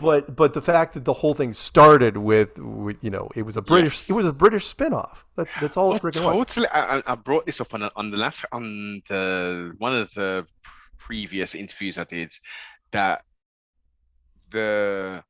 [0.00, 3.58] But but the fact that the whole thing started with, with you know, it was
[3.58, 4.10] a British Yes.
[4.10, 5.26] it was a British spin-off.
[5.36, 6.38] That's that's all it Oh, freaking was.
[6.38, 6.68] totally.
[6.68, 10.46] I, I- I brought this up on, on the last on the one of the
[10.96, 12.32] previous interviews I did
[12.92, 13.22] that
[14.50, 15.22] the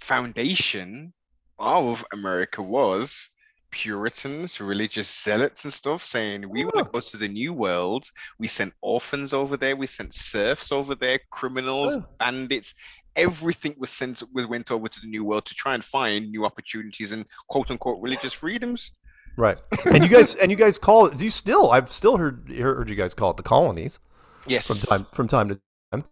[0.00, 1.12] foundation
[1.58, 3.30] of America was
[3.70, 6.92] Puritans, religious zealots, and stuff saying we want to oh.
[6.92, 8.04] go to the new world.
[8.38, 9.76] We sent orphans over there.
[9.76, 12.02] We sent serfs over there, criminals, Yeah.
[12.18, 12.74] bandits.
[13.16, 16.44] Everything was sent was went over to the new world to try and find new
[16.44, 18.92] opportunities and quote unquote religious freedoms.
[19.36, 19.58] Right.
[19.86, 21.16] And you guys and you guys call it.
[21.16, 21.70] Do you still?
[21.70, 23.98] I've still heard heard you guys call it the colonies.
[24.46, 24.66] Yes.
[24.66, 25.60] from time from time to
[25.92, 26.04] time.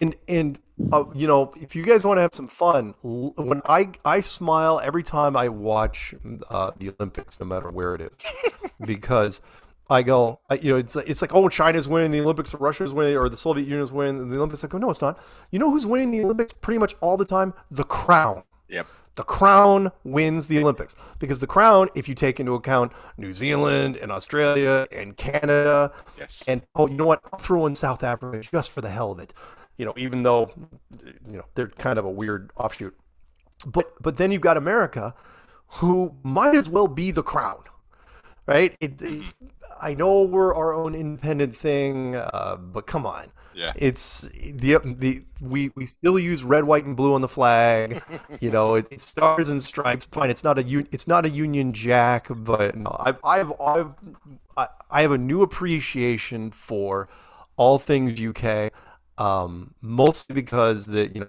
[0.00, 0.58] And and
[0.92, 4.80] uh, you know, if you guys want to have some fun, when I I smile
[4.82, 6.14] every time I watch
[6.48, 8.16] uh, the Olympics, no matter where it is,
[8.86, 9.40] because
[9.88, 12.92] I go, I, you know, it's it's like oh, China's winning the Olympics, or Russia's
[12.92, 14.64] winning, or the Soviet Union's winning the Olympics.
[14.64, 15.18] I go, no, it's not.
[15.50, 17.54] You know who's winning the Olympics pretty much all the time?
[17.70, 18.44] The Crown.
[18.68, 18.86] Yep.
[19.16, 23.96] The Crown wins the Olympics because the Crown, if you take into account New Zealand
[23.96, 26.44] and Australia and Canada, Yes.
[26.48, 27.20] and oh, you know what?
[27.32, 29.34] I'll throw in South Africa just for the hell of it.
[29.80, 30.50] You know, even though
[31.30, 32.94] you know they're kind of a weird offshoot.
[33.64, 35.14] But but then you've got America,
[35.68, 37.62] who might as well be the crown,
[38.46, 38.76] right?
[38.80, 39.32] It, it's,
[39.80, 43.72] I know we're our own independent thing, uh, but come on, Yeah.
[43.76, 48.02] It's the the we we still use red, white, and blue on the flag.
[48.40, 50.06] you know, it, it's stars and stripes.
[50.06, 53.92] Fine, it's not a un, it's not a Union Jack, but no, I've I've I've
[54.56, 57.08] I, I have a new appreciation for
[57.56, 58.72] all things UK.
[59.20, 61.26] Um, mostly because the you know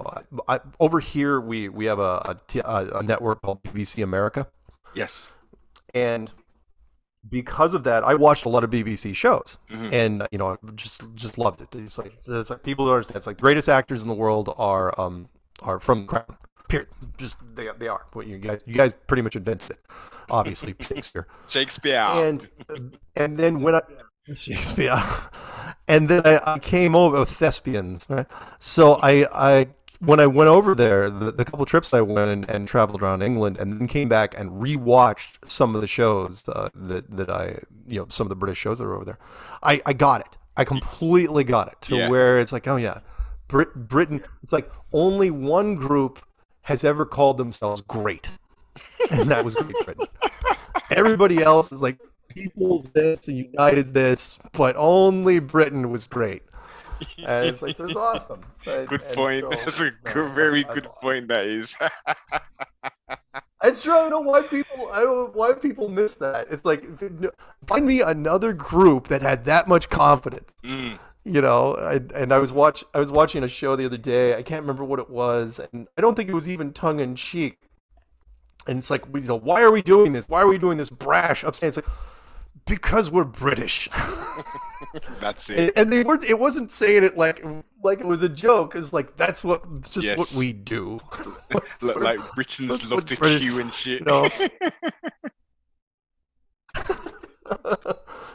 [0.48, 4.02] I, I, over here we we have a, a, t- a a network called BBC
[4.04, 4.48] America,
[4.96, 5.32] Yes.
[5.94, 6.32] and
[7.30, 9.92] because of that, I watched a lot of BBC shows, Mhm.
[9.94, 11.76] and you know, just just loved it.
[11.76, 13.18] It's like, it's like people don't understand.
[13.18, 15.28] It's like the greatest actors in the world are um
[15.62, 16.38] are from the crown.
[16.70, 16.88] Period.
[17.18, 18.06] Just they they are.
[18.14, 19.80] What you guys you guys pretty much invented it.
[20.30, 21.28] Obviously Shakespeare.
[21.50, 22.00] Shakespeare.
[22.00, 22.48] And
[23.18, 23.82] and then when I
[24.34, 25.02] Shakespeare,
[25.88, 28.06] and then I, I came over with thespians.
[28.10, 28.26] Right.
[28.60, 29.68] So I I
[30.00, 33.22] when I went over there, the, the couple trips I went and, and traveled around
[33.22, 37.60] England, and then came back and rewatched some of the shows uh, that that I
[37.88, 39.20] you know some of the British shows that are over there.
[39.64, 40.38] I I got it.
[40.58, 42.10] I completely got it to Yeah.
[42.10, 43.00] where it's like, oh yeah,
[43.48, 44.24] Brit- Britain.
[44.44, 46.24] It's like only one group
[46.64, 48.30] has ever called themselves great,
[49.12, 50.06] and that was Great Britain.
[50.92, 51.98] Everybody else is like
[52.34, 56.44] people's this and United's this, but only Britain was great.
[57.18, 58.42] And it's like that's awesome.
[58.64, 59.42] But- Good point.
[59.42, 61.28] so, That's a no, good, very I- good I- point.
[61.30, 61.76] That is.
[63.64, 63.94] It's true.
[63.94, 64.90] I don't know why people.
[64.92, 66.48] I don't know why people miss that.
[66.50, 66.84] It's like
[67.68, 70.52] find me another group that had that much confidence.
[70.64, 70.98] Mm.
[71.26, 72.84] You know, I, and I was watch.
[72.96, 74.36] I was watching a show the other day.
[74.36, 77.16] I can't remember what it was, and I don't think it was even tongue in
[77.16, 77.60] cheek.
[78.66, 80.28] And it's like, you know, why are we doing this?
[80.28, 81.68] Why are we doing this brash upset?
[81.68, 81.86] It's like
[82.66, 83.90] because we're British.
[85.20, 85.74] That's it.
[85.78, 86.26] and, they weren't.
[86.26, 87.44] It wasn't saying it like
[87.84, 88.76] like it was a joke.
[88.76, 91.00] It's like that's what just what we do.
[91.82, 94.06] Like Britons that's love to British- queue and shit.
[94.06, 94.30] know.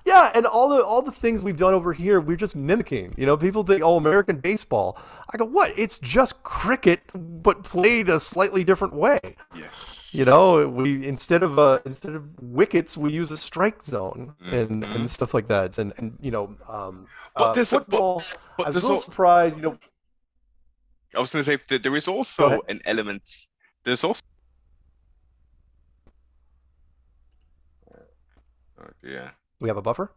[0.04, 3.14] Yeah, and all the all the things we've done over here, we're just mimicking.
[3.16, 4.98] You know, people think, "Oh, American baseball."
[5.32, 5.76] I go, "What?
[5.78, 9.18] It's just cricket, but played a slightly different way."
[9.54, 10.12] yes.
[10.14, 14.82] You know, we instead of uh, instead of wickets, we use a strike zone and,
[14.82, 14.94] Mhm.
[14.94, 15.78] and stuff like that.
[15.78, 17.06] And and you know, um,
[17.36, 18.22] But uh, there's a- but- football.
[18.56, 19.56] but I was a little surprised.
[19.56, 19.78] You know,
[21.14, 23.22] I was going to say that there is also an element.
[23.84, 24.20] There's also.
[29.02, 29.32] Dear.
[29.60, 30.10] we have a buffer.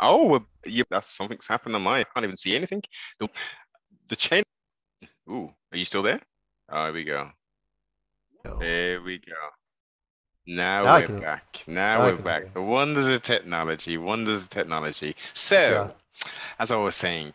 [0.00, 2.00] Oh, yeah, that's something's happened on my.
[2.00, 2.82] I can't even see anything.
[3.18, 3.28] The,
[4.08, 4.42] the chain.
[5.28, 6.20] Ooh, are you still there?
[6.70, 7.30] Oh, there we go.
[8.44, 8.58] No.
[8.58, 9.32] There we go.
[10.46, 11.64] Now Now we're can- back.
[11.66, 12.42] Now now we're back.
[12.44, 12.50] hear.
[12.54, 13.98] The wonders of technology.
[13.98, 15.16] Wonders of technology.
[15.34, 15.92] So,
[16.58, 17.32] as I was saying,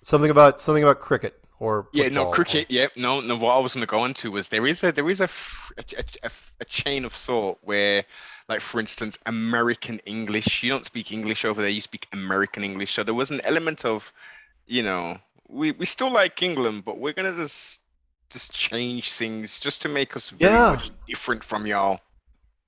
[0.00, 2.66] Something about something about cricket or yeah, no cricket.
[2.70, 3.36] Yeah, no, no.
[3.36, 5.28] What I was going to go into was there is a there is a
[6.60, 8.04] a chain of thought where,
[8.48, 10.62] like for instance, American English.
[10.62, 11.70] You don't speak English over there.
[11.70, 12.92] You speak American English.
[12.92, 14.12] So there was an element of,
[14.66, 15.18] you know,
[15.48, 17.82] we we still like England, but we're gonna just
[18.30, 20.70] just change things just to make us very Yeah.
[20.70, 22.00] much different from y'all.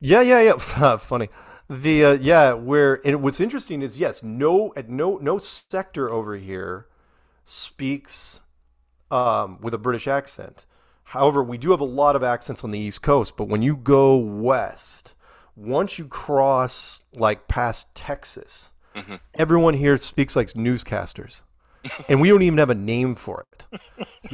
[0.00, 0.96] Yeah, yeah, yeah.
[0.98, 1.28] Funny.
[1.68, 6.36] The uh, yeah, where and what's interesting is yes, no at no no sector over
[6.36, 6.86] here
[7.44, 8.40] speaks
[9.10, 10.66] um, with a British accent.
[11.04, 13.76] However, we do have a lot of accents on the East Coast, but when you
[13.76, 15.14] go west,
[15.56, 19.20] once you cross like past Texas, Mhm.
[19.34, 21.42] everyone here speaks like newscasters.
[22.08, 23.66] and we don't even have a name for it.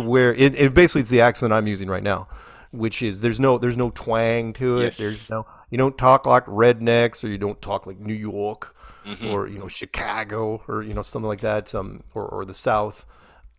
[0.05, 2.27] Where it, it basically it's the accent I'm using right now,
[2.73, 4.85] which is there's no there's no twang to it.
[4.85, 4.99] Yes.
[4.99, 8.75] There's no you don't talk like rednecks or you don't talk like New York
[9.07, 9.33] Mhm.
[9.33, 13.07] or you know Chicago or you know something like that um, or or the South.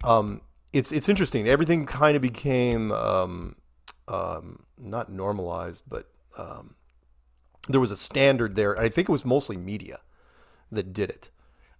[0.03, 0.41] Um,
[0.73, 1.47] it's it's interesting.
[1.47, 3.55] Everything kind of became um,
[4.07, 6.75] um, not normalized, but um,
[7.67, 8.79] there was a standard there.
[8.79, 9.99] I think it was mostly media
[10.71, 11.29] that did it.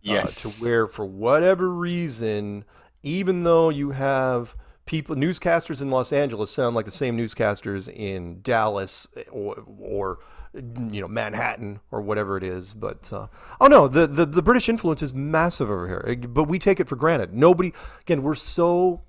[0.06, 0.42] Uh, Yes.
[0.44, 2.64] to where, for whatever reason,
[3.04, 4.56] even though you have
[4.86, 10.20] people, newscasters in Los Angeles sound like the same newscasters in Dallas or, or
[10.58, 12.74] you know, Manhattan or whatever it is.
[12.74, 13.28] But uh,
[13.62, 16.88] oh no, the, the the British influence is massive over here, but we take it
[16.90, 17.34] for granted.
[17.34, 19.02] Nobody, again, we're so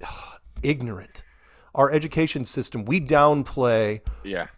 [0.62, 1.22] ignorant.
[1.74, 4.48] Our education system, we downplay Yeah,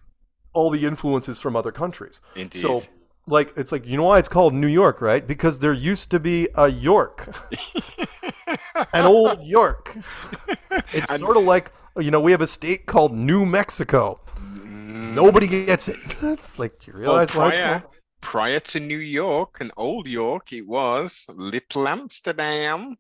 [0.55, 2.21] all the influences from other countries.
[2.35, 2.61] indeed.
[2.61, 2.83] So,
[3.27, 5.27] like, it's like you know why it's called New York, right?
[5.27, 7.29] Because there used to be a York,
[8.95, 9.97] an old York.
[10.93, 14.21] It's sort of like you know we have a state called New Mexico.
[14.93, 15.99] Nobody gets it.
[16.23, 17.83] It's like, do you Well, realize why it's prior, called?
[18.21, 22.97] prior to New York and Old York, it was Little Amsterdam.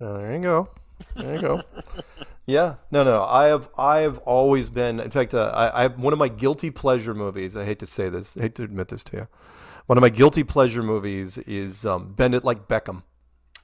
[0.00, 0.68] Oh, there you go.
[1.16, 1.62] There you go.
[2.46, 2.76] yeah.
[2.90, 3.24] No, no.
[3.24, 5.00] I have I have always been.
[5.00, 7.56] In fact, uh, I, I have one of my guilty pleasure movies.
[7.56, 8.36] I hate to say this.
[8.36, 9.28] I hate to admit this to you.
[9.86, 13.02] One of my guilty pleasure movies is um, Bend It Like Beckham.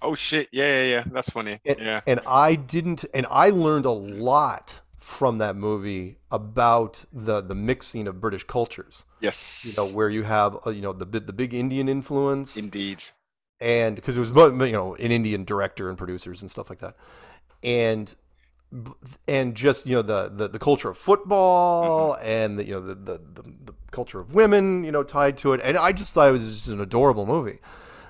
[0.03, 0.49] Oh shit!
[0.53, 1.05] Yeah, yeah, yeah.
[1.07, 1.61] That's funny.
[1.65, 2.01] And, yeah.
[2.07, 8.07] and I didn't, and I learned a lot from that movie about the the mixing
[8.07, 9.05] of British cultures.
[9.21, 9.75] Yes.
[9.77, 13.03] You know, where you have uh, you know the the big Indian influence, Indeed.
[13.61, 16.97] and because it was you know an Indian director and producers and stuff like that,
[17.65, 18.15] and
[19.27, 22.95] and just you know the the, the culture of football and the you know the,
[22.95, 26.29] the the the culture of women you know tied to it, and I just thought
[26.29, 27.59] it was just an adorable movie,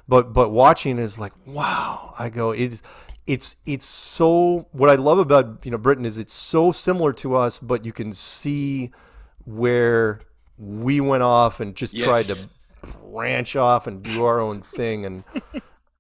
[0.09, 2.83] but but watching is like wow, I go it's
[3.27, 7.37] it's it's so what I love about you know Britain is it's so similar to
[7.37, 8.91] us, but you can see
[9.45, 10.21] where
[10.59, 12.49] we went off and just tried to
[13.05, 15.07] branch off and do our own thing.
[15.07, 15.25] And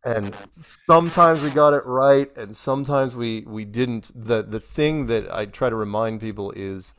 [0.04, 4.10] and sometimes we got it right and sometimes we we didn't.
[4.14, 6.94] The the thing that i try to remind people is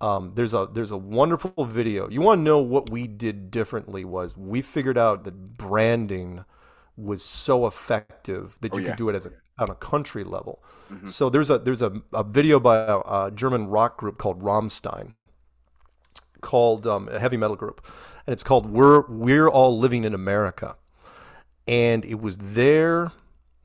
[0.00, 2.08] um, there's a there's a wonderful video.
[2.08, 6.44] You want to know what we did differently was we figured out that branding
[6.98, 8.90] was so effective that Oh, you yeah.
[8.90, 10.62] could do it as a on a country level
[11.04, 15.14] so there's a there's a, a video by a, a german rock group called rammstein
[16.40, 17.84] called um, a heavy metal group,
[18.26, 20.76] and it's called "We're We're All Living in America,"
[21.66, 23.10] and it was their,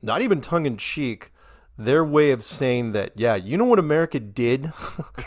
[0.02, 1.30] not even tongue in cheek,
[1.78, 4.72] their way of saying that, yeah, you know what America did?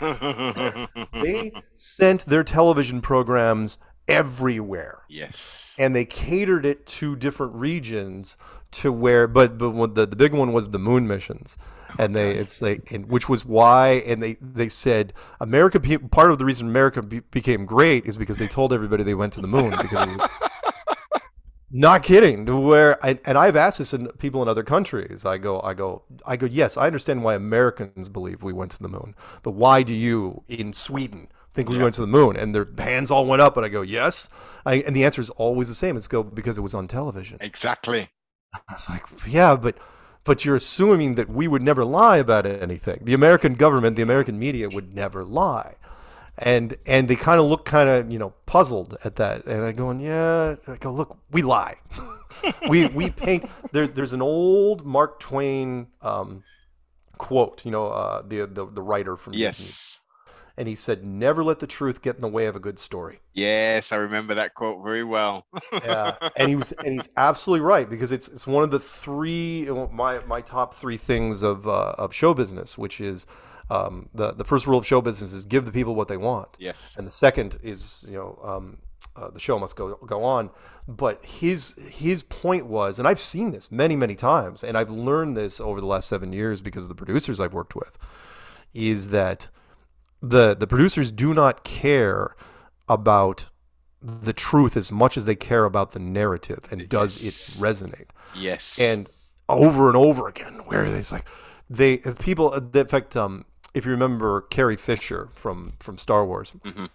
[1.22, 3.78] they sent their television programs
[4.08, 5.02] everywhere.
[5.08, 5.76] Yes.
[5.78, 8.36] and they catered it to different regions
[8.70, 11.56] to where but but the, the big one was the moon missions.
[11.90, 15.80] Oh, and they it's like and which was why and they they said america
[16.10, 19.32] part of the reason america be, became great is because they told everybody they went
[19.34, 20.30] to the moon because was,
[21.70, 22.44] not kidding.
[22.66, 25.24] Where I, and i've asked this in people in other countries.
[25.24, 28.82] I go i go i go yes i understand why americans believe we went to
[28.82, 29.14] the moon.
[29.42, 33.10] But why do you in sweden think we went to the moon and their hands
[33.10, 34.28] all went up and i go yes
[34.64, 37.38] I, and the answer is always the same it's go because it was on television
[37.40, 38.08] Exactly.
[38.54, 39.76] I was like, yeah, but
[40.24, 43.00] but you're assuming that we would never lie about anything.
[43.02, 45.76] The American government, the American media would never lie.
[46.36, 49.46] And and they kind of look kind of, you know, puzzled at that.
[49.46, 51.76] And I go, yeah, I go, look, we lie.
[52.68, 56.44] we we paint there's there's an old Mark Twain um,
[57.16, 59.34] quote, you know, uh, the, the the writer from.
[59.34, 60.00] Yes.
[60.58, 63.20] And he said, "Never let the truth get in the way of a good story."
[63.32, 65.46] Yes, I remember that quote very well.
[65.72, 69.68] yeah, and he was, and he's absolutely right because it's it's one of the three
[69.92, 73.26] my my top three things of uh, of show business, which is
[73.70, 76.56] um, the the first rule of show business is give the people what they want,
[76.58, 76.96] Yes.
[76.98, 78.78] and the second is you know um,
[79.16, 80.50] uh, the show must go go on.
[80.88, 85.36] But his his point was, and I've seen this many many times, and I've learned
[85.36, 87.96] this over the last seven years because of the producers I've worked with,
[88.74, 89.50] is that
[90.22, 92.34] the the producers do not care
[92.88, 93.48] about
[94.00, 98.78] the truth as much as they care about the narrative and does it resonate Yes.
[98.80, 99.08] and
[99.48, 101.26] over and over again where it's like
[101.68, 106.88] they people in fact um if you remember Carrie Fisher from from Star Wars Mhm.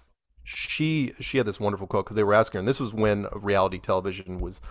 [0.44, 3.28] she she had this wonderful quote because they were asking her and this was when
[3.34, 4.62] reality television was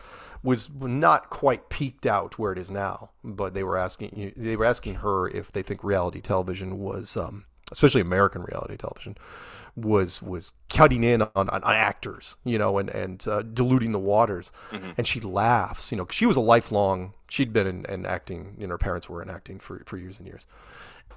[0.43, 4.65] was not quite peaked out where it is now but they were asking they were
[4.65, 9.17] asking her if they think reality television was um especially American reality television
[9.77, 13.99] was was cutting in on, on, on actors, you know, and and uh, diluting the
[13.99, 14.53] waters.
[14.97, 17.15] And she laughs, you know, 'cause she was a lifelong.
[17.31, 20.19] She'd been in, in acting, you know, her parents were in acting for for years
[20.19, 20.47] and years.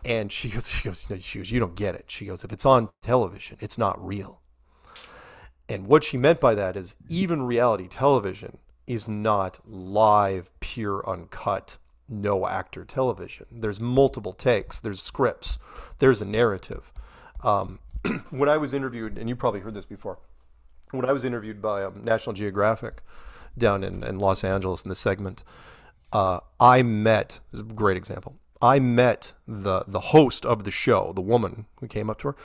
[0.06, 2.06] And she goes, she goes, you know, she goes, you don't get it.
[2.07, 4.41] She goes, if it's on television, it's not real.
[5.68, 11.77] And what she meant by that is even reality television is not live, pure, uncut,
[12.10, 13.45] no actor television.
[13.52, 15.60] There's multiple takes, there's scripts,
[15.99, 16.91] there's a narrative.
[17.44, 17.80] Um,
[18.30, 20.19] when I was interviewed, and you probably heard this before,
[20.91, 23.02] when I was interviewed by um, National Geographic
[23.57, 25.44] down in, in Los Angeles in this segment,
[26.14, 30.72] uh, I met, this is a great example, I met the, the host of the
[30.72, 32.36] show, the woman who came up to her.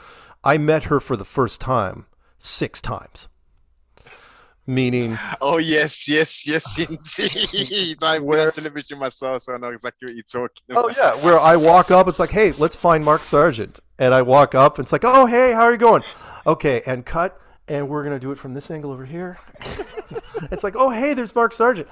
[0.43, 2.05] I met her for the first time
[2.37, 3.29] six times.
[4.67, 8.03] Meaning, Oh yes, yes, yes, indeed.
[8.03, 10.85] I've on television myself, so I know exactly what you're talking about.
[10.85, 11.17] Oh about.
[11.17, 14.53] yeah, where I walk up, it's like, hey, let's find Mark Sargent, and I walk
[14.53, 16.03] up, and it's like, oh hey, how are you going?
[16.45, 19.39] Okay, and cut, and we're gonna do it from this angle over here.
[20.51, 21.87] it's like, oh hey, there's Mark Sargent,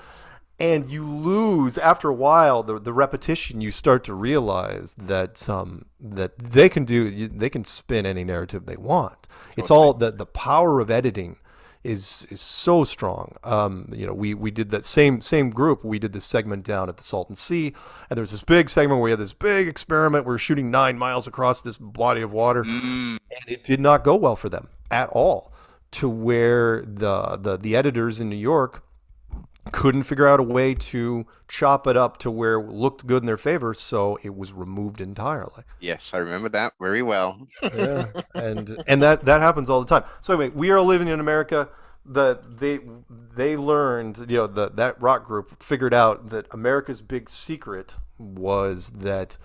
[0.60, 3.62] and you lose after a while the the repetition.
[3.62, 8.68] You start to realize that um that they can do they can spin any narrative
[8.68, 9.28] they want.
[9.58, 11.38] It's all the the power of editing
[11.84, 13.36] is is so strong.
[13.44, 15.84] Um, you know, we we did that same same group.
[15.84, 17.74] We did this segment down at the Salton Sea,
[18.10, 20.26] and there was this big segment where we had this big experiment.
[20.26, 24.04] We were shooting nine miles across this body of water, Mm, and it did not
[24.04, 25.54] go well for them at all.
[25.92, 28.84] To where the the the editors in New York
[29.72, 33.28] couldn't figure out a way to chop it up to where it looked good in
[33.28, 35.64] their favor, so it was removed entirely.
[35.80, 37.48] Yes, I remember that very well.
[37.62, 40.10] yeah, and and that that happens all the time.
[40.22, 41.70] So anyway, we are living in America.
[42.06, 42.80] The they
[43.36, 48.92] they learned, you know, the that rock group figured out that America's big secret was
[48.92, 49.38] that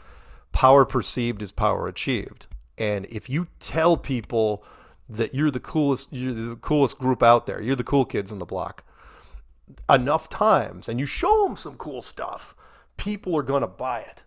[0.52, 2.46] power perceived is power achieved.
[2.78, 4.64] And if you tell people
[5.08, 8.38] that you're the coolest you're the coolest group out there, you're the cool kids on
[8.38, 8.84] the block
[9.90, 12.54] enough times and you show them some cool stuff,
[12.96, 14.24] people are going to buy it.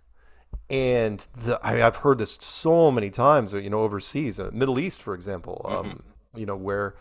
[0.70, 5.02] And the, I, have heard this so many times, you know, overseas, uh, Middle East,
[5.02, 6.40] for example, um, mm-hmm.
[6.40, 6.96] you know, where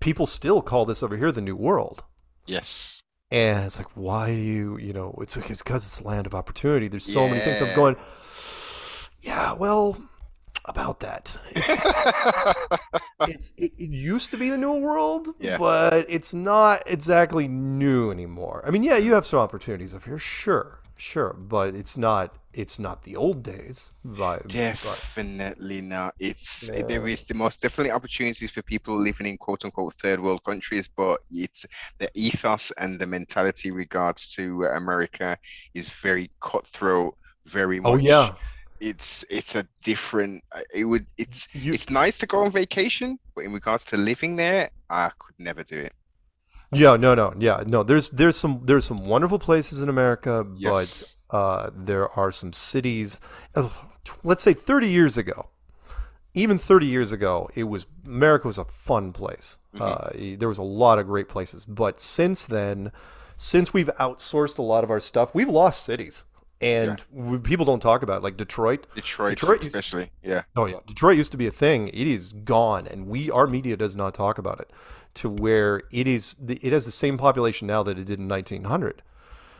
[0.00, 2.04] people still call this over here the New World.
[2.46, 3.02] Yes.
[3.30, 6.88] And it's like, why do you, you know, it's because it's, a land of opportunity.
[6.88, 7.30] There's so yeah.
[7.30, 7.62] many things.
[7.62, 7.96] I'm going,
[9.20, 9.96] yeah, well,
[10.66, 11.36] about that.
[11.50, 11.86] It's,
[13.28, 15.58] it's it, it, used to be the new world, yeah.
[15.58, 18.62] but it's not exactly new anymore.
[18.66, 22.78] I mean, yeah, you have some opportunities up here, sure, sure, but it's not it's
[22.78, 24.46] not the old days vibe.
[24.48, 26.14] Definitely but, not.
[26.18, 26.82] It's yeah.
[26.82, 30.88] there is the most definitely opportunities for people living in quote unquote third world countries,
[30.88, 31.64] but it's
[31.98, 35.36] the ethos and the mentality regards to America
[35.74, 37.16] is very cutthroat,
[37.46, 37.92] very much.
[37.92, 38.34] Oh yeah
[38.82, 43.16] it's it's a different uh, it would it's you, it's nice to go on vacation
[43.34, 45.94] but in regards to living there i could never do it
[46.72, 51.14] yeah no no yeah no there's there's some there's some wonderful places in america yes.
[51.30, 53.20] but uh, there are some cities
[54.24, 55.48] let's say 30 years ago
[56.34, 59.82] even 30 years ago it was america was a fun place mm-hmm.
[59.82, 62.90] uh, there was a lot of great places but since then
[63.36, 66.26] since we've outsourced a lot of our stuff we've lost cities
[66.62, 67.38] and yeah.
[67.42, 68.86] people don't talk about it, like Detroit.
[68.94, 70.42] Detroit, Detroit especially, yeah.
[70.56, 71.88] Oh yeah, Detroit used to be a thing.
[71.88, 74.70] It is gone, and we our media does not talk about it.
[75.14, 79.02] To where it is, it has the same population now that it did in 1900.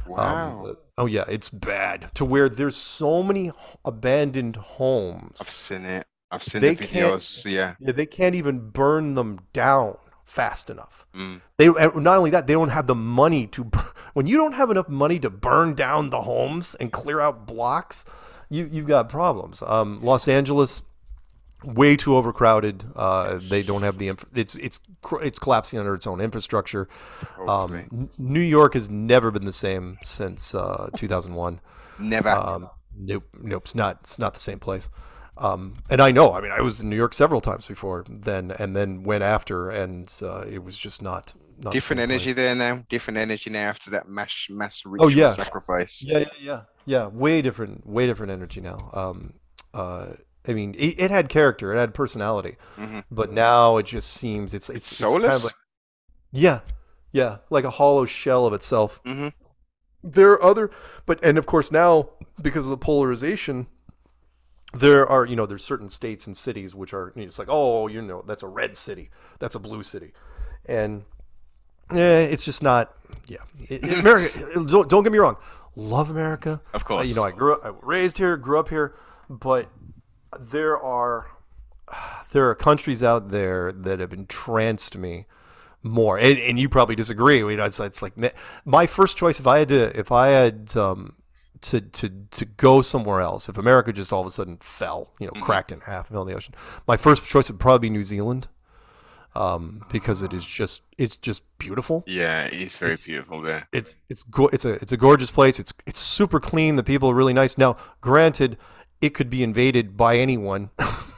[0.06, 0.64] Wow.
[0.64, 2.10] Um, oh yeah, it's bad.
[2.14, 3.52] To where there's so many
[3.84, 5.38] abandoned homes.
[5.40, 6.06] I've seen it.
[6.30, 7.44] I've seen they the videos.
[7.50, 7.74] Yeah.
[7.78, 9.98] Yeah, they can't even burn them down
[10.32, 11.06] fast enough.
[11.14, 11.42] Mm.
[11.58, 13.70] They not only that, they don't have the money to.
[14.14, 18.04] When you don't have enough money to burn down the homes and clear out blocks,
[18.50, 19.62] you you've got problems.
[19.62, 20.82] Um, Los Angeles,
[21.64, 22.84] way too overcrowded.
[22.94, 23.38] Uh.
[23.50, 24.08] They don't have the.
[24.34, 24.80] It's it's
[25.22, 26.88] it's collapsing under its own infrastructure.
[27.48, 31.60] Um, New York has never been the same since uh, 2001.
[31.98, 32.28] Never.
[32.28, 33.24] Um, nope.
[33.40, 33.62] Nope.
[33.64, 33.98] It's not.
[34.00, 34.90] It's not the same place.
[35.42, 38.52] Um, and I know, I mean, I was in New York several times before then,
[38.60, 42.36] and then went after, and uh, it was just not, not different the energy place.
[42.36, 42.84] there now.
[42.88, 45.32] Different energy now after that mass mass ritual oh, yeah.
[45.32, 46.04] sacrifice.
[46.06, 47.06] Yeah, yeah, yeah, yeah.
[47.08, 48.90] Way different, way different energy now.
[48.92, 49.34] Um,
[49.74, 50.12] uh,
[50.46, 53.00] I mean, it, it, had character, it had personality, mm-hmm.
[53.10, 55.14] but now it just seems it's it's, it's soulless.
[55.14, 55.54] It's kind of like,
[56.30, 56.60] yeah,
[57.10, 59.02] yeah, like a hollow shell of itself.
[59.02, 59.28] Mm-hmm.
[60.04, 60.70] There are other,
[61.04, 62.10] but and of course now
[62.40, 63.66] because of the polarization
[64.72, 67.48] there are you know there's certain states and cities which are you know, it's like
[67.50, 70.12] oh you know that's a red city that's a blue city.
[70.66, 71.04] And
[71.92, 72.94] yeah it's just not
[73.26, 73.38] yeah.
[74.00, 75.36] America don't, don't, get me wrong.
[75.76, 76.60] Love america.
[76.72, 78.94] Of course uh, you know i grew up i raised here grew up here
[79.28, 79.68] but
[80.38, 81.26] there are
[82.32, 85.26] there are countries out there that have entranced me
[85.82, 86.18] more.
[86.18, 87.38] And, and you probably disagree.
[87.38, 88.14] You know, it's, it's like
[88.64, 91.16] my first choice if i had to if i had um,
[91.62, 93.48] to to to go somewhere else.
[93.48, 95.42] If America just all of a sudden fell, you know, mm-hmm.
[95.42, 96.54] cracked in half, fell in the ocean,
[96.86, 98.48] my first choice would probably be New Zealand,
[99.34, 102.04] um, because it is just it's just beautiful.
[102.06, 103.66] Yeah, it's very it's, beautiful there.
[103.72, 105.58] It's it's go- it's a it's a gorgeous place.
[105.58, 106.76] It's it's super clean.
[106.76, 107.56] The people are really nice.
[107.56, 108.58] Now, granted,
[109.00, 110.70] it could be invaded by anyone.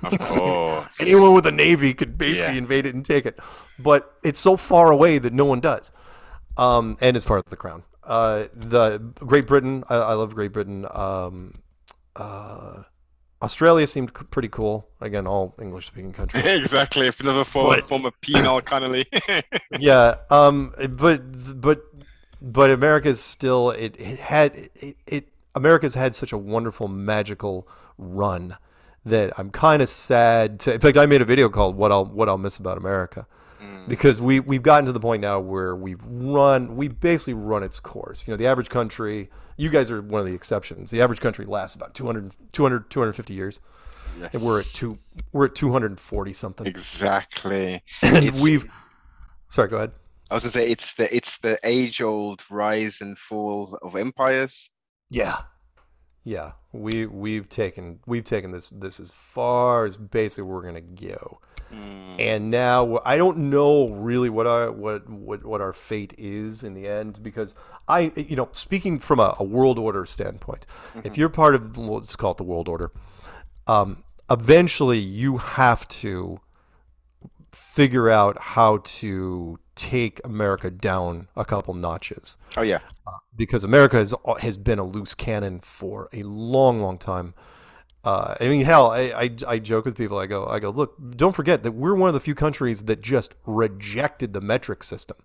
[0.03, 2.59] Of anyone with a navy could basically yeah.
[2.59, 3.39] invade it and take it,
[3.79, 5.91] but it's so far away that no one does.
[6.57, 7.83] Um, and it's part of the crown.
[8.07, 10.87] Uh, the Great Britain, I, I love Great Britain.
[10.93, 11.55] Um,
[12.17, 12.83] uh,
[13.43, 14.89] Australia seemed pretty cool.
[15.01, 16.45] Again, all English speaking countries.
[16.47, 17.07] exactly.
[17.07, 19.07] If another form, but, form of penal colony.
[19.79, 20.17] yeah.
[20.31, 20.73] Um.
[20.91, 21.85] But but
[22.41, 23.97] but America's still it.
[23.99, 24.97] It had it.
[25.07, 28.57] it America's had such a wonderful magical run
[29.05, 30.75] that I'm kind of sad to.
[30.75, 33.27] In fact, I made a video called "What I'll What I'll Miss About America,"
[33.75, 33.89] Mm.
[33.89, 37.81] because we we've gotten to the point now where we've run we basically run its
[37.81, 38.27] course.
[38.27, 40.91] You know, the average country, you guys are one of the exceptions.
[40.91, 43.61] The average country lasts about 200, 200 250 years.
[44.21, 44.35] Yes.
[44.35, 44.99] And we're at two
[45.33, 46.67] we're at 240 something.
[46.67, 47.83] Exactly.
[48.03, 48.67] And it's, we've
[49.49, 49.93] Sorry, go ahead.
[50.31, 54.71] I was gonna say it's the it's the age old rise and fall of empires.
[55.11, 55.43] Yeah.
[56.25, 61.41] Yeah, we we've taken we've taken this this as far as basically we're gonna go,
[61.73, 62.21] Mm.
[62.21, 66.75] and now I don't know really what our what what what our fate is in
[66.75, 67.55] the end because
[67.89, 70.67] I you know speaking from a, a world order standpoint,
[71.05, 72.93] if you're part of let's call it the world order,
[73.67, 76.41] um, eventually you have to
[77.51, 82.79] figure out how to take America down a couple notches Oh yeah.
[83.37, 87.35] because America has has been a loose cannon for a long, long time.
[88.05, 90.19] Uh, I mean, hell, I, I, I joke with people.
[90.19, 93.01] I go, I go, look, don't forget that we're one of the few countries that
[93.03, 95.17] just rejected the metric system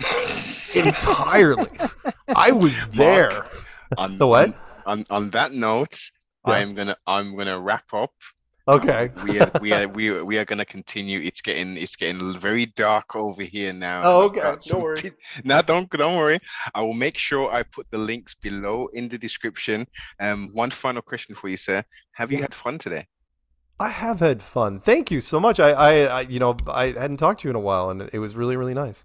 [0.74, 1.70] entirely.
[2.34, 3.46] I was there.
[3.96, 4.48] On, The what?
[4.48, 4.54] On,
[4.86, 5.98] on on that note,
[6.46, 6.54] Yeah.
[6.54, 8.12] I'm gonna I'm gonna wrap up.
[8.68, 9.10] Okay.
[9.24, 11.20] we are we are we are, we are going to continue.
[11.20, 14.02] It's getting it's getting very dark over here now.
[14.04, 14.40] Oh, okay.
[14.40, 15.12] Don't some worry.
[15.44, 16.40] No, don't don't worry.
[16.74, 19.86] I will make sure I put the links below in the description.
[20.20, 21.84] Um, one final question for you, sir.
[22.12, 22.44] Have you Yeah.
[22.44, 23.06] had fun today?
[23.78, 24.80] I have had fun.
[24.80, 25.60] Thank you so much.
[25.60, 28.18] I, I, I, you know, I hadn't talked to you in a while, and it
[28.18, 29.04] was really, really nice.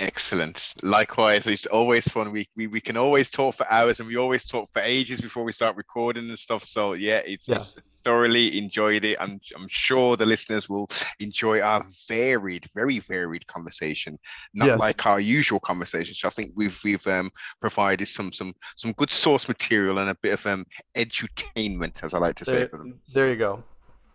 [0.00, 0.74] Excellent.
[0.82, 2.30] Likewise, it's always fun.
[2.30, 5.42] We, we we can always talk for hours, and we always talk for ages before
[5.42, 6.62] we start recording and stuff.
[6.64, 7.56] So yeah, it's, Yeah.
[7.56, 9.16] it's thoroughly enjoyed it.
[9.20, 10.88] I'm I'm sure the listeners will
[11.18, 14.16] enjoy our varied, very varied conversation.
[14.54, 14.78] Not Yes.
[14.78, 16.14] like our usual conversation.
[16.14, 17.28] So I think we've we've um
[17.60, 20.64] provided some some some good source material and a bit of um
[20.96, 22.58] edutainment, as I like to say.
[22.58, 23.00] There, for them.
[23.12, 23.64] there you go.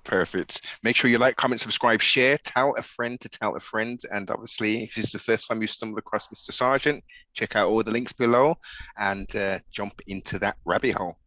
[0.03, 0.61] Perfect.
[0.83, 3.99] Make sure you like, comment, subscribe, share, tell a friend to tell a friend.
[4.11, 6.51] And obviously, if this is the first time you stumbled across Mr.
[6.51, 7.03] Sargent,
[7.33, 8.55] check out all the links below
[8.97, 11.17] and uh, jump into that rabbit hole.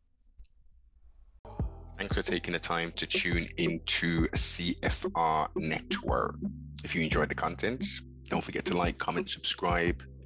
[1.99, 6.37] Thanks for taking the time to tune into CFR Network.
[6.85, 7.87] If you enjoyed the content,
[8.25, 10.03] don't forget to like, comment, subscribe.